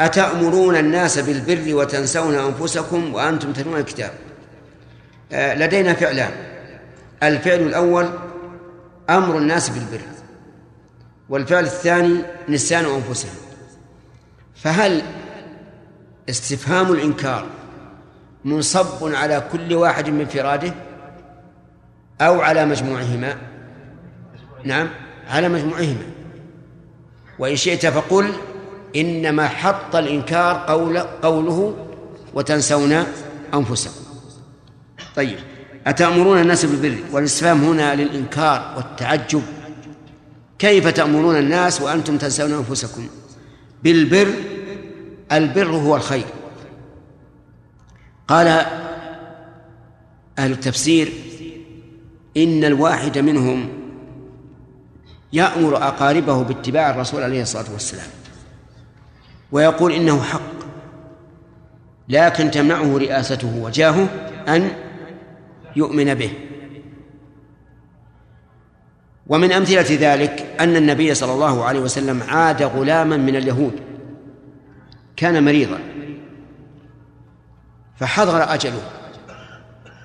أتأمرون 0.00 0.76
الناس 0.76 1.18
بالبر 1.18 1.74
وتنسون 1.74 2.34
أنفسكم 2.34 3.14
وأنتم 3.14 3.52
تتلون 3.52 3.80
الكتاب. 3.80 4.10
آه، 5.32 5.54
لدينا 5.54 5.92
فعلان. 5.92 6.30
الفعل 7.22 7.60
الأول 7.60 8.10
أمر 9.10 9.38
الناس 9.38 9.68
بالبر 9.68 10.00
والفعل 11.28 11.64
الثاني 11.64 12.22
نسيان 12.48 12.84
أنفسهم. 12.84 13.34
فهل 14.54 15.02
استفهام 16.28 16.92
الإنكار 16.92 17.46
منصب 18.44 19.14
على 19.14 19.42
كل 19.52 19.74
واحد 19.74 20.08
من 20.08 20.26
فراده 20.26 20.74
أو 22.20 22.40
على 22.40 22.66
مجموعهما. 22.66 23.36
نعم 24.64 24.88
على 25.28 25.48
مجموعهما. 25.48 26.02
وإن 27.38 27.56
شئت 27.56 27.86
فقل 27.86 28.32
إنما 28.96 29.48
حط 29.48 29.96
الإنكار 29.96 30.64
قول 30.68 30.98
قوله 30.98 31.76
وتنسون 32.34 33.04
أنفسكم. 33.54 34.04
طيب 35.16 35.38
أتأمرون 35.86 36.40
الناس 36.40 36.64
بالبر 36.64 36.98
والاستفهام 37.12 37.64
هنا 37.64 37.94
للإنكار 37.94 38.74
والتعجب؟ 38.76 39.42
كيف 40.58 40.88
تأمرون 40.88 41.36
الناس 41.36 41.80
وأنتم 41.80 42.18
تنسون 42.18 42.52
أنفسكم؟ 42.52 43.08
بالبر 43.82 44.28
البر 45.32 45.70
هو 45.70 45.96
الخير. 45.96 46.24
قال 48.28 48.46
أهل 50.38 50.52
التفسير 50.52 51.12
إن 52.36 52.64
الواحد 52.64 53.18
منهم 53.18 53.68
يأمر 55.32 55.76
أقاربه 55.76 56.42
باتباع 56.42 56.90
الرسول 56.90 57.22
عليه 57.22 57.42
الصلاة 57.42 57.72
والسلام 57.72 58.06
ويقول 59.52 59.92
إنه 59.92 60.22
حق 60.22 60.52
لكن 62.08 62.50
تمنعه 62.50 62.98
رئاسته 62.98 63.56
وجاهه 63.62 64.08
أن 64.48 64.70
يؤمن 65.76 66.14
به. 66.14 66.32
ومن 69.26 69.52
أمثلة 69.52 69.96
ذلك 70.00 70.56
أن 70.60 70.76
النبي 70.76 71.14
صلى 71.14 71.32
الله 71.32 71.64
عليه 71.64 71.80
وسلم 71.80 72.22
عاد 72.22 72.62
غلاما 72.62 73.16
من 73.16 73.36
اليهود. 73.36 73.91
كان 75.16 75.44
مريضا. 75.44 75.78
فحضر 77.96 78.54
أجله. 78.54 78.90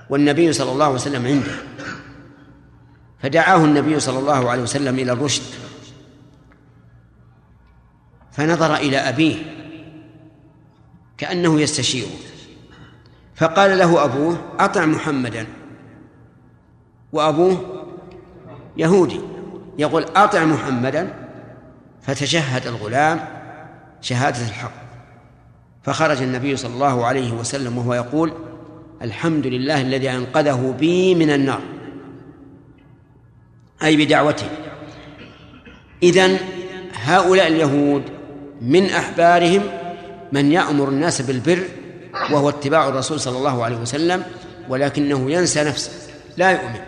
والنبي 0.10 0.54
صلى 0.54 0.72
الله 0.72 0.86
عليه 0.86 0.96
وسلم 0.96 1.26
عنده. 1.26 1.56
فدعاه 3.20 3.66
النبي 3.66 4.00
صلى 4.00 4.20
الله 4.20 4.50
عليه 4.50 4.62
وسلم 4.62 5.00
إلى 5.00 5.12
الرشد. 5.12 5.44
فنظر 8.32 8.76
إلى 8.76 8.98
أبيه. 8.98 9.36
كأنه 11.18 11.62
يستشيره. 11.62 12.12
فقال 13.36 13.78
له 13.78 14.04
أبوه 14.04 14.38
أطع 14.60 14.86
محمدا. 14.86 15.48
وأبوه 17.14 17.86
يهودي. 18.78 19.20
يقول 19.78 20.04
أطع 20.04 20.46
محمدا. 20.46 21.14
فتشهد 22.02 22.68
الغلام 22.68 23.28
شهادة 24.02 24.48
الحق. 24.48 24.87
فخرج 25.88 26.22
النبي 26.22 26.58
صلى 26.58 26.74
الله 26.74 27.06
عليه 27.06 27.34
وسلم 27.34 27.78
وهو 27.78 27.94
يقول 27.94 28.34
الحمد 29.02 29.48
لله 29.48 29.82
الذي 29.82 30.10
أنقذه 30.10 30.76
بي 30.80 31.16
من 31.16 31.30
النار. 31.30 31.62
أي 33.84 33.98
بدعوته. 33.98 34.48
إذن 36.04 36.38
هؤلاء 37.04 37.48
اليهود 37.48 38.04
من 38.62 38.86
أحبارهم 38.86 39.62
من 40.32 40.52
يأمر 40.52 40.90
الناس 40.90 41.22
بالبر 41.22 41.64
وهو 42.32 42.50
اتباع 42.50 42.88
الرسول 42.88 43.20
صلى 43.20 43.38
الله 43.38 43.64
عليه 43.64 43.78
وسلم 43.78 44.24
ولكنه 44.70 45.32
ينسى 45.32 45.64
نفسه 45.64 45.92
لا 46.38 46.52
يؤمن. 46.52 46.82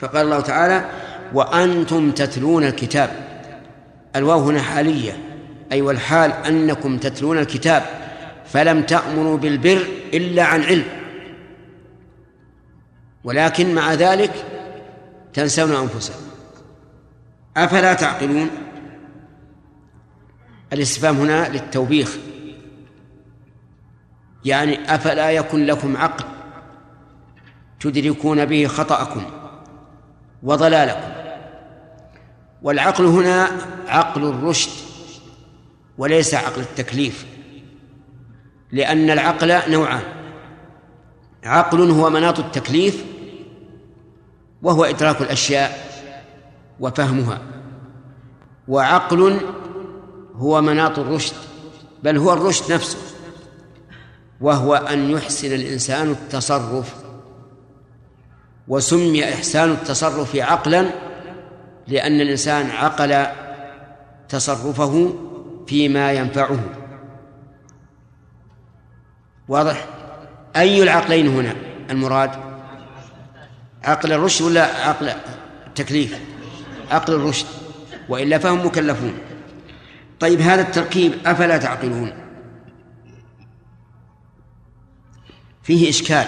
فقال 0.00 0.24
الله 0.24 0.40
تعالى 0.40 0.90
وأنتم 1.34 2.10
تتلون 2.10 2.64
الكتاب. 2.64 3.10
الواو 4.16 4.40
هنا 4.40 4.62
حالية. 4.62 5.29
أي 5.72 5.82
والحال 5.82 6.32
أنكم 6.32 6.98
تتلون 6.98 7.38
الكتاب 7.38 7.82
فلم 8.46 8.82
تأمروا 8.82 9.36
بالبر 9.36 9.86
إلا 10.14 10.44
عن 10.44 10.62
علم. 10.62 10.84
ولكن 13.24 13.74
مع 13.74 13.94
ذلك 13.94 14.44
تنسون 15.34 15.72
أنفسكم. 15.72 16.24
أفلا 17.56 17.94
تعقلون؟ 17.94 18.50
الاستفهام 20.72 21.16
هنا 21.16 21.48
للتوبيخ. 21.48 22.16
يعني 24.44 24.94
أفلا 24.94 25.30
يكن 25.30 25.66
لكم 25.66 25.96
عقل 25.96 26.24
تدركون 27.80 28.44
به 28.44 28.66
خطأكم 28.66 29.22
وضلالكم. 30.42 31.10
والعقل 32.62 33.04
هنا 33.04 33.48
عقل 33.88 34.22
الرشد. 34.22 34.89
وليس 36.00 36.34
عقل 36.34 36.60
التكليف. 36.60 37.26
لأن 38.72 39.10
العقل 39.10 39.70
نوعان. 39.70 40.02
عقل 41.44 41.90
هو 41.90 42.10
مناط 42.10 42.38
التكليف 42.38 43.04
وهو 44.62 44.84
إدراك 44.84 45.20
الأشياء 45.20 45.90
وفهمها. 46.80 47.42
وعقل 48.68 49.40
هو 50.36 50.60
مناط 50.60 50.98
الرشد 50.98 51.34
بل 52.02 52.16
هو 52.16 52.32
الرشد 52.32 52.72
نفسه 52.72 52.98
وهو 54.40 54.74
أن 54.74 55.10
يحسن 55.10 55.52
الإنسان 55.52 56.10
التصرف. 56.10 56.94
وسمي 58.68 59.34
إحسان 59.34 59.70
التصرف 59.70 60.36
عقلا 60.36 60.90
لأن 61.88 62.20
الإنسان 62.20 62.70
عقل 62.70 63.26
تصرفه 64.28 65.14
فيما 65.70 66.12
ينفعه. 66.12 66.60
واضح؟ 69.48 69.86
أي 70.56 70.82
العقلين 70.82 71.28
هنا 71.28 71.54
المراد؟ 71.90 72.30
عقل 73.84 74.12
الرشد 74.12 74.42
ولا 74.42 74.88
عقل 74.88 75.12
التكليف؟ 75.66 76.20
عقل 76.90 77.14
الرشد 77.14 77.46
وإلا 78.08 78.38
فهم 78.38 78.66
مكلفون. 78.66 79.14
طيب 80.20 80.40
هذا 80.40 80.62
التركيب 80.62 81.12
أفلا 81.26 81.58
تعقلون؟ 81.58 82.12
فيه 85.62 85.88
إشكال 85.88 86.26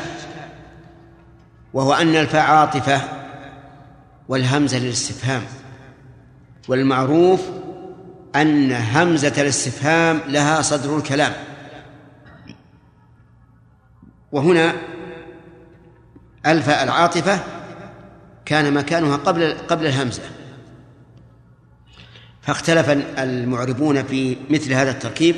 وهو 1.74 1.92
أن 1.92 2.16
الفاء 2.16 2.42
عاطفة 2.42 3.00
والهمزة 4.28 4.78
للاستفهام 4.78 5.42
والمعروف 6.68 7.61
أن 8.36 8.72
همزة 8.72 9.42
الاستفهام 9.42 10.20
لها 10.28 10.62
صدر 10.62 10.96
الكلام. 10.96 11.32
وهنا 14.32 14.74
ألفاء 16.46 16.84
العاطفة 16.84 17.40
كان 18.44 18.74
مكانها 18.74 19.16
قبل 19.16 19.52
قبل 19.68 19.86
الهمزة. 19.86 20.22
فاختلف 22.42 22.88
المعربون 23.18 24.02
في 24.02 24.36
مثل 24.50 24.72
هذا 24.72 24.90
التركيب 24.90 25.36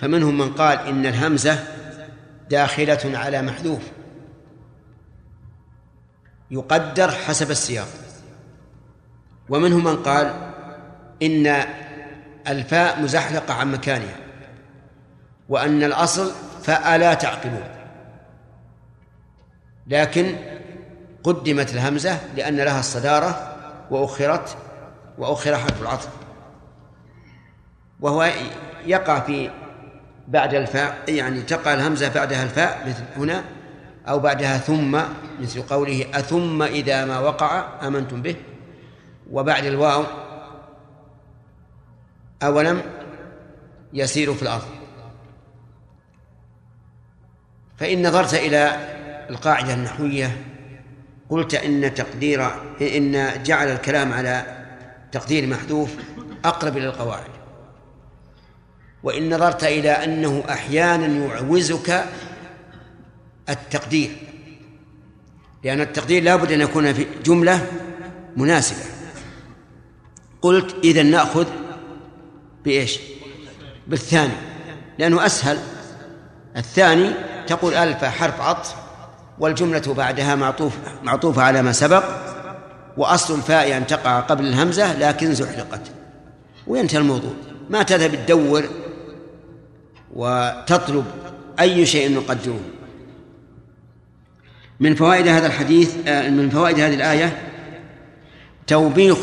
فمنهم 0.00 0.38
من 0.38 0.52
قال 0.52 0.78
إن 0.78 1.06
الهمزة 1.06 1.64
داخلة 2.50 3.18
على 3.18 3.42
محذوف 3.42 3.82
يقدر 6.50 7.10
حسب 7.10 7.50
السياق. 7.50 7.88
ومنهم 9.48 9.84
من 9.84 9.96
قال 9.96 10.52
إن 11.22 11.46
الفاء 12.48 13.00
مزحلقة 13.00 13.54
عن 13.54 13.72
مكانها 13.72 14.16
وأن 15.48 15.82
الأصل 15.82 16.32
فألا 16.62 17.14
تعقلون. 17.14 17.68
لكن 19.86 20.36
قدمت 21.24 21.74
الهمزة 21.74 22.18
لأن 22.36 22.56
لها 22.56 22.80
الصدارة 22.80 23.56
وأخرت 23.90 24.56
وأخر 25.18 25.56
حرف 25.56 25.82
العطف. 25.82 26.08
وهو 28.00 28.30
يقع 28.86 29.20
في 29.20 29.50
بعد 30.28 30.54
الفاء 30.54 30.96
يعني 31.08 31.42
تقع 31.42 31.74
الهمزة 31.74 32.08
بعدها 32.08 32.42
الفاء 32.42 32.88
مثل 32.88 33.22
هنا 33.22 33.44
أو 34.08 34.18
بعدها 34.18 34.58
ثم 34.58 35.00
مثل 35.40 35.62
قوله 35.62 36.06
أثم 36.14 36.62
إذا 36.62 37.04
ما 37.04 37.18
وقع 37.18 37.64
آمنتم 37.82 38.22
به 38.22 38.36
وبعد 39.30 39.64
الواو 39.64 40.04
أولم 42.42 42.82
يسير 43.92 44.34
في 44.34 44.42
الأرض. 44.42 44.66
فإن 47.78 48.06
نظرت 48.06 48.34
إلى 48.34 48.76
القاعدة 49.30 49.74
النحوية 49.74 50.44
قلت 51.30 51.54
إن 51.54 51.94
تقدير 51.94 52.46
إن 52.80 53.42
جعل 53.42 53.68
الكلام 53.68 54.12
على 54.12 54.64
تقدير 55.12 55.46
محذوف 55.46 55.94
أقرب 56.44 56.76
إلى 56.76 56.86
القواعد. 56.86 57.30
وإن 59.02 59.34
نظرت 59.34 59.64
إلى 59.64 59.90
أنه 59.90 60.44
أحيانا 60.50 61.06
يعوزك 61.06 62.04
التقدير 63.48 64.10
لأن 65.64 65.80
التقدير 65.80 66.22
لا 66.22 66.36
بد 66.36 66.52
أن 66.52 66.60
يكون 66.60 66.92
في 66.92 67.06
جملة 67.24 67.66
مناسبة. 68.36 68.84
قلت 70.42 70.76
إذا 70.84 71.02
نأخذ 71.02 71.46
بإيش؟ 72.66 72.98
بالثاني. 73.86 74.32
لأنه 74.98 75.26
أسهل. 75.26 75.58
الثاني 76.56 77.10
تقول 77.46 77.74
ألف 77.74 78.04
حرف 78.04 78.40
عطف 78.40 78.74
والجملة 79.38 79.94
بعدها 79.94 80.34
معطوف 80.34 80.72
معطوفة 81.02 81.42
على 81.42 81.62
ما 81.62 81.72
سبق 81.72 82.04
وأصل 82.96 83.34
الفاء 83.34 83.76
أن 83.76 83.86
تقع 83.86 84.20
قبل 84.20 84.46
الهمزة 84.46 84.98
لكن 84.98 85.34
زحلقت. 85.34 85.80
وينتهي 86.66 86.98
الموضوع. 86.98 87.32
ما 87.70 87.82
تذهب 87.82 88.26
تدور 88.26 88.64
وتطلب 90.14 91.04
أي 91.60 91.86
شيء 91.86 92.14
نقدره 92.14 92.60
من 94.80 94.94
فوائد 94.94 95.28
هذا 95.28 95.46
الحديث 95.46 95.96
آه، 96.06 96.30
من 96.30 96.50
فوائد 96.50 96.80
هذه 96.80 96.94
الآية 96.94 97.38
توبيخ 98.66 99.18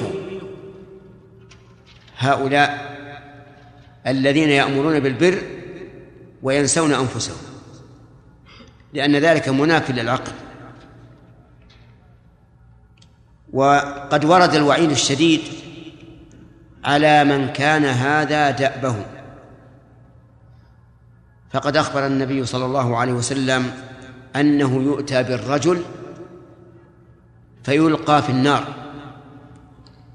هؤلاء 2.18 2.93
الذين 4.08 4.50
يأمرون 4.50 5.00
بالبر 5.00 5.42
وينسون 6.44 6.94
أنفسهم 6.94 7.38
لأن 8.94 9.16
ذلك 9.16 9.50
مناف 9.50 9.92
للعقل. 9.92 10.32
وقد 13.54 14.26
ورد 14.26 14.56
الوعيد 14.56 14.92
الشديد 14.92 15.42
على 16.86 17.24
من 17.24 17.48
كان 17.48 17.86
هذا 17.86 18.52
دأبه. 18.52 18.96
فقد 21.52 21.78
أخبر 21.78 22.06
النبي 22.08 22.46
صلى 22.46 22.66
الله 22.66 22.98
عليه 22.98 23.14
وسلم 23.14 23.72
أنه 24.36 24.84
يؤتى 24.84 25.24
بالرجل 25.24 25.84
فيلقى 27.64 28.24
في 28.24 28.30
النار 28.30 28.74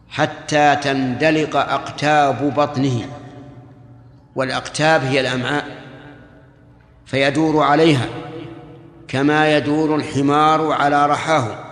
حتى 0.09 0.77
تندلق 0.77 1.57
أقتاب 1.57 2.55
بطنه. 2.55 3.09
والأقتاب 4.35 5.03
هي 5.03 5.21
الأمعاء 5.21 5.79
فيدور 7.07 7.63
عليها 7.63 8.09
كما 9.09 9.57
يدور 9.57 9.97
الحمار 9.97 10.73
على 10.73 11.07
رحاه 11.07 11.65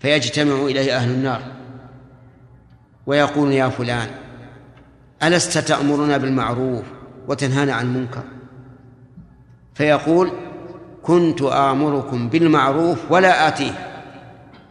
فيجتمع 0.00 0.54
إليه 0.54 0.96
أهل 0.96 1.10
النار 1.10 1.42
ويقول 3.06 3.52
يا 3.52 3.68
فلان 3.68 4.08
ألست 5.22 5.58
تأمرنا 5.58 6.16
بالمعروف 6.16 6.84
وتنهانا 7.28 7.74
عن 7.74 7.86
المنكر؟ 7.86 8.22
فيقول 9.74 10.32
كنت 11.02 11.42
آمركم 11.42 12.28
بالمعروف 12.28 12.98
ولا 13.10 13.48
آتيه 13.48 13.88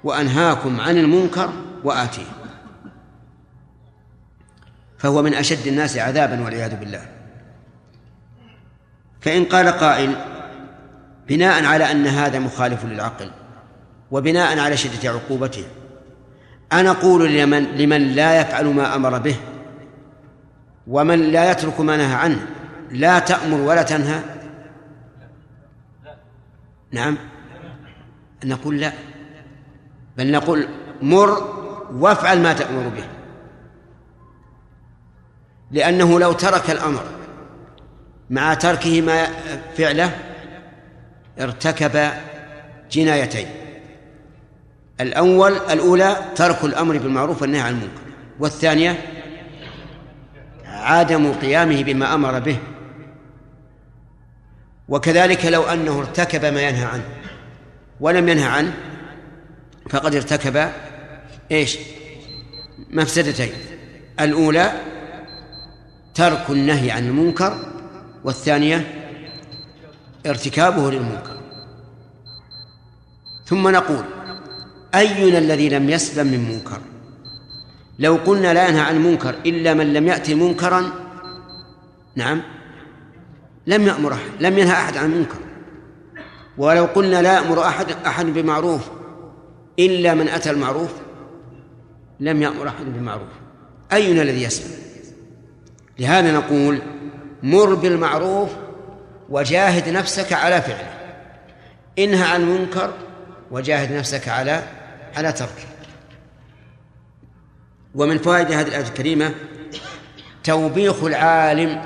وأنهاكم 0.03 0.81
عن 0.81 0.97
المنكر 0.97 1.49
وآتيه. 1.83 2.36
فهو 4.97 5.21
من 5.21 5.33
أشد 5.33 5.67
الناس 5.67 5.97
عذابا 5.97 6.43
والعياذ 6.43 6.75
بالله. 6.75 7.05
فإن 9.21 9.45
قال 9.45 9.67
قائل 9.67 10.15
بناء 11.27 11.65
على 11.65 11.91
أن 11.91 12.07
هذا 12.07 12.39
مخالف 12.39 12.85
للعقل 12.85 13.31
وبناء 14.11 14.59
على 14.59 14.77
شدة 14.77 15.09
عقوبته 15.09 15.65
أنا 16.71 16.91
أقول 16.91 17.37
لمن, 17.37 17.63
لمن 17.63 18.01
لا 18.01 18.41
يفعل 18.41 18.65
ما 18.65 18.95
أمر 18.95 19.17
به 19.17 19.35
ومن 20.87 21.19
لا 21.19 21.51
يترك 21.51 21.79
ما 21.79 21.97
نهى 21.97 22.15
عنه 22.15 22.47
لا 22.91 23.19
تأمر 23.19 23.57
ولا 23.57 23.83
تنهى. 23.83 24.19
نعم. 26.91 27.17
نقول 28.45 28.79
لا 28.79 28.91
بل 30.17 30.31
نقول 30.31 30.67
مر 31.01 31.57
وافعل 31.91 32.41
ما 32.41 32.53
تأمر 32.53 32.87
به. 32.87 33.16
لأنه 35.71 36.19
لو 36.19 36.31
ترك 36.31 36.69
الأمر 36.69 37.03
مع 38.29 38.53
تركه 38.53 39.01
ما 39.01 39.27
فعله 39.77 40.17
ارتكب 41.39 42.11
جنايتين. 42.91 43.47
الأول 45.01 45.51
الأولى 45.51 46.15
ترك 46.35 46.63
الأمر 46.63 46.97
بالمعروف 46.97 47.41
والنهي 47.41 47.61
عن 47.61 47.71
المنكر. 47.71 48.01
والثانية 48.39 48.97
عدم 50.65 51.33
قيامه 51.33 51.83
بما 51.83 52.13
أمر 52.13 52.39
به. 52.39 52.57
وكذلك 54.89 55.45
لو 55.45 55.63
أنه 55.63 55.99
ارتكب 55.99 56.45
ما 56.45 56.61
ينهى 56.61 56.85
عنه 56.85 57.05
ولم 57.99 58.29
ينهى 58.29 58.47
عنه 58.47 58.73
فقد 59.89 60.15
ارتكب 60.15 60.71
إيش؟ 61.51 61.77
مفسدتين. 62.89 63.51
الأولى 64.19 64.71
ترك 66.17 66.49
النهي 66.49 66.91
عن 66.91 67.07
المنكر 67.07 67.57
والثانية 68.23 69.03
ارتكابه 70.25 70.91
للمنكر. 70.91 71.37
ثم 73.45 73.67
نقول 73.67 74.03
أينا 74.95 75.37
الذي 75.37 75.69
لم 75.69 75.89
يسلم 75.89 76.27
من 76.27 76.51
منكر؟ 76.51 76.81
لو 77.99 78.15
قلنا 78.15 78.53
لا 78.53 78.67
ينهى 78.67 78.81
عن 78.81 78.95
المنكر 78.95 79.35
إلا 79.45 79.73
من 79.73 79.93
لم 79.93 80.07
يأتي 80.07 80.35
منكرا 80.35 80.91
نعم 82.15 82.41
لم 83.67 83.87
يأمر 83.87 84.13
أحد 84.13 84.29
لم 84.39 84.57
ينهى 84.57 84.73
أحد 84.73 84.97
عن 84.97 85.11
المنكر. 85.11 85.39
ولو 86.57 86.85
قلنا 86.85 87.21
لا 87.21 87.33
يأمر 87.33 87.67
أحد 87.67 87.91
أحد 88.05 88.25
بمعروف 88.25 88.89
إلا 89.79 90.13
من 90.13 90.27
أتى 90.27 90.51
المعروف 90.51 90.91
لم 92.19 92.41
يأمر 92.41 92.67
أحد 92.67 92.85
بمعروف. 92.85 93.29
أينا 93.93 94.21
الذي 94.21 94.43
يسمع 94.43 94.86
لهذا 95.99 96.31
نقول 96.31 96.81
مر 97.43 97.73
بالمعروف 97.73 98.49
وجاهد 99.29 99.89
نفسك 99.89 100.33
على 100.33 100.61
فعله. 100.61 100.93
انهى 101.99 102.23
عن 102.23 102.41
المنكر 102.41 102.93
وجاهد 103.51 103.91
نفسك 103.91 104.27
على 104.27 104.63
على 105.17 105.31
تركه. 105.31 105.67
ومن 107.95 108.17
فوائد 108.17 108.51
هذه 108.51 108.67
الآية 108.67 108.81
الكريمة 108.81 109.31
توبيخ 110.43 111.03
العالم 111.03 111.85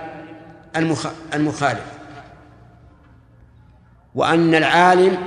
المخ... 0.76 1.08
المخالف. 1.34 1.86
وأن 4.16 4.56
العالم 4.56 5.18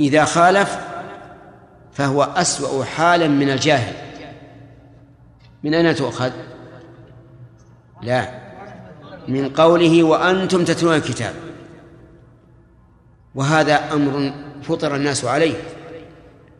إذا 0.00 0.24
خالف 0.24 0.78
فهو 1.92 2.22
أسوأ 2.22 2.84
حالا 2.84 3.28
من 3.28 3.50
الجاهل. 3.50 3.94
من 5.62 5.74
أين 5.74 5.94
تؤخذ؟ 5.94 6.32
لا. 8.02 8.28
من 9.28 9.48
قوله 9.48 10.02
وأنتم 10.02 10.64
تتلون 10.64 10.94
الكتاب. 10.94 11.34
وهذا 13.34 13.92
أمر 13.92 14.32
فطر 14.62 14.96
الناس 14.96 15.24
عليه. 15.24 15.54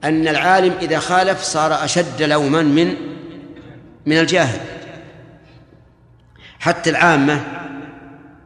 أن 0.04 0.28
العالم 0.28 0.74
إذا 0.82 0.98
خالف 0.98 1.42
صار 1.42 1.84
أشد 1.84 2.22
لوما 2.22 2.62
من 2.62 2.94
من 4.06 4.18
الجاهل. 4.18 4.60
حتى 6.60 6.90
العامة 6.90 7.40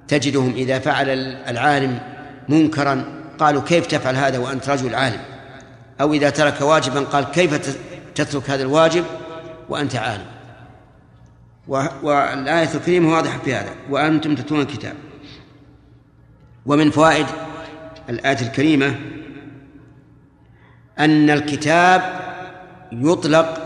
تجدهم 0.09 0.53
إذا 0.57 0.79
فعل 0.79 1.09
العالم 1.49 1.99
منكرا 2.49 3.05
قالوا 3.39 3.63
كيف 3.63 3.87
تفعل 3.87 4.17
هذا 4.17 4.39
وأنت 4.39 4.69
رجل 4.69 4.95
عالم؟ 4.95 5.21
أو 6.01 6.13
إذا 6.13 6.31
ترك 6.31 6.61
واجبا 6.61 7.01
قال 7.01 7.25
كيف 7.25 7.77
تترك 8.15 8.51
هذا 8.51 8.63
الواجب 8.63 9.05
وأنت 9.69 9.97
عالم؟ 9.97 10.36
والآية 11.69 12.75
الكريمة 12.75 13.13
واضحة 13.13 13.39
في 13.39 13.55
هذا. 13.55 13.75
وأنتم 13.91 14.35
تتلون 14.35 14.61
الكتاب. 14.61 14.95
ومن 16.67 16.91
فوائد 16.91 17.27
الآية 18.09 18.41
الكريمة 18.41 18.95
أن 20.99 21.31
الكتاب 21.31 22.21
يطلق 22.93 23.63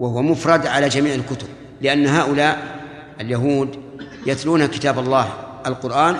وهو 0.00 0.22
مفرد 0.22 0.66
على 0.66 0.88
جميع 0.88 1.14
الكتب 1.14 1.48
لأن 1.80 2.06
هؤلاء 2.06 2.80
اليهود 3.20 3.82
يتلون 4.26 4.66
كتاب 4.66 4.98
الله 4.98 5.32
القرآن 5.66 6.16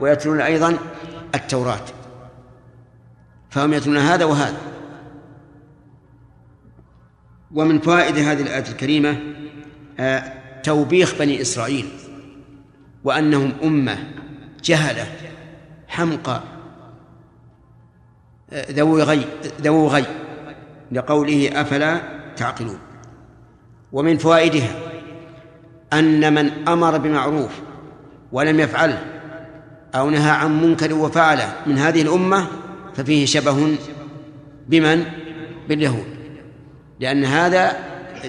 ويتلون 0.00 0.40
أيضا 0.40 0.78
التوراة. 1.34 1.84
فهم 3.50 3.72
يتلون 3.72 3.96
هذا 3.96 4.24
وهذا. 4.24 4.58
ومن 7.54 7.80
فوائد 7.80 8.18
هذه 8.18 8.42
الآية 8.42 8.68
الكريمة 8.68 9.16
توبيخ 10.62 11.18
بني 11.18 11.40
إسرائيل 11.40 11.88
وأنهم 13.04 13.52
أمة 13.64 13.98
جهلة 14.64 15.06
حمقى 15.88 16.42
آه، 18.52 18.66
ذوي 18.70 19.02
غي 19.02 19.24
ذوي 19.60 19.88
غي 19.88 20.04
لقوله 20.92 21.50
أفلا 21.60 22.00
تعقلون. 22.36 22.78
ومن 23.92 24.18
فوائدها 24.18 24.76
أن 25.92 26.34
من 26.34 26.68
أمر 26.68 26.98
بمعروف 26.98 27.60
ولم 28.32 28.60
يفعله 28.60 29.04
أو 29.94 30.10
نهى 30.10 30.30
عن 30.30 30.62
منكر 30.62 30.94
وفعله 30.94 31.52
من 31.66 31.78
هذه 31.78 32.02
الأمة 32.02 32.46
ففيه 32.94 33.26
شبه 33.26 33.76
بمن؟ 34.68 35.04
باليهود. 35.68 36.06
لأن 37.00 37.24
هذا 37.24 37.76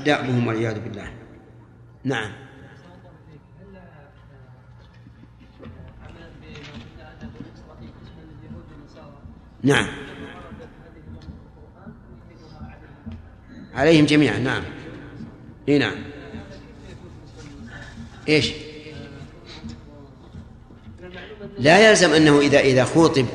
دأبهم 0.06 0.48
والعياذ 0.48 0.80
بالله. 0.80 1.15
نعم. 2.06 2.32
نعم. 9.64 9.88
عليهم 13.74 14.06
جميعا 14.06 14.40
نعم. 14.40 14.64
إي 15.70 15.78
نعم. 15.78 15.96
إيش؟ 18.30 18.52
لا 21.60 21.90
يلزم 21.90 22.14
أنه 22.14 22.40
إذا 22.40 22.60
إذا 22.60 22.84
خوطب 22.84 23.26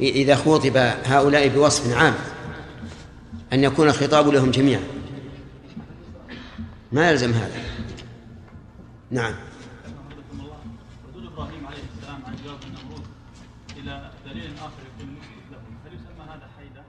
إذا 0.00 0.34
خوطب 0.34 0.76
هؤلاء 1.04 1.48
بوصف 1.48 1.96
عام 1.96 2.14
أن 3.52 3.64
يكون 3.64 3.88
الخطاب 3.88 4.28
لهم 4.28 4.50
جميعا. 4.50 4.82
ما 6.92 7.10
يلزم 7.10 7.32
هذا. 7.32 7.63
نعم. 9.14 9.34
ردود 11.08 11.32
إبراهيم 11.32 11.66
عليه 11.66 11.82
السلام 11.96 12.20
عن 12.26 12.36
جواب 12.44 12.58
النمرود 12.62 13.06
إلى 13.76 14.10
دليل 14.26 14.50
آخر 14.56 14.82
يكون 14.96 15.16
له. 15.52 15.58
هل 15.86 15.94
يسمى 15.94 16.24
هذا 16.28 16.48
حيدة؟ 16.58 16.82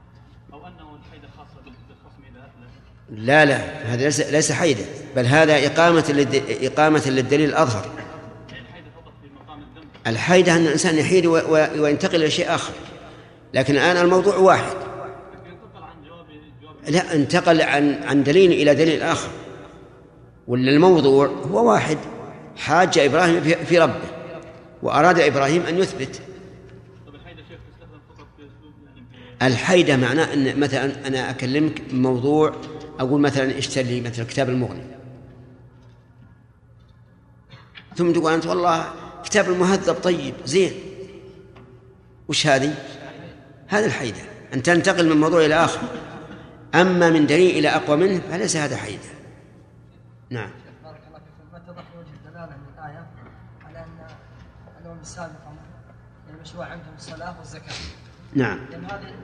أو 0.53 0.67
أنه 0.67 0.99
الحيدة 1.05 1.27
خاصة 1.37 1.61
بالخصم 1.65 2.21
إذا 2.31 2.39
اتلف 2.39 3.25
لا 3.25 3.45
لا 3.45 3.57
هذا 3.93 4.03
ليس 4.03 4.19
ليس 4.19 4.51
حيدة 4.51 4.85
بل 5.15 5.25
هذا 5.25 5.65
إقامة 5.65 6.05
للد... 6.09 6.43
إقامة 6.61 7.03
للدليل 7.05 7.49
الأظهر. 7.49 7.89
الحيدة 10.07 10.55
أن 10.55 10.65
الإنسان 10.65 10.97
يحيد 10.97 11.25
و... 11.25 11.31
و... 11.31 11.67
وينتقل 11.81 12.15
إلى 12.15 12.29
شيء 12.29 12.55
آخر. 12.55 12.73
لكن 13.53 13.73
الآن 13.73 13.97
الموضوع 13.97 14.35
واحد. 14.35 14.75
لا 16.87 17.13
انتقل 17.13 17.61
عن 17.61 18.03
عن 18.03 18.23
دليل 18.23 18.51
إلى 18.51 18.75
دليل 18.75 19.01
آخر. 19.01 19.29
ولا 20.47 20.71
الموضوع 20.71 21.27
هو 21.27 21.71
واحد؟ 21.71 21.97
حاج 22.55 22.99
إبراهيم 22.99 23.41
في... 23.41 23.79
ربه 23.79 24.01
وأراد 24.83 25.19
إبراهيم 25.19 25.61
أن 25.61 25.77
يثبت. 25.77 26.21
الحيدة 29.41 29.97
معناه 29.97 30.33
أن 30.33 30.59
مثلا 30.59 31.07
أنا 31.07 31.29
أكلمك 31.29 31.81
موضوع 31.93 32.55
أقول 32.99 33.21
مثلا 33.21 33.57
اشتري 33.57 33.83
لي 33.83 34.01
مثلا 34.01 34.25
كتاب 34.25 34.49
المغني. 34.49 34.83
ثم 37.95 38.11
تقول 38.11 38.33
أنت 38.33 38.45
والله 38.45 38.93
كتاب 39.23 39.49
المهذب 39.49 39.93
طيب 39.93 40.33
زين. 40.45 40.71
وش 42.27 42.47
هذه؟ 42.47 42.75
هذه 43.67 43.85
الحيدة. 43.85 44.21
أن 44.53 44.63
تنتقل 44.63 45.09
من 45.09 45.17
موضوع 45.17 45.45
إلى 45.45 45.55
آخر. 45.55 45.81
أما 46.75 47.09
من 47.09 47.25
دليل 47.25 47.57
إلى 47.57 47.69
أقوى 47.69 47.97
منه 47.97 48.21
فليس 48.31 48.57
هذا 48.57 48.77
حيدة. 48.77 48.99
نعم. 50.29 50.49
السابقه 55.05 55.53
يعني 56.27 56.41
مشروع 56.41 56.65
عندهم 56.65 56.93
الصلاه 56.97 57.35
والزكاه 57.39 57.73
نعم. 58.33 58.59
لأن 58.71 58.85
هذه 58.85 59.03
يعني 59.03 59.15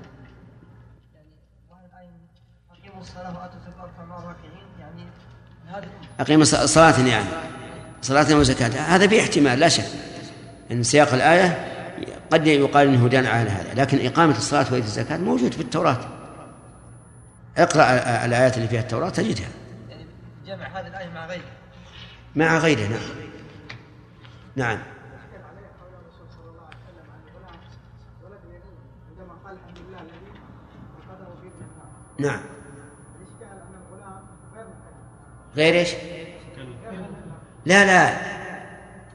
أقيموا 2.72 3.02
الصلاة 3.02 3.40
وأتوا 3.42 3.56
الزكاه 3.56 3.82
واركعوا 3.84 4.20
الراكعين 4.20 4.66
يعني 4.80 5.04
هذه 5.68 5.78
الأمة. 5.84 6.08
أقيم 6.20 6.44
ص- 6.44 6.56
صلاة 6.56 7.00
يعني 7.08 7.26
صلاة 8.02 8.36
وزكاة 8.38 8.68
هذا 8.68 9.08
في 9.08 9.22
احتمال 9.22 9.60
لا 9.60 9.70
شك. 9.70 9.86
أن 10.72 10.84
سياق 10.84 11.14
الآية 11.14 11.68
قد 12.32 12.48
يقال 12.48 12.88
أنه 12.88 13.08
دان 13.08 13.26
على 13.26 13.50
هذا 13.50 13.74
لكن 13.74 14.06
إقامة 14.06 14.38
الصلاة 14.38 14.62
وإيتاء 14.72 14.80
الزكاة 14.80 15.18
موجود 15.18 15.52
في 15.54 15.62
التوراة. 15.62 15.98
اقرأ 17.58 17.84
ال- 17.84 18.00
الآيات 18.30 18.58
اللي 18.58 18.68
فيها 18.68 18.82
التوراة 18.82 19.10
تجدها. 19.10 19.50
يعني 19.90 20.06
جمع 20.46 20.68
هذه 20.80 20.88
الآية 20.88 21.10
مع 21.10 21.26
غيرها. 21.26 21.52
مع 22.36 22.58
غيرها 22.58 22.88
نعم. 22.90 23.00
نعم. 24.56 24.80
نعم. 32.22 32.42
غير 35.56 35.74
إيش؟ 35.74 35.90
لا 37.66 37.86
لا. 37.86 38.32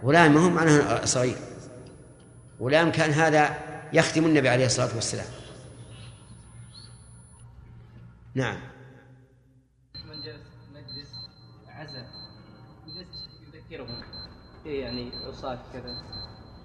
غلام 0.04 0.34
ما 0.34 0.40
هو 0.40 0.50
معناه 0.50 1.04
صغير. 1.04 1.36
غلام 2.60 2.90
كان 2.92 3.10
هذا 3.10 3.58
يخدم 3.92 4.26
النبي 4.26 4.48
عليه 4.48 4.66
الصلاة 4.66 4.94
والسلام. 4.94 5.26
نعم. 8.34 8.56
من 9.94 10.22
جلس 10.22 10.46
مجلس 10.72 11.08
عزاء 11.68 12.06
يذكرهم. 13.54 14.02
إيه 14.66 14.82
يعني 14.82 15.12
عصاة 15.28 15.58
كذا. 15.72 16.16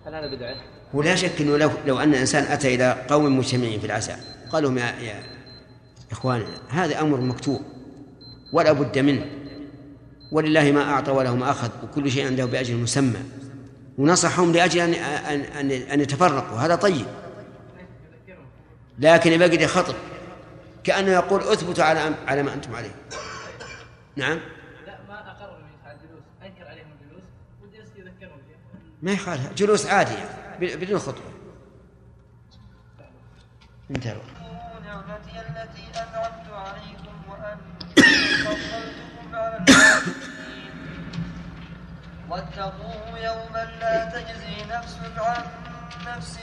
هل 0.05 0.15
هذا 0.15 0.35
بدعة؟ 0.35 0.55
ولا 0.93 1.15
شك 1.15 1.41
إنه 1.41 1.57
لو 1.57 1.71
لو 1.85 1.99
أن 1.99 2.13
انسان 2.13 2.43
أتى 2.43 2.75
إلى 2.75 3.05
قوم 3.09 3.37
مجتمعين 3.37 3.79
في 3.79 3.85
العزاء 3.85 4.19
قال 4.49 4.63
لهم 4.63 4.77
يا 4.77 4.85
يا 4.85 5.23
إخواننا 6.11 6.57
هذا 6.69 7.01
أمر 7.01 7.21
مكتوب 7.21 7.61
ولا 8.53 8.71
بد 8.71 8.99
منه. 8.99 9.25
ولله 10.31 10.71
ما 10.71 10.83
أعطى 10.83 11.11
وله 11.11 11.35
ما 11.35 11.51
أخذ 11.51 11.69
وكل 11.83 12.11
شيء 12.11 12.25
عنده 12.25 12.45
بأجل 12.45 12.77
مسمى. 12.77 13.19
ونصحهم 13.97 14.51
لأجل 14.51 14.79
أن 14.79 14.93
أن 14.93 15.41
أن, 15.41 15.71
أن 15.71 16.01
يتفرقوا 16.01 16.57
هذا 16.57 16.75
طيب. 16.75 17.05
لكن 18.99 19.37
بقي 19.37 19.67
خطر 19.67 19.95
كأنه 20.83 21.11
يقول 21.11 21.41
اثبتوا 21.41 21.83
على 21.83 22.15
على 22.27 22.43
ما 22.43 22.53
أنتم 22.53 22.75
عليه. 22.75 22.95
نعم؟ 24.15 24.39
لا 24.87 24.99
ما 25.09 25.31
أقر 25.31 25.57
أنكر 26.45 26.67
عليهم 26.67 26.85
الجلوس 27.01 27.23
والجلوس 27.61 27.89
يذكرهم 27.97 28.37
ما 29.01 29.11
يخالف 29.11 29.53
جلوس 29.53 29.85
عادي 29.85 30.13
يعني 30.13 30.75
بدون 30.75 30.99
خطوة. 30.99 31.23
انتهى 33.91 34.11
الوقت. 34.11 34.40
نعمتي 35.21 35.61
التي 35.61 35.85
أنعمت 35.99 36.47
عليكم 36.53 37.15
وأني 37.29 38.43
فضلتكم 38.45 39.35
على 39.35 39.57
العالمين 39.57 40.71
واتقوا 42.29 43.17
يوما 43.17 43.65
لا 43.79 44.05
تجزي 44.05 44.65
نفس 44.69 44.97
عن 45.17 45.43
نفس 46.07 46.39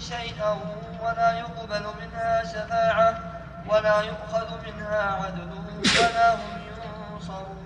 شيئا 0.00 0.58
ولا 1.02 1.32
يقبل 1.38 1.82
منها 2.00 2.44
شفاعة 2.44 3.20
ولا 3.66 4.00
يؤخذ 4.00 4.48
منها 4.66 5.02
عدل 5.02 5.50
ولا 6.00 6.34
هم 6.34 6.60
ينصرون. 7.12 7.60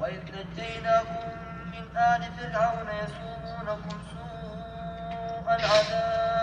وإذ 0.00 0.20
نجيناكم 0.20 1.28
من 1.72 1.96
آل 1.96 2.22
فرعون 2.38 2.88
يسومونكم 2.88 3.98
سوء 4.10 5.54
العذاب 5.54 6.39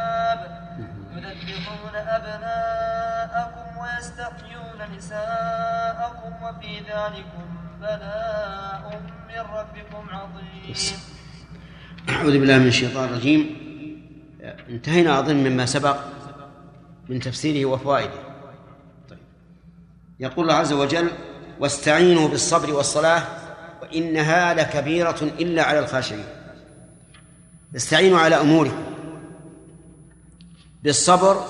يذبحون 1.18 1.96
أبناءكم 1.96 3.78
ويستحيون 3.78 4.98
نساءكم 4.98 6.32
وفي 6.44 6.80
ذلكم 6.80 7.48
بلاء 7.82 9.02
من 9.30 9.40
ربكم 9.40 10.10
عظيم. 10.10 10.76
أعوذ 12.10 12.40
بالله 12.40 12.58
من 12.58 12.68
الشيطان 12.68 13.06
الرجيم. 13.10 13.68
انتهينا 14.70 15.20
أظن 15.20 15.36
مما 15.36 15.66
سبق 15.66 15.98
من 17.10 17.20
تفسيره 17.20 17.66
وفوائده. 17.66 18.20
طيب. 19.10 19.20
يقول 20.20 20.46
الله 20.46 20.60
عز 20.60 20.74
وجل 20.74 21.12
واستعينوا 21.60 22.28
بالصبر 22.28 22.74
والصلاة 22.74 23.24
وإنها 23.82 24.54
لكبيرة 24.54 25.22
إلا 25.22 25.64
على 25.64 25.80
الخاشعين. 25.80 26.26
استعينوا 27.76 28.20
على 28.20 28.36
أموركم 28.42 28.97
بالصبر 30.88 31.46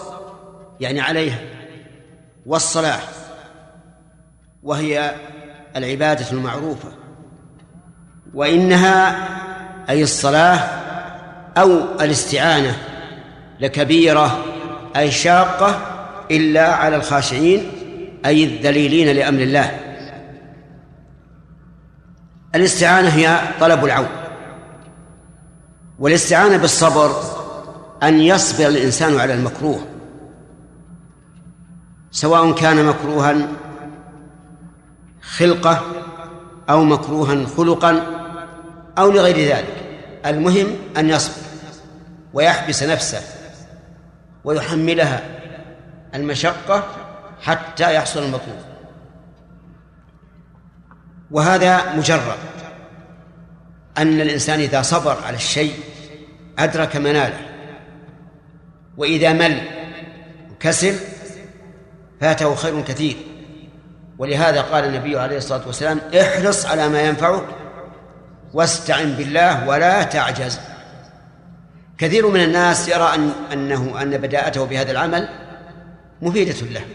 يعني 0.80 1.02
عليها 1.02 1.40
والصلاة 2.46 3.00
وهي 4.64 5.16
العبادة 5.76 6.32
المعروفة 6.32 6.90
وإنها 8.34 9.28
أي 9.90 10.04
الصلاة 10.04 10.56
أو 11.58 12.02
الاستعانة 12.02 12.78
لكبيرة 13.60 14.46
أي 14.96 15.12
شاقة 15.12 15.82
إلا 16.32 16.74
على 16.76 16.96
الخاشعين 16.96 17.72
أي 18.26 18.44
الذليلين 18.44 19.16
لأمر 19.16 19.42
الله. 19.42 19.80
الاستعانة 22.56 23.10
هي 23.10 23.40
طلب 23.60 23.86
العون 23.86 24.10
والاستعانة 26.00 26.58
بالصبر 26.58 27.37
أن 28.04 28.20
يصبر 28.20 28.68
الإنسان 28.68 29.20
على 29.20 29.34
المكروه 29.34 29.86
سواء 32.12 32.52
كان 32.52 32.86
مكروها 32.86 33.48
خلقة 35.22 35.82
أو 36.70 36.84
مكروها 36.84 37.46
خلقا 37.46 38.04
أو 38.98 39.12
لغير 39.12 39.56
ذلك. 39.56 39.74
المهم 40.26 40.68
أن 40.98 41.10
يصبر 41.10 41.48
ويحبس 42.34 42.84
نفسه 42.84 43.22
ويحملها 44.44 45.24
المشقة 46.16 46.84
حتى 47.42 47.96
يحصل 47.96 48.24
المطلوب 48.24 48.58
وهذا 51.32 51.96
مجرد 51.96 52.38
أن 53.98 54.22
الإنسان 54.22 54.60
إذا 54.60 54.82
صبر 54.82 55.18
على 55.26 55.36
الشيء 55.36 55.74
أدرك 56.60 56.96
مناله. 56.96 57.47
وإذا 58.98 59.34
مل 59.34 59.62
كسل 60.60 60.96
فاته 62.22 62.56
خير 62.56 62.82
كثير. 62.82 63.16
ولهذا 64.18 64.62
قال 64.62 64.86
النبي 64.86 65.20
عليه 65.20 65.38
الصلاة 65.38 65.68
والسلام 65.68 66.00
احرص 66.22 66.66
على 66.66 66.90
ما 66.90 67.02
ينفعك 67.02 67.46
واستعن 68.54 69.12
بالله 69.12 69.68
ولا 69.68 70.04
تعجز. 70.04 70.60
كثير 71.98 72.28
من 72.28 72.44
الناس 72.44 72.90
يرى 72.90 73.16
أن 73.16 73.32
أنه 73.54 74.02
أن 74.02 74.18
بداءته 74.18 74.66
بهذا 74.66 74.92
العمل 74.92 75.30
مفيدة 76.22 76.68
له 76.68 76.86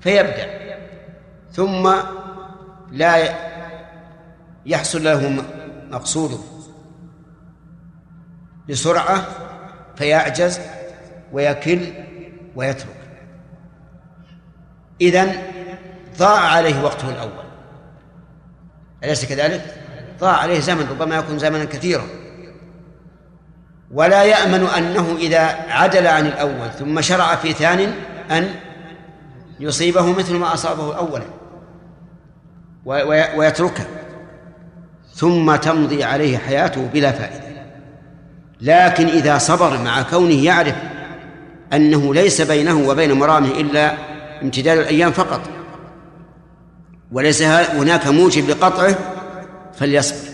فيبدأ 0.00 0.46
ثم 1.52 1.92
لا 2.92 3.34
يحصل 4.66 5.04
له 5.04 5.44
مقصوده 5.90 6.38
بسرعة 8.68 9.26
فيعجز 9.96 10.60
ويكل 11.32 11.80
ويترك. 12.56 12.96
إذن 15.00 15.32
ضاع 16.18 16.40
عليه 16.40 16.82
وقته 16.82 17.08
الأول. 17.08 17.44
أليس 19.04 19.24
كذلك؟ 19.24 19.74
ضاع 20.20 20.36
عليه 20.36 20.60
زمن 20.60 20.86
ربما 20.90 21.16
يكون 21.16 21.38
زمنا 21.38 21.64
كثيرا. 21.64 22.06
ولا 23.90 24.24
يأمن 24.24 24.66
أنه 24.66 25.16
إذا 25.18 25.40
عدل 25.68 26.06
عن 26.06 26.26
الأول 26.26 26.70
ثم 26.70 27.00
شرع 27.00 27.34
في 27.34 27.52
ثان 27.52 27.92
أن 28.30 28.54
يصيبه 29.60 30.12
مثل 30.12 30.34
ما 30.34 30.54
أصابه 30.54 30.96
أولا 30.96 31.24
ويتركه. 33.36 33.84
ثم 35.14 35.56
تمضي 35.56 36.04
عليه 36.04 36.38
حياته 36.38 36.88
بلا 36.92 37.12
فائدة. 37.12 37.52
لكن 38.60 39.06
إذا 39.06 39.38
صبر 39.38 39.78
مع 39.78 40.02
كونه 40.02 40.44
يعرف 40.44 40.74
أنه 41.72 42.14
ليس 42.14 42.40
بينه 42.40 42.88
وبين 42.88 43.12
مرامه 43.12 43.50
إلا 43.50 43.94
امتداد 44.42 44.78
الأيام 44.78 45.12
فقط. 45.12 45.40
وليس 47.12 47.42
هناك 47.42 48.06
موجب 48.06 48.50
لقطعه 48.50 48.98
فليصبر 49.74 50.32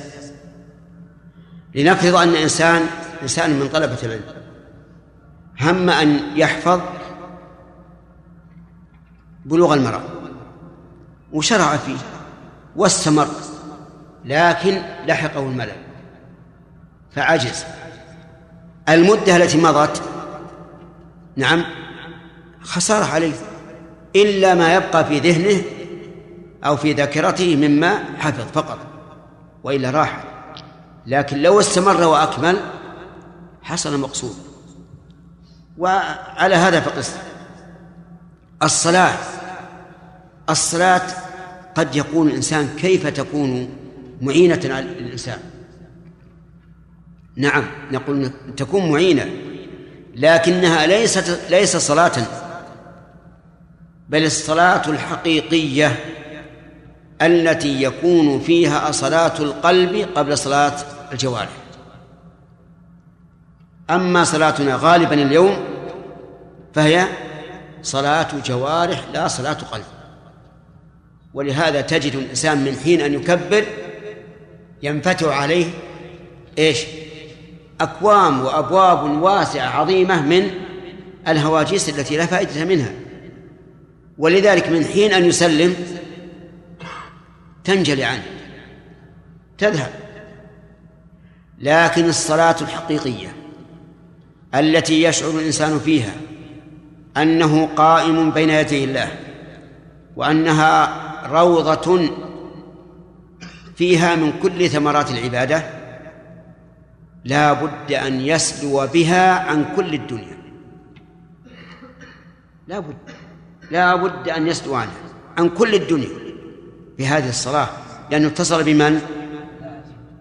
لنفرض 1.75 2.17
أن 2.17 2.35
إنسان 2.35 2.83
إنسان 3.23 3.51
من 3.51 3.69
طلبة 3.69 3.99
العلم 4.03 4.25
هم 5.61 5.91
أن 5.91 6.21
يحفظ 6.37 6.81
بلوغ 9.45 9.75
المرأة 9.75 10.03
وشرع 11.33 11.77
فيه 11.77 11.97
واستمر 12.77 13.29
لكن 14.25 14.83
لحقه 15.07 15.41
الملل 15.41 15.77
فعجز. 17.11 17.65
المدة 18.89 19.37
التي 19.37 19.59
مضت 19.59 20.03
نعم. 21.39 21.65
خسارة 22.61 23.05
عليه. 23.05 23.33
إلا 24.17 24.55
ما 24.55 24.75
يبقى 24.75 25.05
في 25.05 25.19
ذهنه 25.19 25.63
أو 26.65 26.77
في 26.77 26.93
ذاكرته 26.93 27.57
مما 27.57 28.05
حفظ 28.19 28.53
فقط 28.53 28.79
وإلا 29.65 29.91
راح. 29.91 30.25
لكن 31.07 31.43
لو 31.43 31.61
استمر 31.61 32.03
وأكمل 32.03 32.57
حصل 33.63 33.95
المقصود 33.95 34.37
وعلى 35.79 36.55
هذا 36.55 36.81
فقس. 36.81 37.17
الصلاة. 38.63 39.15
الصلاة 40.51 41.03
قد 41.75 41.97
يقول 41.97 42.29
الإنسان 42.29 42.69
كيف 42.77 43.07
تكون 43.07 43.69
معينة 44.21 44.61
على 44.65 44.81
الإنسان. 44.81 45.39
نعم. 47.37 47.65
نقول 47.93 48.31
تكون 48.57 48.91
معينة. 48.91 49.48
لكنها 50.19 50.87
ليست 50.87 51.41
ليس 51.51 51.77
صلاة 51.77 52.13
بل 54.09 54.25
الصلاة 54.25 54.91
الحقيقية 54.91 55.97
التي 57.23 57.83
يكون 57.83 58.41
فيها 58.41 58.91
صلاة 58.91 59.39
القلب 59.39 60.09
قبل 60.15 60.39
صلاة 60.39 60.75
الجوارح 61.13 61.49
أما 63.91 64.25
صلاتنا 64.25 64.79
غالبا 64.83 65.15
اليوم 65.15 65.65
فهي 66.75 67.07
صلاة 67.83 68.29
جوارح 68.47 69.05
لا 69.13 69.29
صلاة 69.29 69.53
قلب 69.73 69.85
ولهذا 71.35 71.81
تجد 71.81 72.15
الإنسان 72.15 72.65
من 72.65 72.77
حين 72.85 73.01
أن 73.01 73.15
يكبر 73.15 73.65
ينفتح 74.83 75.29
عليه 75.29 75.67
إيش؟ 76.59 76.79
أكوام 77.81 78.45
وأبواب 78.45 79.23
واسعة 79.23 79.69
عظيمة 79.69 80.23
من 80.23 80.51
الهواجيس 81.29 81.89
التي 81.89 82.17
لا 82.17 82.27
فائدة 82.27 82.65
منها. 82.65 82.93
ولذلك 84.19 84.69
من 84.69 84.85
حين 84.85 85.13
أن 85.13 85.25
يسلم 85.25 85.75
تنجلي 87.65 88.05
عنه 88.05 88.23
تذهب. 89.59 89.91
لكن 91.59 92.05
الصلاة 92.05 92.57
الحقيقية 92.61 93.33
التي 94.55 95.03
يشعر 95.03 95.31
الإنسان 95.31 95.79
فيها 95.79 96.13
أنه 97.17 97.67
قائم 97.77 98.31
بين 98.31 98.51
يدي 98.51 98.85
الله 98.85 99.09
وأنها 100.17 101.05
روضة 101.33 102.11
فيها 103.77 104.17
من 104.17 104.33
كل 104.43 104.69
ثمرات 104.69 105.11
العبادة 105.11 105.78
لا 107.29 107.53
بد 107.53 107.93
أن 107.93 108.21
يسلو 108.21 108.87
بها 108.87 109.39
عن 109.39 109.75
كل 109.77 109.95
الدنيا. 109.95 110.39
لا 112.67 112.79
بد 112.79 112.97
لا 113.71 113.97
بد 113.97 114.29
أن 114.29 114.47
يسلو 114.47 114.75
عنها 114.75 115.01
عن 115.39 115.49
كل 115.49 115.75
الدنيا. 115.75 116.09
بهذه 116.99 117.29
الصلاة 117.29 117.69
لأنه 118.11 118.29
اتصل 118.29 118.65
بمن؟ 118.65 119.01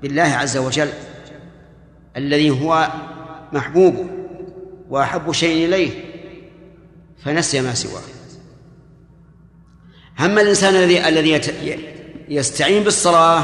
بالله 0.02 0.24
عز 0.24 0.58
وجل 0.58 0.90
الذي 2.18 2.50
هو 2.50 2.88
محبوبه 3.54 4.06
وأحب 4.90 5.32
شيء 5.32 5.66
إليه 5.66 5.92
فنسي 7.24 7.62
ما 7.62 7.74
سواه. 7.74 8.02
أما 10.20 10.42
الإنسان 10.42 10.76
الذي 10.76 11.08
الذي 11.08 11.42
يستعين 12.30 12.84
بالصلاة 12.84 13.44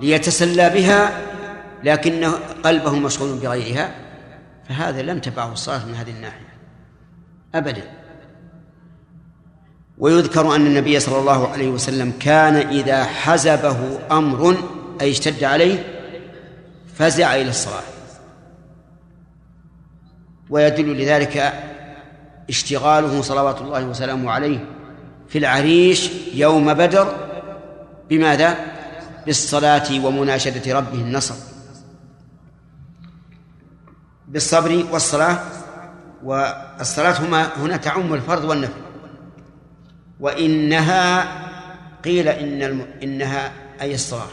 ليتسلى 0.00 0.70
بها 0.70 1.31
لكن 1.84 2.24
قلبه 2.62 2.94
مشغول 2.98 3.38
بغيرها 3.38 3.94
فهذا 4.68 5.02
لم 5.02 5.18
تبعه 5.18 5.52
الصلاة 5.52 5.86
من 5.86 5.94
هذه 5.94 6.10
الناحية 6.10 6.52
أبدا. 7.54 7.82
ويذكر 9.98 10.56
أن 10.56 10.66
النبي 10.66 11.00
صلى 11.00 11.18
الله 11.18 11.48
عليه 11.48 11.68
وسلم 11.68 12.12
كان 12.20 12.56
إذا 12.56 13.04
حزبه 13.04 13.98
أمر 14.10 14.56
أي 15.00 15.10
اشتد 15.10 15.44
عليه 15.44 15.84
فزع 16.94 17.34
إلى 17.34 17.50
الصلاة. 17.50 17.82
ويدل 20.50 21.02
لذلك 21.02 21.52
اشتغاله 22.48 23.22
صلوات 23.22 23.60
الله 23.60 23.84
وسلامه 23.84 24.30
عليه 24.30 24.66
في 25.28 25.38
العريش 25.38 26.10
يوم 26.34 26.74
بدر 26.74 27.16
بماذا؟ 28.10 28.56
بالصلاة 29.26 30.04
ومناشدة 30.04 30.78
ربه 30.78 31.00
النصر. 31.00 31.51
بالصبر 34.32 34.86
والصلاة 34.92 35.38
والصلاة 36.22 37.20
هما 37.20 37.56
هنا 37.56 37.76
تعم 37.76 38.14
الفرض 38.14 38.44
والنفل 38.44 38.80
وإنها 40.20 41.22
قيل 42.04 42.28
إن 42.28 42.62
الم... 42.62 42.86
إنها 43.02 43.52
أي 43.80 43.94
الصلاة 43.94 44.28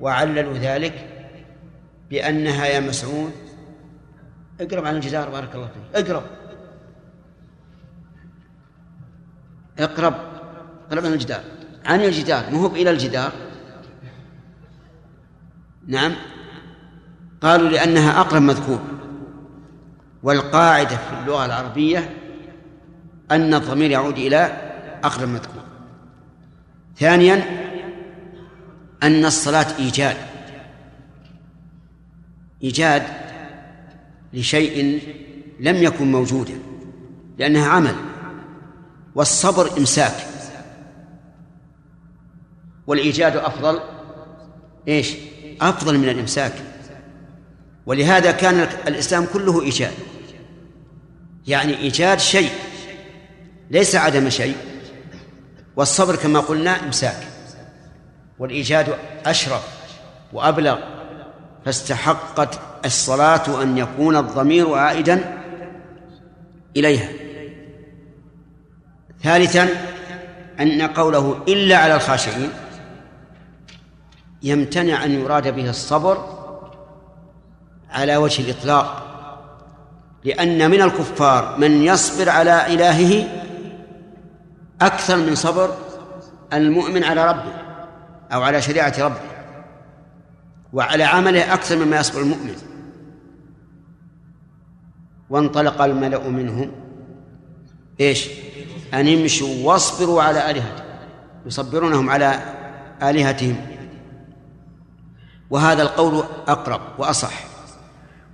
وعللوا 0.00 0.58
ذلك 0.58 1.08
بأنها 2.10 2.66
يا 2.66 2.80
مسعود 2.80 3.32
اقرب 4.60 4.86
عن 4.86 4.96
الجدار 4.96 5.30
بارك 5.30 5.54
الله 5.54 5.66
فيك. 5.66 6.06
اقرب. 6.06 6.22
اقرب 9.78 10.14
اقرب 10.90 11.04
عن 11.06 11.12
الجدار. 11.12 11.44
عن 11.84 12.00
الجدار 12.00 12.50
مو 12.50 12.66
إلى 12.66 12.90
الجدار. 12.90 13.32
نعم. 15.86 16.12
قالوا 17.42 17.68
لأنها 17.68 18.20
أقرب 18.20 18.42
مذكور. 18.42 18.80
والقاعدة 20.22 20.96
في 20.96 21.12
اللغة 21.20 21.46
العربية 21.46 22.16
أن 23.30 23.54
الضمير 23.54 23.90
يعود 23.90 24.18
إلى 24.18 24.56
أقرب 25.04 25.28
مذكور. 25.28 25.62
ثانيا 26.96 27.44
أن 29.02 29.24
الصلاة 29.24 29.66
إيجاد. 29.78 30.16
إيجاد 32.62 33.02
لشيء 34.32 35.02
لم 35.60 35.76
يكن 35.76 36.12
موجودا 36.12 36.54
لأنها 37.38 37.68
عمل 37.68 37.94
والصبر 39.14 39.78
إمساك. 39.78 40.26
والإيجاد 42.86 43.36
أفضل 43.36 43.80
إيش؟ 44.88 45.14
أفضل 45.60 45.98
من 45.98 46.08
الإمساك. 46.08 46.71
ولهذا 47.86 48.30
كان 48.30 48.68
الإسلام 48.88 49.26
كله 49.32 49.62
إيجاد. 49.62 49.92
يعني 51.46 51.78
إيجاد 51.78 52.18
شيء 52.20 52.50
ليس 53.70 53.96
عدم 53.96 54.28
شيء. 54.28 54.56
والصبر 55.76 56.16
كما 56.16 56.40
قلنا 56.40 56.84
إمساك. 56.84 57.26
والإيجاد 58.38 58.96
أشرف 59.26 59.62
وأبلغ 60.32 60.78
فاستحقت 61.64 62.60
الصلاة 62.84 63.62
أن 63.62 63.78
يكون 63.78 64.16
الضمير 64.16 64.74
عائدا 64.74 65.42
إليها. 66.76 67.08
ثالثا 69.22 69.68
أن 70.60 70.82
قوله 70.82 71.42
إلا 71.48 71.76
على 71.76 71.94
الخاشعين 71.94 72.50
يمتنع 74.42 75.04
أن 75.04 75.20
يراد 75.20 75.54
به 75.54 75.70
الصبر 75.70 76.41
على 77.92 78.16
وجه 78.16 78.42
الإطلاق. 78.42 79.08
لأن 80.24 80.70
من 80.70 80.82
الكفار 80.82 81.58
من 81.58 81.82
يصبر 81.82 82.28
على 82.30 82.66
إلهه 82.74 83.28
أكثر 84.80 85.16
من 85.16 85.34
صبر 85.34 85.74
المؤمن 86.52 87.04
على 87.04 87.28
ربه 87.28 87.52
أو 88.32 88.42
على 88.42 88.62
شريعة 88.62 88.94
ربه 88.98 89.20
وعلى 90.72 91.04
عمله 91.04 91.54
أكثر 91.54 91.76
مما 91.76 91.96
يصبر 91.96 92.20
المؤمن. 92.20 92.54
وانطلق 95.30 95.82
الملأ 95.82 96.28
منهم. 96.28 96.70
إيش؟ 98.00 98.28
أن 98.94 99.08
يمشوا 99.08 99.48
واصبروا 99.64 100.22
على 100.22 100.50
آلهتهم. 100.50 100.86
يصبرونهم 101.46 102.10
على 102.10 102.40
آلهتهم. 103.02 103.56
وهذا 105.50 105.82
القول 105.82 106.24
أقرب 106.48 106.80
وأصح. 106.98 107.51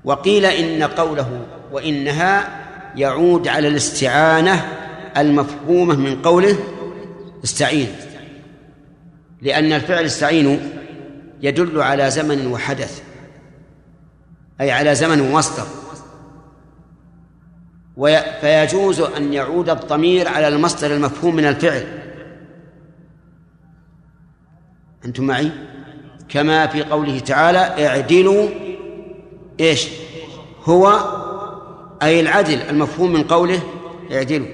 وقيل 0.04 0.44
إن 0.44 0.82
قوله 0.82 1.46
وإنها 1.72 2.48
يعود 2.96 3.48
على 3.48 3.68
الاستعانة 3.68 4.68
المفهومة 5.16 5.96
من 5.96 6.22
قوله 6.22 6.58
استعين. 7.44 7.88
لأن 9.42 9.72
الفعل 9.72 10.04
استعين 10.04 10.72
يدل 11.42 11.82
على 11.82 12.10
زمن 12.10 12.46
وحدث 12.46 13.02
أي 14.60 14.70
على 14.70 14.94
زمن 14.94 15.20
ومصدر. 15.20 15.66
فيجوز 18.40 19.00
أن 19.00 19.32
يعود 19.32 19.70
الضمير 19.70 20.28
على 20.28 20.48
المصدر 20.48 20.94
المفهوم 20.94 21.36
من 21.36 21.44
الفعل. 21.44 21.86
أنتم 25.04 25.24
معي؟ 25.24 25.50
كما 26.28 26.66
في 26.66 26.82
قوله 26.82 27.18
تعالى 27.18 27.86
اعدلوا 27.86 28.48
إيش؟ 29.60 29.88
هو 30.64 30.98
أي 32.02 32.20
العدل 32.20 32.60
المفهوم 32.60 33.12
من 33.12 33.22
قوله 33.22 33.60
اعدلوا 34.12 34.46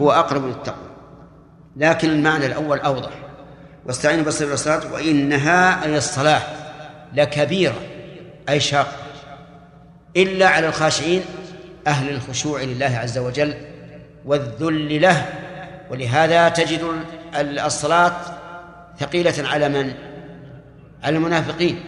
هو 0.00 0.12
أقرب 0.12 0.46
للتقوى. 0.46 0.88
لكن 1.76 2.10
المعنى 2.10 2.46
الأول 2.46 2.78
أوضح. 2.78 3.10
واستعينوا 3.86 4.24
بالصبر 4.24 4.50
والصلاة 4.50 4.92
وإنها 4.92 5.84
أي 5.84 5.96
الصلاة 5.96 6.42
لكبيرة 7.14 7.80
أي 8.48 8.60
شاقة 8.60 8.96
إلا 10.16 10.48
على 10.48 10.68
الخاشعين 10.68 11.22
أهل 11.86 12.10
الخشوع 12.10 12.62
لله 12.62 12.98
عز 13.02 13.18
وجل 13.18 13.54
والذل 14.24 15.02
له. 15.02 15.26
ولهذا 15.90 16.48
تجد 16.48 16.80
الصلاة 17.36 18.16
ثقيلة 19.00 19.34
على 19.38 19.68
من؟ 19.68 19.92
على 21.02 21.16
المنافقين 21.16 21.80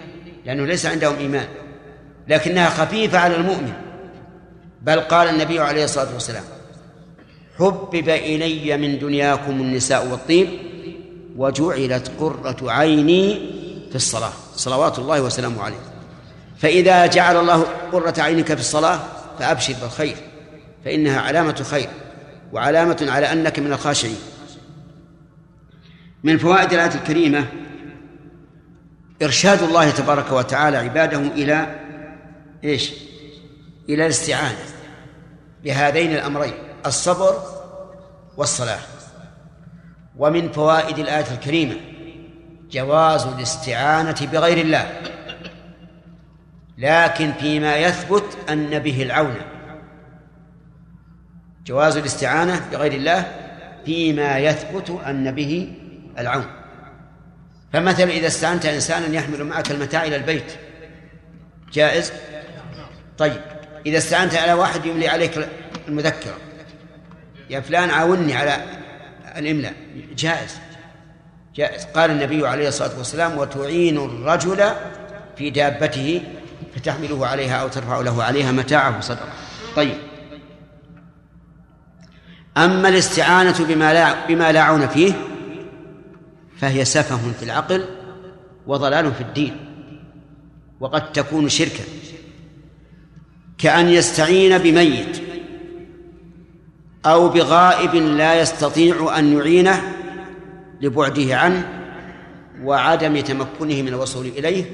لأنه 0.44 0.66
ليس 0.66 0.86
عندهم 0.86 1.16
إيمان. 1.16 1.46
لكنها 2.28 2.68
خفيفة 2.68 3.18
على 3.18 3.36
المؤمن. 3.36 3.72
بل 4.82 5.00
قال 5.00 5.28
النبي 5.28 5.60
عليه 5.60 5.84
الصلاة 5.84 6.14
والسلام 6.14 6.44
حبب 7.58 8.08
إلي 8.08 8.76
من 8.76 8.98
دنياكم 8.98 9.50
النساء 9.50 10.06
والطيب 10.06 10.48
وجعلت 11.36 12.10
قرة 12.20 12.56
عيني 12.62 13.34
في 13.90 13.96
الصلاة. 13.96 14.32
صلوات 14.54 14.98
الله 14.98 15.22
وسلامه 15.22 15.62
عليه. 15.62 15.80
فإذا 16.58 17.06
جعل 17.06 17.36
الله 17.36 17.66
قرة 17.92 18.14
عينك 18.18 18.54
في 18.54 18.60
الصلاة 18.60 19.00
فأبشر 19.38 19.74
بالخير 19.82 20.16
فإنها 20.84 21.20
علامة 21.20 21.62
خير 21.70 21.88
وعلامة 22.52 23.06
على 23.08 23.32
أنك 23.32 23.58
من 23.58 23.72
الخاشعين. 23.72 24.18
من 26.24 26.38
فوائد 26.38 26.72
الآية 26.72 26.94
الكريمة 26.94 27.46
إرشاد 29.22 29.62
الله 29.62 29.90
تبارك 29.90 30.32
وتعالى 30.32 30.76
عباده 30.76 31.18
إلى 31.18 31.79
إيش؟ 32.64 32.92
إلى 33.88 34.06
الاستعانة 34.06 34.58
بهذين 35.64 36.12
الأمرين 36.12 36.54
الصبر 36.86 37.42
والصلاة. 38.36 38.80
ومن 40.16 40.52
فوائد 40.52 40.98
الآية 40.98 41.34
الكريمة 41.34 41.76
جواز 42.70 43.26
الاستعانة 43.26 44.16
بغير 44.32 44.58
الله 44.58 45.00
لكن 46.78 47.32
فيما 47.32 47.76
يثبت 47.76 48.38
أن 48.50 48.78
به 48.78 49.02
العون. 49.02 49.36
جواز 51.66 51.96
الاستعانة 51.96 52.68
بغير 52.72 52.92
الله 52.92 53.32
فيما 53.84 54.38
يثبت 54.38 55.00
أن 55.06 55.34
به 55.34 55.72
العون. 56.18 56.46
فمثلا 57.72 58.10
إذا 58.10 58.26
استعنت 58.26 58.66
إنسانا 58.66 59.06
يحمل 59.06 59.44
معك 59.44 59.70
المتاع 59.70 60.04
إلى 60.04 60.16
البيت 60.16 60.52
جائز؟ 61.72 62.12
طيب 63.20 63.40
إذا 63.86 63.98
استعنت 63.98 64.34
على 64.34 64.52
واحد 64.52 64.86
يملي 64.86 65.08
عليك 65.08 65.48
المذكرة. 65.88 66.36
يا 67.50 67.60
فلان 67.60 67.90
عاوني 67.90 68.34
على 68.34 68.64
الإملاء 69.36 69.74
جائز. 70.16 70.58
جائز. 71.54 71.84
قال 71.84 72.10
النبي 72.10 72.48
عليه 72.48 72.68
الصلاة 72.68 72.98
والسلام 72.98 73.38
وتعين 73.38 73.96
الرجل 73.96 74.70
في 75.36 75.50
دابته 75.50 76.22
فتحمله 76.74 77.26
عليها 77.26 77.56
أو 77.56 77.68
ترفع 77.68 78.00
له 78.00 78.22
عليها 78.22 78.52
متاعه 78.52 79.00
صدقة. 79.00 79.32
طيب. 79.76 79.96
أما 82.56 82.88
الاستعانة 82.88 83.64
بما 83.64 83.94
لا 83.94 84.26
بما 84.26 84.52
لا 84.52 84.60
عون 84.60 84.88
فيه 84.88 85.12
فهي 86.58 86.84
سفه 86.84 87.32
في 87.38 87.42
العقل 87.42 87.84
وضلال 88.66 89.14
في 89.14 89.20
الدين 89.20 89.56
وقد 90.80 91.12
تكون 91.12 91.48
شركا. 91.48 91.84
كأن 93.60 93.88
يستعين 93.88 94.58
بميت 94.58 95.22
أو 97.06 97.28
بغائب 97.28 97.94
لا 97.94 98.40
يستطيع 98.40 99.18
أن 99.18 99.38
يعينه 99.38 99.82
لبعده 100.80 101.36
عنه 101.36 101.68
وعدم 102.62 103.20
تمكنه 103.20 103.82
من 103.82 103.88
الوصول 103.88 104.26
إليه 104.26 104.64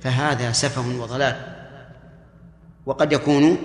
فهذا 0.00 0.52
سفه 0.52 1.00
وضلال. 1.02 1.36
وقد 2.86 3.12
يكون 3.12 3.58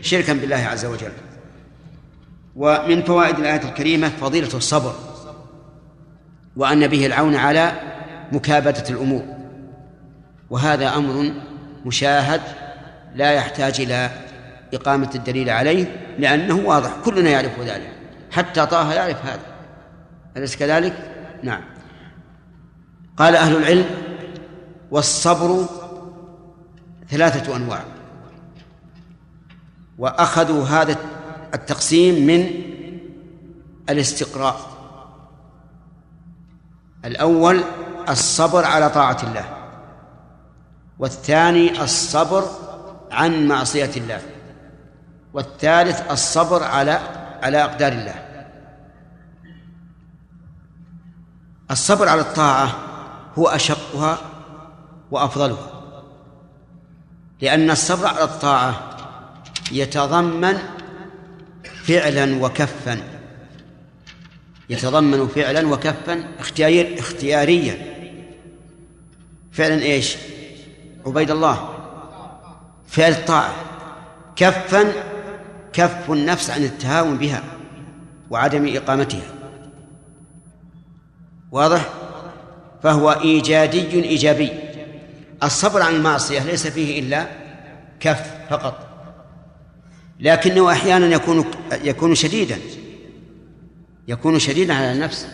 شركا 0.00 0.32
بالله 0.32 0.56
عز 0.56 0.84
وجل. 0.84 1.12
ومن 2.56 3.02
فوائد 3.02 3.38
الآية 3.38 3.62
الكريمة 3.68 4.08
فضيلة 4.08 4.54
الصبر 4.54 4.94
وأن 6.56 6.86
به 6.86 7.06
العون 7.06 7.34
على 7.34 7.72
مكابدة 8.32 8.84
الأمور. 8.90 9.22
وهذا 10.50 10.96
أمر 10.96 11.32
مشاهد 11.84 12.40
لا 13.16 13.32
يحتاج 13.32 13.80
إلى 13.80 14.10
إقامة 14.74 15.10
الدليل 15.14 15.50
عليه 15.50 16.14
لأنه 16.18 16.54
واضح 16.54 16.90
كلنا 17.04 17.30
يعرف 17.30 17.60
ذلك 17.60 17.92
حتى 18.30 18.66
طه 18.66 18.92
يعرف 18.92 19.26
هذا. 19.26 19.40
أليس 20.36 20.56
كذلك؟ 20.56 20.94
نعم. 21.42 21.62
قال 23.16 23.36
أهل 23.36 23.56
العلم 23.56 23.86
والصبر 24.90 25.66
ثلاثة 27.10 27.56
أنواع. 27.56 27.84
وأخذوا 29.98 30.64
هذا 30.64 30.96
التقسيم 31.54 32.26
من 32.26 32.50
الاستقراء. 33.90 34.60
الأول 37.04 37.64
الصبر 38.08 38.64
على 38.64 38.90
طاعة 38.90 39.18
الله 39.22 39.56
والثاني 40.98 41.82
الصبر 41.82 42.65
عن 43.12 43.48
معصية 43.48 43.90
الله. 43.96 44.22
والثالث 45.32 46.10
الصبر 46.10 46.62
على 46.62 47.00
على 47.42 47.64
أقدار 47.64 47.92
الله. 47.92 48.14
الصبر 51.70 52.08
على 52.08 52.20
الطاعة 52.20 52.76
هو 53.38 53.48
أشقها 53.48 54.18
وأفضلها. 55.10 55.82
لأن 57.40 57.70
الصبر 57.70 58.06
على 58.06 58.24
الطاعة 58.24 58.96
يتضمن 59.72 60.58
فعلا 61.84 62.44
وكفا. 62.44 63.00
يتضمن 64.70 65.28
فعلا 65.28 65.68
وكفا 65.68 66.24
اختياري 66.38 66.98
اختياريا. 66.98 67.96
فعلا 69.52 69.82
إيش؟ 69.82 70.16
عبيد 71.06 71.30
الله. 71.30 71.75
فعل 72.96 73.12
الطاعة 73.12 73.54
كفا 74.36 74.92
كف 75.72 76.10
النفس 76.10 76.50
عن 76.50 76.64
التهاون 76.64 77.18
بها 77.18 77.42
وعدم 78.30 78.76
إقامتها. 78.76 79.22
واضح؟ 81.52 81.88
فهو 82.82 83.10
إيجادي 83.10 84.04
إيجابي. 84.04 84.50
الصبر 85.42 85.82
عن 85.82 85.94
المعصية 85.94 86.40
ليس 86.42 86.66
فيه 86.66 87.00
إلا 87.00 87.26
كف 88.00 88.30
فقط. 88.50 88.86
لكنه 90.20 90.72
أحيانا 90.72 91.06
يكون 91.06 91.44
يكون 91.72 92.14
شديدا 92.14 92.58
يكون 94.08 94.38
شديدا 94.38 94.74
على 94.74 94.92
النفس. 94.92 95.26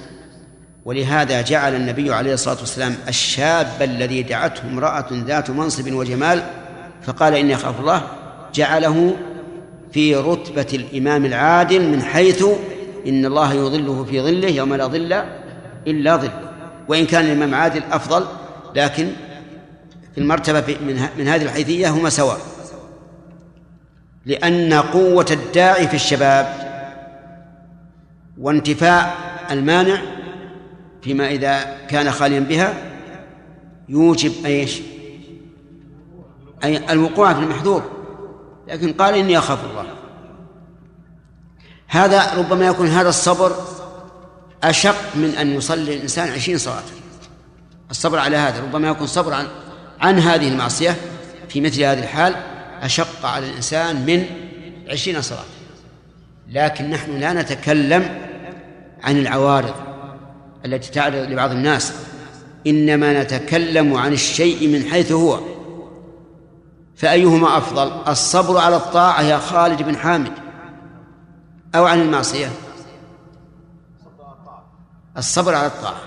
ولهذا 0.84 1.42
جعل 1.42 1.74
النبي 1.74 2.14
عليه 2.14 2.34
الصلاة 2.34 2.58
والسلام 2.58 2.96
الشاب 3.08 3.82
الذي 3.82 4.22
دعته 4.22 4.62
امرأة 4.62 5.06
ذات 5.12 5.50
منصب 5.50 5.92
وجمال 5.92 6.61
فقال 7.04 7.34
إني 7.34 7.54
أخاف 7.54 7.80
الله 7.80 8.02
جعله 8.54 9.16
في 9.92 10.16
رتبة 10.16 10.66
الإمام 10.74 11.24
العادل 11.24 11.88
من 11.88 12.02
حيث 12.02 12.44
إن 13.06 13.26
الله 13.26 13.54
يظله 13.54 14.04
في 14.04 14.20
ظله 14.20 14.48
يوم 14.48 14.74
لا 14.74 14.86
ظل 14.86 15.12
إلا 15.86 16.16
ظله 16.16 16.40
وإن 16.88 17.06
كان 17.06 17.24
الإمام 17.24 17.54
عادل 17.54 17.82
أفضل 17.92 18.26
لكن 18.76 19.10
في 20.14 20.20
المرتبة 20.20 20.76
من, 21.18 21.28
هذه 21.28 21.42
الحيثية 21.42 21.88
هما 21.90 22.10
سواء 22.10 22.38
لأن 24.26 24.72
قوة 24.72 25.26
الداعي 25.30 25.88
في 25.88 25.94
الشباب 25.94 26.54
وانتفاء 28.38 29.16
المانع 29.50 30.02
فيما 31.02 31.30
إذا 31.30 31.76
كان 31.88 32.10
خاليا 32.10 32.40
بها 32.40 32.74
يوجب 33.88 34.32
إيش؟ 34.46 34.80
أي 36.64 36.92
الوقوع 36.92 37.34
في 37.34 37.40
المحظور 37.40 37.82
لكن 38.68 38.92
قال 38.92 39.14
إني 39.14 39.38
أخاف 39.38 39.64
الله. 39.64 39.86
هذا 41.88 42.34
ربما 42.34 42.66
يكون 42.66 42.86
هذا 42.86 43.08
الصبر 43.08 43.56
أشق 44.62 45.16
من 45.16 45.34
أن 45.40 45.54
يصلي 45.54 45.94
الإنسان 45.94 46.28
عشرين 46.28 46.58
صلاة. 46.58 46.82
الصبر 47.90 48.18
على 48.18 48.36
هذا 48.36 48.62
ربما 48.62 48.88
يكون 48.88 49.06
صبر 49.06 49.34
عن 49.34 49.46
عن 50.00 50.18
هذه 50.18 50.48
المعصية 50.48 50.96
في 51.48 51.60
مثل 51.60 51.82
هذه 51.82 51.98
الحال 51.98 52.34
أشق 52.82 53.26
على 53.26 53.50
الإنسان 53.50 54.06
من 54.06 54.26
عشرين 54.88 55.22
صلاة. 55.22 55.44
لكن 56.48 56.90
نحن 56.90 57.20
لا 57.20 57.32
نتكلم 57.32 58.18
عن 59.02 59.18
العوارض 59.18 59.74
التي 60.64 60.90
تعرض 60.90 61.14
لبعض 61.30 61.50
الناس. 61.50 61.92
إنما 62.66 63.22
نتكلم 63.22 63.94
عن 63.94 64.12
الشيء 64.12 64.68
من 64.68 64.90
حيث 64.90 65.12
هو. 65.12 65.51
فأيهما 67.02 67.58
أفضل؟ 67.58 67.92
الصبر 68.08 68.58
على 68.58 68.76
الطاعة 68.76 69.22
يا 69.22 69.38
خالد 69.38 69.82
بن 69.82 69.96
حامد 69.96 70.32
أو 71.74 71.86
عن 71.86 72.00
المعصية؟ 72.00 72.50
الصبر 75.16 75.54
على 75.54 75.66
الطاعة 75.66 76.00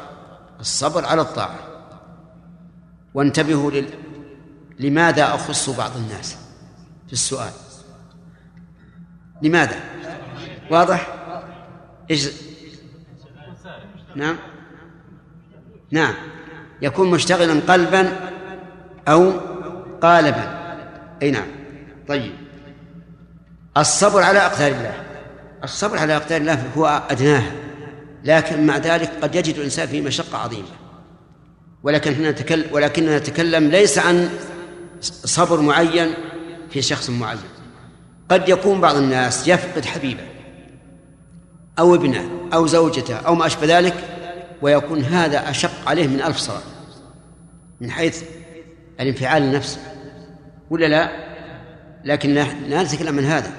الصبر 0.60 1.06
على 1.06 1.22
الطاعة. 1.22 1.60
وانتبهوا 3.14 3.72
لل... 3.72 3.90
لماذا 4.80 5.36
أخص 5.36 5.70
بعض 5.70 5.92
الناس 5.98 6.38
في 7.08 7.14
السؤال؟ 7.14 7.52
لماذا؟ 9.42 9.80
واضح؟ 10.72 11.08
إيش؟ 12.12 12.30
نعم. 14.16 14.36
نعم. 15.92 16.14
يكون 16.82 17.12
مشتغلا 17.12 17.74
قلبا 17.74 18.32
أو 19.08 19.32
قالبا. 20.02 20.65
أي 21.22 21.32
نعم. 21.32 21.48
طيب. 22.08 22.34
الصبر 23.78 24.24
على 24.24 24.40
أقدار 24.40 24.72
الله. 24.72 25.04
الصبر 25.64 25.98
على 25.98 26.16
أقدار 26.16 26.42
الله 26.42 26.72
هو 26.78 27.04
أدناها 27.10 27.52
لكن 28.24 28.66
مع 28.66 28.78
ذلك 28.78 29.12
قد 29.22 29.36
يجد 29.36 29.56
الإنسان 29.56 29.88
فيه 29.88 30.02
مشقة 30.02 30.38
عظيمة. 30.38 30.68
ولكن 31.84 32.12
نتكلم 32.12 32.66
ولكننا 32.72 33.18
نتكلم 33.18 33.68
ليس 33.68 33.98
عن 33.98 34.30
صبر 35.02 35.62
معين 35.62 36.14
في 36.70 36.82
شخص 36.82 37.10
معين. 37.10 37.40
قد 38.30 38.50
يكون 38.50 38.82
بعض 38.82 38.96
الناس 38.96 39.48
يفقد 39.48 39.86
حبيبه 39.86 40.24
أو 41.80 41.96
ابنه 41.96 42.30
أو 42.54 42.68
زوجته 42.68 43.16
أو 43.16 43.36
ما 43.36 43.46
أشبه 43.46 43.80
ذلك 43.80 43.94
ويكون 44.62 45.02
هذا 45.02 45.50
أشق 45.50 45.90
عليه 45.90 46.08
من 46.08 46.22
ألف 46.22 46.38
صلاة. 46.38 46.62
من 47.82 47.92
حيث 47.92 48.24
الانفعال 49.00 49.44
النفسي. 49.44 49.80
ولا 50.70 50.86
لا؟ 50.86 51.10
لكن 52.06 52.34
لا 52.68 52.84
نتكلم 52.84 53.20
عن 53.20 53.26
هذا. 53.26 53.52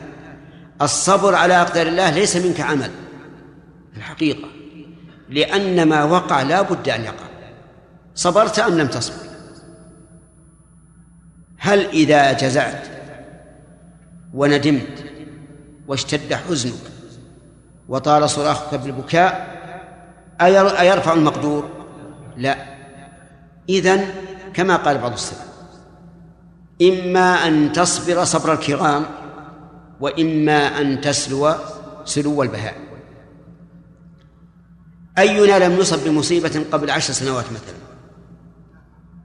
الصبر 0.82 1.34
على 1.34 1.60
أقدار 1.60 1.86
الله 1.86 2.10
ليس 2.10 2.36
منك 2.36 2.60
عمل. 2.60 2.90
في 3.92 3.96
الحقيقة. 3.96 4.48
لأن 5.28 5.88
ما 5.88 6.04
وقع 6.04 6.42
لا 6.42 6.62
بد 6.62 6.88
أن 6.88 7.04
يقع. 7.04 7.26
صبرت 8.14 8.58
أم 8.58 8.78
لم 8.78 8.86
تصبر؟ 8.86 9.26
هل 11.58 11.86
إذا 11.86 12.32
جزعت 12.32 12.86
وندمت 14.34 15.04
واشتد 15.88 16.34
حزنك 16.34 16.92
وطال 17.88 18.30
صراخك 18.30 18.74
بالبكاء 18.74 19.56
أيرفع 20.80 21.12
المقدور؟ 21.12 21.68
لا. 22.36 22.56
إذن 23.68 24.08
كما 24.54 24.76
قال 24.76 24.98
بعض 24.98 25.12
السلف 25.12 25.55
إما 26.82 27.46
أن 27.46 27.72
تصبر 27.72 28.24
صبر 28.24 28.52
الكرام 28.52 29.04
وإما 30.00 30.80
أن 30.80 31.00
تسلو 31.00 31.54
سلو 32.04 32.42
البهائم 32.42 32.86
أينا 35.18 35.64
لم 35.64 35.78
يصب 35.80 36.04
بمصيبة 36.04 36.64
قبل 36.72 36.90
عشر 36.90 37.12
سنوات 37.12 37.44
مثلا؟ 37.44 37.76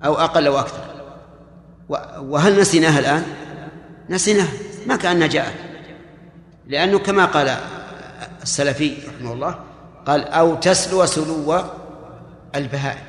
أو 0.06 0.15
أقل 0.15 0.48
أو 0.48 0.60
أكثر؟ 0.60 0.82
وهل 2.19 2.60
نسيناها 2.60 2.99
الآن؟ 2.99 3.23
نسيناها 4.10 4.53
ما 4.88 4.95
كأنها 4.95 5.28
جاءت. 5.28 5.53
لأنه 6.68 6.99
كما 6.99 7.26
قال 7.26 7.57
السلفي 8.44 8.98
رحمه 9.07 9.34
الله 9.34 9.60
قال 10.06 10.28
أو 10.28 10.56
تسلو 10.56 11.06
سلو 11.06 11.64
البهائم 12.56 13.06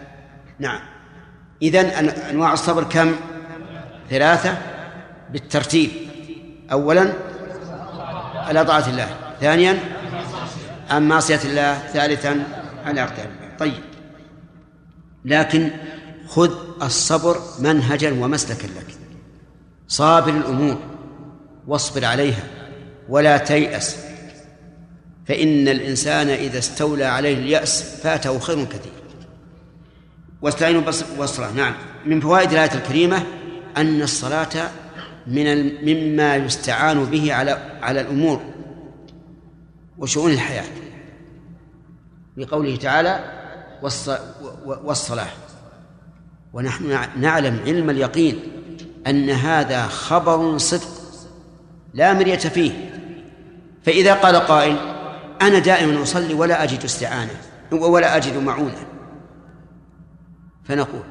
نعم. 0.58 0.80
إذن 1.62 1.86
أنواع 2.30 2.52
الصبر 2.52 2.84
كم؟ 2.84 3.14
ثلاثة 4.10 4.58
بالترتيب. 5.30 5.90
أولا 6.72 7.12
على 8.34 8.64
طاعة 8.64 8.88
الله. 8.88 9.08
ثانيا 9.40 9.78
عن 10.90 11.08
معصية 11.08 11.40
الله. 11.44 11.78
ثالثا 11.78 12.44
أقدام 12.86 13.26
الله. 13.26 13.56
طيب. 13.58 13.82
لكن 15.24 15.70
خذ 16.28 16.50
الصبر 16.82 17.40
منهجا 17.58 18.10
ومسلكا 18.10 18.66
لك. 18.66 18.86
صابر 19.88 20.30
الأمور 20.30 20.78
واصبر 21.66 22.04
عليها 22.04 22.44
ولا 23.08 23.38
تيأس. 23.38 23.96
فإن 25.28 25.68
الإنسان 25.68 26.28
إذا 26.28 26.58
استولى 26.58 27.04
عليه 27.04 27.34
اليأس 27.34 27.82
فاته 27.82 28.38
خير 28.38 28.64
كثير. 28.64 28.92
واستعينوا 30.42 30.82
بالصلاة 31.18 31.52
نعم. 31.52 31.74
من 32.06 32.20
فوائد 32.20 32.52
الآية 32.52 32.74
الكريمة 32.74 33.22
أن 33.76 34.02
الصلاة 34.02 34.70
من 35.26 35.74
مما 35.84 36.36
يستعان 36.36 37.04
به 37.04 37.34
على 37.34 37.78
على 37.82 38.00
الأمور 38.00 38.40
وشؤون 39.98 40.30
الحياة 40.30 40.64
بقوله 42.36 42.76
تعالى 42.76 43.24
والصلاة 44.66 45.28
ونحن 46.52 46.98
نعلم 47.16 47.60
علم 47.66 47.90
اليقين 47.90 48.38
أن 49.06 49.30
هذا 49.30 49.86
خبر 49.86 50.58
صدق 50.58 50.88
لا 51.94 52.12
مرية 52.12 52.36
فيه. 52.36 52.90
فإذا 53.82 54.14
قال 54.14 54.36
قائل 54.36 54.76
أنا 55.42 55.58
دائما 55.58 56.02
أصلي 56.02 56.34
ولا 56.34 56.62
أجد 56.62 56.84
استعانة 56.84 57.40
ولا 57.72 58.16
أجد 58.16 58.36
معونة 58.36 58.86
فنقول 60.64 61.02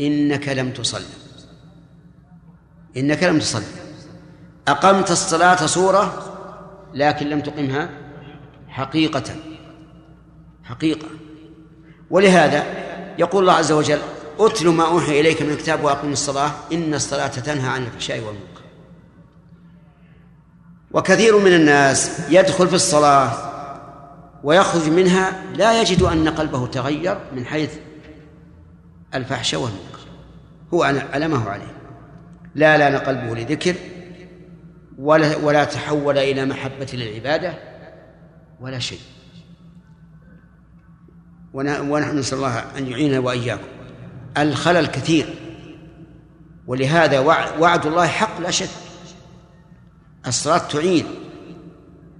إنك 0.00 0.48
لم 0.48 0.70
تصلي 0.70 1.04
إنك 2.96 3.22
لم 3.22 3.38
تصلي 3.38 3.64
أقمت 4.68 5.10
الصلاة 5.10 5.66
صورة 5.66 6.34
لكن 6.94 7.26
لم 7.26 7.40
تقمها 7.40 7.90
حقيقة. 8.68 9.36
حقيقة. 10.64 11.06
ولهذا 12.10 12.64
يقول 13.18 13.42
الله 13.42 13.52
عز 13.52 13.72
وجل 13.72 13.98
أتل 14.38 14.68
ما 14.68 14.86
أوحي 14.86 15.20
إليك 15.20 15.42
من 15.42 15.50
الكتاب 15.50 15.84
وأقم 15.84 16.12
الصلاة 16.12 16.50
إن 16.72 16.94
الصلاة 16.94 17.26
تنهى 17.28 17.68
عن 17.68 17.82
الفحشاء 17.82 18.18
والمنكر. 18.18 18.62
وكثير 20.92 21.38
من 21.38 21.52
الناس 21.52 22.20
يدخل 22.30 22.68
في 22.68 22.74
الصلاة 22.74 23.30
ويخرج 24.44 24.88
منها 24.88 25.42
لا 25.54 25.80
يجد 25.80 26.02
أن 26.02 26.28
قلبه 26.28 26.66
تغير 26.66 27.18
من 27.32 27.46
حيث 27.46 27.70
الفحش 29.14 29.54
والمنكر. 29.54 29.98
هو 30.74 30.82
على 30.82 31.28
ما 31.28 31.36
هو 31.36 31.48
عليه. 31.48 31.74
لا 32.54 32.78
لأن 32.78 32.96
قلبه 32.96 33.34
لذكر 33.34 33.74
ولا 34.98 35.36
ولا 35.36 35.64
تحول 35.64 36.18
إلى 36.18 36.44
محبة 36.44 36.86
للعبادة 36.92 37.54
ولا 38.60 38.78
شيء. 38.78 39.00
ونحن 41.54 42.18
نسأل 42.18 42.38
الله 42.38 42.58
أن 42.78 42.86
يعيننا 42.86 43.18
وإياكم. 43.18 43.62
الخلل 44.38 44.86
كثير. 44.86 45.34
ولهذا 46.66 47.18
وعد 47.58 47.86
الله 47.86 48.06
حق 48.06 48.40
لا 48.40 48.50
شك. 48.50 48.68
الصلاة 50.26 50.58
تعين. 50.58 51.06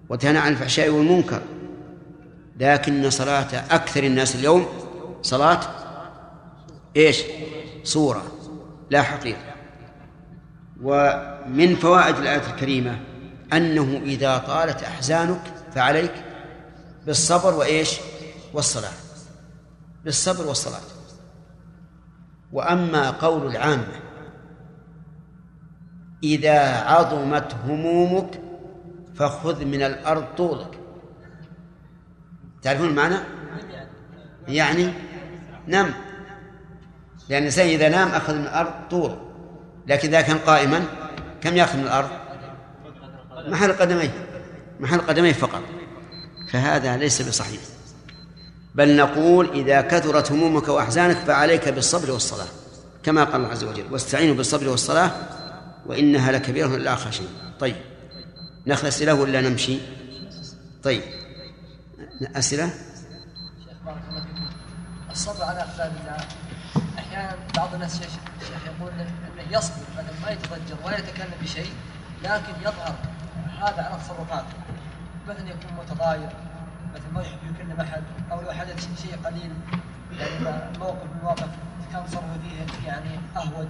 وتنهى 0.09 0.39
عن 0.39 0.53
الفحشاء 0.53 0.91
والمنكر. 0.91 1.43
لكن 2.61 3.11
صلاة 3.11 3.65
أكثر 3.71 4.05
الناس 4.05 4.35
اليوم 4.35 4.67
صلاة 5.23 5.61
إيش؟ 6.97 7.23
صورة 7.85 8.23
لا 8.91 9.03
حقيقة 9.03 9.55
ومن 10.83 11.77
فوائد 11.77 12.17
الآية 12.17 12.47
الكريمة 12.51 13.01
أنه 13.53 14.01
إذا 14.05 14.39
طالت 14.39 14.83
أحزانك 14.83 15.43
فعليك 15.75 16.25
بالصبر 17.07 17.55
وإيش؟ 17.55 18.01
والصلاة 18.55 18.93
بالصبر 20.05 20.47
والصلاة 20.47 20.81
وأما 22.53 23.11
قول 23.11 23.47
العامة 23.47 24.01
إذا 26.23 26.77
عظمت 26.77 27.55
همومك 27.67 28.41
فخذ 29.15 29.65
من 29.65 29.83
الأرض 29.83 30.25
طولك 30.37 30.79
تعرفون 32.63 32.89
المعنى؟ 32.89 33.17
يعني 34.49 34.93
نم 35.69 35.95
لأن 37.29 37.39
الإنسان 37.39 37.67
إذا 37.67 37.89
نام 37.89 38.09
أخذ 38.09 38.35
من 38.35 38.43
الأرض 38.43 38.71
طوله 38.91 39.17
لكن 39.87 40.09
إذا 40.09 40.21
كان 40.21 40.39
قائما 40.39 40.85
كم 41.41 41.57
يأخذ 41.57 41.79
من 41.79 41.85
الأرض؟ 41.85 42.09
محل 43.49 43.73
قدميه. 43.73 44.11
محل 44.81 45.01
قدميه 45.01 45.33
فقط. 45.33 45.63
فهذا 46.53 46.97
ليس 46.97 47.23
بصحيح. 47.23 47.61
بل 48.75 48.97
نقول 48.97 49.51
إذا 49.51 49.81
كثرت 49.81 50.33
همومك 50.33 50.69
وأحزانك 50.69 51.17
فعليك 51.17 51.69
بالصبر 51.69 52.11
والصلاة 52.11 52.47
كما 53.03 53.25
قال 53.25 53.37
الله 53.37 53.49
عز 53.49 53.65
وجل 53.65 53.85
واستعينوا 53.93 54.35
بالصبر 54.35 54.69
والصلاة 54.69 55.11
وإنها 55.87 56.33
لكبيرة 56.33 56.77
إلا 56.77 56.95
خاشعين 56.95 57.29
طيب. 57.61 57.77
نأخذ 58.67 58.87
أسئلة 58.87 59.15
ولا 59.15 59.41
نمشي؟ 59.41 59.79
طيب. 60.83 61.03
أسئلة؟ 62.37 62.71
الصبر 65.11 65.45
على 65.45 65.61
أقدام 65.61 65.93
الله. 66.01 66.44
أحيانا 67.15 67.37
بعض 67.57 67.75
الناس 67.75 68.01
شيخ 68.01 68.11
يقول 68.67 68.93
أنه 68.93 69.59
يصبر 69.59 69.85
بدل 69.97 70.15
ما 70.23 70.31
يتضجر 70.31 70.77
ولا 70.85 70.99
يتكلم 70.99 71.35
بشيء 71.43 71.71
لكن 72.25 72.53
يظهر 72.61 72.95
هذا 73.61 73.83
على 73.83 73.99
تصرفاته 74.05 74.57
مثلا 75.29 75.49
يكون 75.49 75.73
متضايق 75.79 76.29
مثل 76.95 77.15
ما 77.15 77.23
يحب 77.23 77.39
يكلم 77.55 77.81
أحد 77.81 78.03
أو 78.33 78.41
لو 78.41 78.53
حدث 78.53 79.03
شيء 79.03 79.17
قليل 79.25 79.51
يعني 80.19 80.79
موقف 80.79 81.05
من 81.05 81.19
المواقف 81.19 81.49
كان 81.93 82.03
تصرف 82.07 82.25
فيه 82.43 82.89
يعني 82.89 83.11
أهوج 83.37 83.69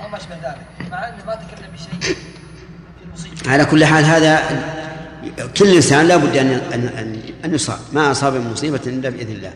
أو 0.00 0.08
ما 0.08 0.16
أشبه 0.16 0.34
ذلك. 0.34 0.90
مع 0.90 1.08
إنه 1.08 1.24
ما 1.26 1.34
تكلم 1.34 1.70
بشيء 1.74 2.00
في 2.00 3.04
المصيبة. 3.04 3.50
على 3.50 3.64
كل 3.64 3.84
حال 3.84 4.04
هذا 4.04 4.40
كل 5.58 5.74
إنسان 5.74 6.08
لا 6.08 6.16
بد 6.16 6.36
ان 6.36 6.50
ان 6.50 7.22
أن 7.44 7.54
يصاب. 7.54 7.78
ما 7.92 8.10
أصاب 8.10 8.34
من 8.34 8.50
مصيبة 8.50 8.80
إلا 8.86 9.08
بإذن 9.08 9.32
الله. 9.32 9.52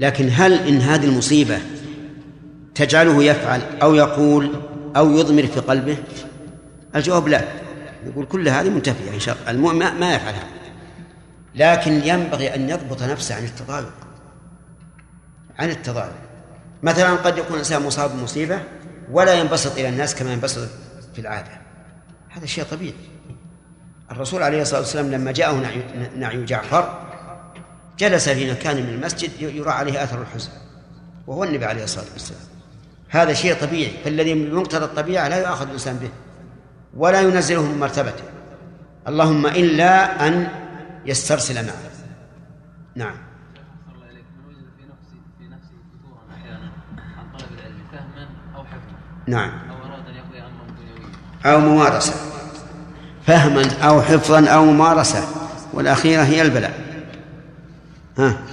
لكن 0.00 0.30
هل 0.32 0.52
إن 0.52 0.80
هذه 0.80 1.04
المصيبة 1.04 1.58
تجعله 2.74 3.24
يفعل 3.24 3.62
أو 3.82 3.94
يقول 3.94 4.54
أو 4.96 5.10
يضمر 5.10 5.46
في 5.46 5.60
قلبه؟ 5.60 5.96
الجواب 6.96 7.28
لا. 7.28 7.44
يقول 8.06 8.26
كل 8.26 8.48
هذه 8.48 8.68
منتفية 8.68 9.14
إن 9.14 9.20
شاء 9.20 9.36
الله. 9.40 9.50
المؤمن 9.50 10.00
ما 10.00 10.14
يفعل 10.14 10.34
هذا. 10.34 10.46
لكن 11.54 11.92
ينبغي 11.92 12.54
أن 12.54 12.70
يضبط 12.70 13.02
نفسه 13.02 13.34
عن 13.34 13.44
التضايق. 13.44 13.92
عن 15.58 15.70
التضايق. 15.70 16.12
مثلا 16.82 17.10
قد 17.14 17.38
يكون 17.38 17.52
الإنسان 17.52 17.82
مصاب 17.82 18.10
بمصيبة 18.10 18.60
ولا 19.10 19.34
ينبسط 19.34 19.72
إلى 19.78 19.88
الناس 19.88 20.14
كما 20.14 20.32
ينبسط 20.32 20.68
في 21.14 21.20
العادة. 21.20 21.60
هذا 22.28 22.46
شيء 22.46 22.64
طبيعي. 22.64 22.94
الرسول 24.10 24.42
عليه 24.42 24.62
الصلاة 24.62 24.80
والسلام 24.80 25.10
لما 25.10 25.32
جاءه 25.32 25.52
نعي, 25.52 25.82
نعي 26.16 26.44
جعفر 26.44 26.98
جلس 27.98 28.28
في 28.28 28.50
مكان 28.50 28.76
من 28.76 28.88
المسجد 28.88 29.30
يرى 29.40 29.70
عليه 29.70 30.02
أثر 30.02 30.22
الحزن 30.22 30.50
وهو 31.26 31.44
النبي 31.44 31.64
عليه 31.64 31.84
الصلاة 31.84 32.06
والسلام. 32.12 32.51
هذا 33.12 33.32
شيء 33.32 33.54
طبيعي 33.54 33.92
فالذي 34.04 34.34
من 34.34 34.54
مقتضى 34.54 34.84
الطبيعة 34.84 35.28
لا 35.28 35.38
يؤاخذ 35.38 35.66
الإنسان 35.66 35.96
به 35.96 36.10
ولا 36.96 37.20
ينزله 37.20 37.62
من 37.62 37.80
مرتبته. 37.80 38.24
اللهم 39.08 39.46
إلا 39.46 40.26
أن 40.28 40.48
يسترسل 41.06 41.66
معه. 41.66 41.74
نعم. 42.96 43.14
نعم. 49.26 49.50
أو 49.50 49.76
اراد 49.76 50.08
ان 50.08 50.14
يقضي 50.14 50.40
دنيويا 50.78 51.54
أو 51.54 51.60
ممارسة. 51.60 52.14
فهما 53.26 53.62
أو 53.82 54.02
حفظا 54.02 54.46
أو 54.48 54.64
ممارسة. 54.64 55.26
والأخيرة 55.72 56.22
هي 56.22 56.42
البلاء. 56.42 56.80
ها؟ 58.18 58.51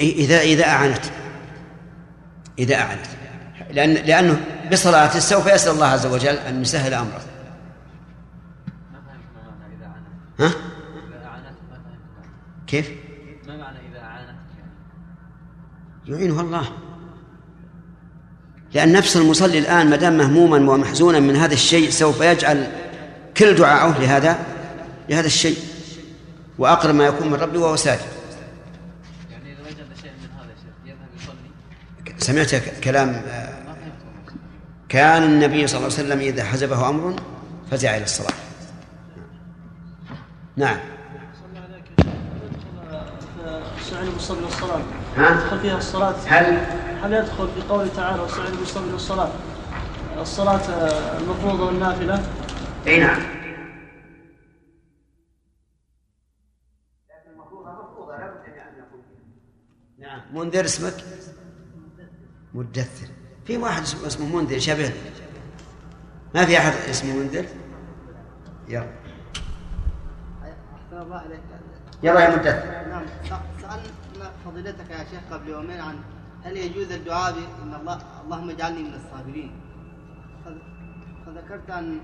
إذا 0.00 0.40
إذا 0.40 0.64
أعانت. 0.64 1.04
إذا 2.58 2.74
أعانت. 2.74 3.06
لأن 3.70 3.94
لأنه 3.94 4.40
بصلاته 4.72 5.18
سوف 5.18 5.46
يسأل 5.46 5.72
الله 5.72 5.86
عز 5.86 6.06
وجل 6.06 6.34
أن 6.34 6.62
يسهل 6.62 6.94
أمره. 6.94 7.20
ها؟ 10.40 10.50
كيف؟ 12.66 12.90
ما 13.46 13.56
معنى 13.56 13.78
إذا 13.90 13.98
أعانت 13.98 14.38
يعينه 16.06 16.40
الله. 16.40 16.64
لأن 18.74 18.92
نفس 18.92 19.16
المصلي 19.16 19.58
الآن 19.58 19.90
ما 19.90 19.96
دام 19.96 20.16
مهموما 20.16 20.72
ومحزونا 20.72 21.20
من 21.20 21.36
هذا 21.36 21.54
الشيء 21.54 21.90
سوف 21.90 22.20
يجعل 22.20 22.72
كل 23.36 23.54
دعاءه 23.54 24.00
لهذا 24.00 24.38
لهذا 25.08 25.26
الشيء. 25.26 25.56
وأقرب 26.58 26.94
ما 26.94 27.06
يكون 27.06 27.30
من 27.30 27.34
ربي 27.34 27.58
وهو 27.58 27.76
ساجد 27.76 28.00
يعني 29.30 29.52
إذا 29.52 29.60
وجد 29.66 29.76
شيء 30.02 30.10
من 30.10 30.28
هذا 30.38 30.52
الشيء 30.52 30.72
يذهب 30.84 31.08
يصلي 31.22 31.50
سمعت 32.20 32.54
كلام 32.84 33.08
آه، 33.08 33.48
كان 34.88 35.22
النبي 35.22 35.66
صلى 35.66 35.78
الله 35.78 35.98
عليه 35.98 36.04
وسلم 36.08 36.20
إذا 36.20 36.44
حزبه 36.44 36.88
أمر 36.88 37.16
فزع 37.70 37.96
إلى 37.96 38.04
الصلاة. 38.04 38.34
نعم. 40.56 40.78
بالصبر 44.20 44.44
والصلاة 44.44 44.80
ها؟ 45.16 45.30
يدخل 45.30 45.60
فيها 45.60 45.78
الصلاة؟ 45.78 46.14
هل؟ 46.26 46.58
هل 47.02 47.12
يدخل 47.12 47.48
في 47.54 47.68
قوله 47.68 47.88
تعالى 47.96 48.22
واستعينوا 48.22 48.58
بالصبر 48.58 48.92
والصلاة 48.92 49.30
الصلاة؟ 50.20 50.60
المفروضة 51.18 51.66
والنافلة؟ 51.66 52.24
إي 52.86 53.00
نعم. 53.00 53.20
نعم. 59.98 60.20
منذر 60.34 60.64
اسمك؟ 60.64 60.94
مدثر. 62.54 63.06
في 63.44 63.56
واحد 63.56 63.82
اسمه 63.82 64.36
منذر 64.36 64.58
شبه. 64.58 64.92
ما 66.34 66.44
في 66.44 66.58
أحد 66.58 66.72
اسمه 66.72 67.14
منذر 67.16 67.46
يلا. 68.68 68.86
يلا 72.02 72.20
يا 72.20 72.36
مدثر. 72.36 72.88
نعم. 72.88 73.02
س- 73.24 73.62
سألنا 73.62 74.30
فضيلتك 74.44 74.90
يا 74.90 74.98
شيخ 74.98 75.20
قبل 75.30 75.48
يومين 75.48 75.80
عن 75.80 75.96
هل 76.44 76.56
يجوز 76.56 76.92
الدعاء 76.92 77.32
بأن 77.32 77.74
الله 77.80 77.98
اللهم 78.24 78.50
اجعلني 78.50 78.82
من 78.82 78.94
الصابرين. 78.94 79.52
فذكرت 81.26 81.70
أن 81.70 82.00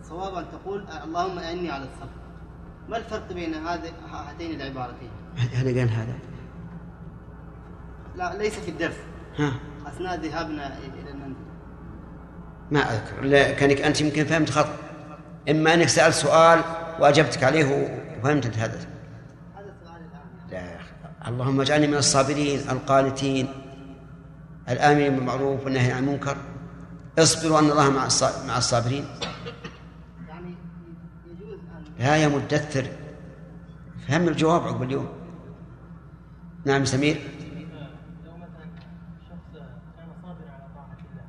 الصواب 0.00 0.34
أن 0.34 0.44
تقول 0.52 0.86
اللهم 1.04 1.38
أعني 1.38 1.70
على 1.70 1.84
الصبر. 1.84 2.16
ما 2.88 2.96
الفرق 2.96 3.32
بين 3.32 3.54
هذه 3.54 3.92
هاتين 4.12 4.60
العبارتين؟ 4.60 5.10
هذا 5.36 5.80
قال 5.80 5.90
هذا. 5.90 6.18
لا 8.16 8.38
ليس 8.38 8.54
في 8.58 8.70
الدرس. 8.70 8.96
ها. 9.38 9.52
أثناء 9.86 10.20
ذهابنا 10.20 10.78
إلى 10.78 11.10
المنزل. 11.10 11.46
ما 12.70 12.80
أذكر. 12.80 13.20
لا 13.22 13.52
كانك 13.52 13.80
أنت 13.80 14.00
يمكن 14.00 14.24
فهمت 14.24 14.50
خطا 14.50 14.76
إما 15.50 15.74
أنك 15.74 15.88
سألت 15.88 16.14
سؤال 16.14 16.60
وأجبتك 17.00 17.44
عليه 17.44 17.64
وفهمت 18.18 18.46
أنت 18.46 18.58
هذا. 18.58 18.86
لا. 20.50 20.76
اللهم 21.28 21.60
اجعلني 21.60 21.86
من 21.86 21.94
الصابرين 21.94 22.58
القانتين 22.70 23.48
الآمرين 24.68 25.14
بالمعروف 25.16 25.64
والنهي 25.64 25.92
عن 25.92 26.04
المنكر. 26.04 26.36
اصبروا 27.18 27.58
ان 27.58 27.70
الله 27.70 27.90
مع 27.90 28.08
مع 28.48 28.58
الصابرين. 28.58 29.04
يعني 30.28 30.54
يجوز 31.26 31.58
أن 31.98 32.04
لا 32.04 32.16
يا 32.16 32.28
مدثر. 32.28 32.86
فهم 34.08 34.28
الجواب 34.28 34.62
عقب 34.62 34.82
اليوم. 34.82 35.08
نعم 36.64 36.84
سمير 36.84 37.16
لو 38.24 38.36
مثلا 38.36 38.66
شخص 39.28 39.52
كان 39.96 40.08
صابرا 40.22 40.50
على 40.50 40.66
طاعة 40.74 40.98
الله 41.10 41.26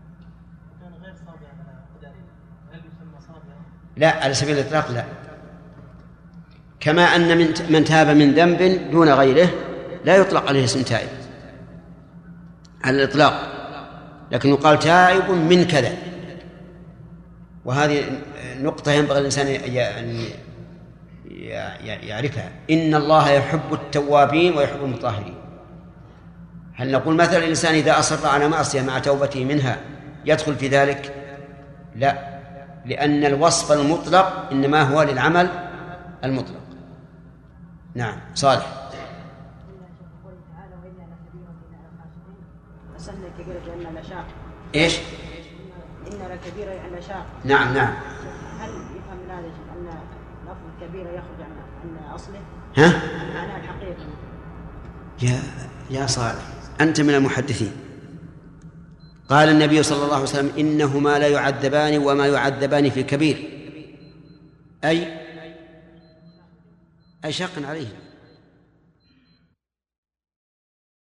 وكان 0.71 0.93
غير 1.03 1.15
صابرا 1.25 1.49
على 1.59 1.73
قدر 1.95 2.07
الله 2.07 2.73
هل 2.73 2.79
يسمى 2.79 3.19
صابرا؟ 3.27 3.59
لا 3.97 4.09
على 4.09 4.33
سبيل 4.33 4.59
الإطلاق 4.59 4.91
لا. 4.91 5.03
كما 6.79 7.01
أن 7.01 7.37
من 7.37 7.53
من 7.69 7.83
تاب 7.83 8.07
من 8.07 8.33
ذنب 8.33 8.91
دون 8.91 9.09
غيره 9.09 9.49
لا 10.05 10.15
يطلق 10.15 10.47
عليه 10.47 10.63
اسم 10.63 10.81
تائب. 10.81 11.09
على 12.83 13.03
الإطلاق. 13.03 13.53
لكن 14.31 14.49
يقال 14.49 14.79
تائب 14.79 15.29
من 15.29 15.67
كذا. 15.67 15.93
وهذه 17.65 18.03
نقطة 18.59 18.91
ينبغي 18.91 19.19
الإنسان 19.19 19.47
أن 19.47 20.25
يعرفها. 22.03 22.49
إن 22.69 22.95
الله 22.95 23.29
يحب 23.29 23.73
التوابين 23.73 24.57
ويحب 24.57 24.83
المطهرين. 24.83 25.35
هل 26.75 26.91
نقول 26.91 27.15
مثلا 27.15 27.37
الإنسان 27.37 27.75
إذا 27.75 27.99
أصر 27.99 28.27
على 28.27 28.47
معصية 28.47 28.81
مع 28.81 28.99
توبته 28.99 29.45
منها 29.45 29.77
يدخل 30.25 30.55
في 30.55 30.67
ذلك؟ 30.67 31.13
لا. 31.95 32.36
لأن 32.87 33.25
الوصف 33.25 33.71
المطلق 33.71 34.49
إنما 34.51 34.81
هو 34.81 35.01
للعمل 35.03 35.49
المطلق. 36.23 36.61
نعم 37.95 38.19
صالح. 38.35 38.87
كبيرة 43.37 44.25
إيش؟ 44.75 44.99
إن 46.07 46.19
لكبيرة 46.31 46.71
يعني 46.71 46.99
لشاق 46.99 47.25
نعم 47.43 47.73
نعم. 47.73 47.93
هل 48.59 48.69
يفهم 48.69 49.17
من 49.25 49.31
هذا 49.31 49.47
أن 49.47 49.89
لفظ 50.45 50.57
الكبيرة 50.81 51.09
يخرج 51.09 51.41
عن 51.41 51.51
عن 51.83 52.13
أصله؟ 52.13 52.39
ها؟ 52.77 53.01
معناه 53.33 53.57
الحقيقي 53.57 54.05
يا 55.21 55.39
يا 55.89 56.07
صالح 56.07 56.43
أنت 56.81 57.01
من 57.01 57.13
المحدثين. 57.13 57.86
قال 59.29 59.49
النبي 59.49 59.83
صلى 59.83 60.03
الله 60.03 60.13
عليه 60.13 60.23
وسلم 60.23 60.51
إنهما 60.57 61.19
لا 61.19 61.27
يعذبان 61.27 61.97
وما 61.97 62.27
يعذبان 62.27 62.89
في 62.89 63.03
كبير 63.03 63.49
أي 64.83 65.07
أي 67.25 67.31
شق 67.31 67.67
عليهم. 67.67 68.06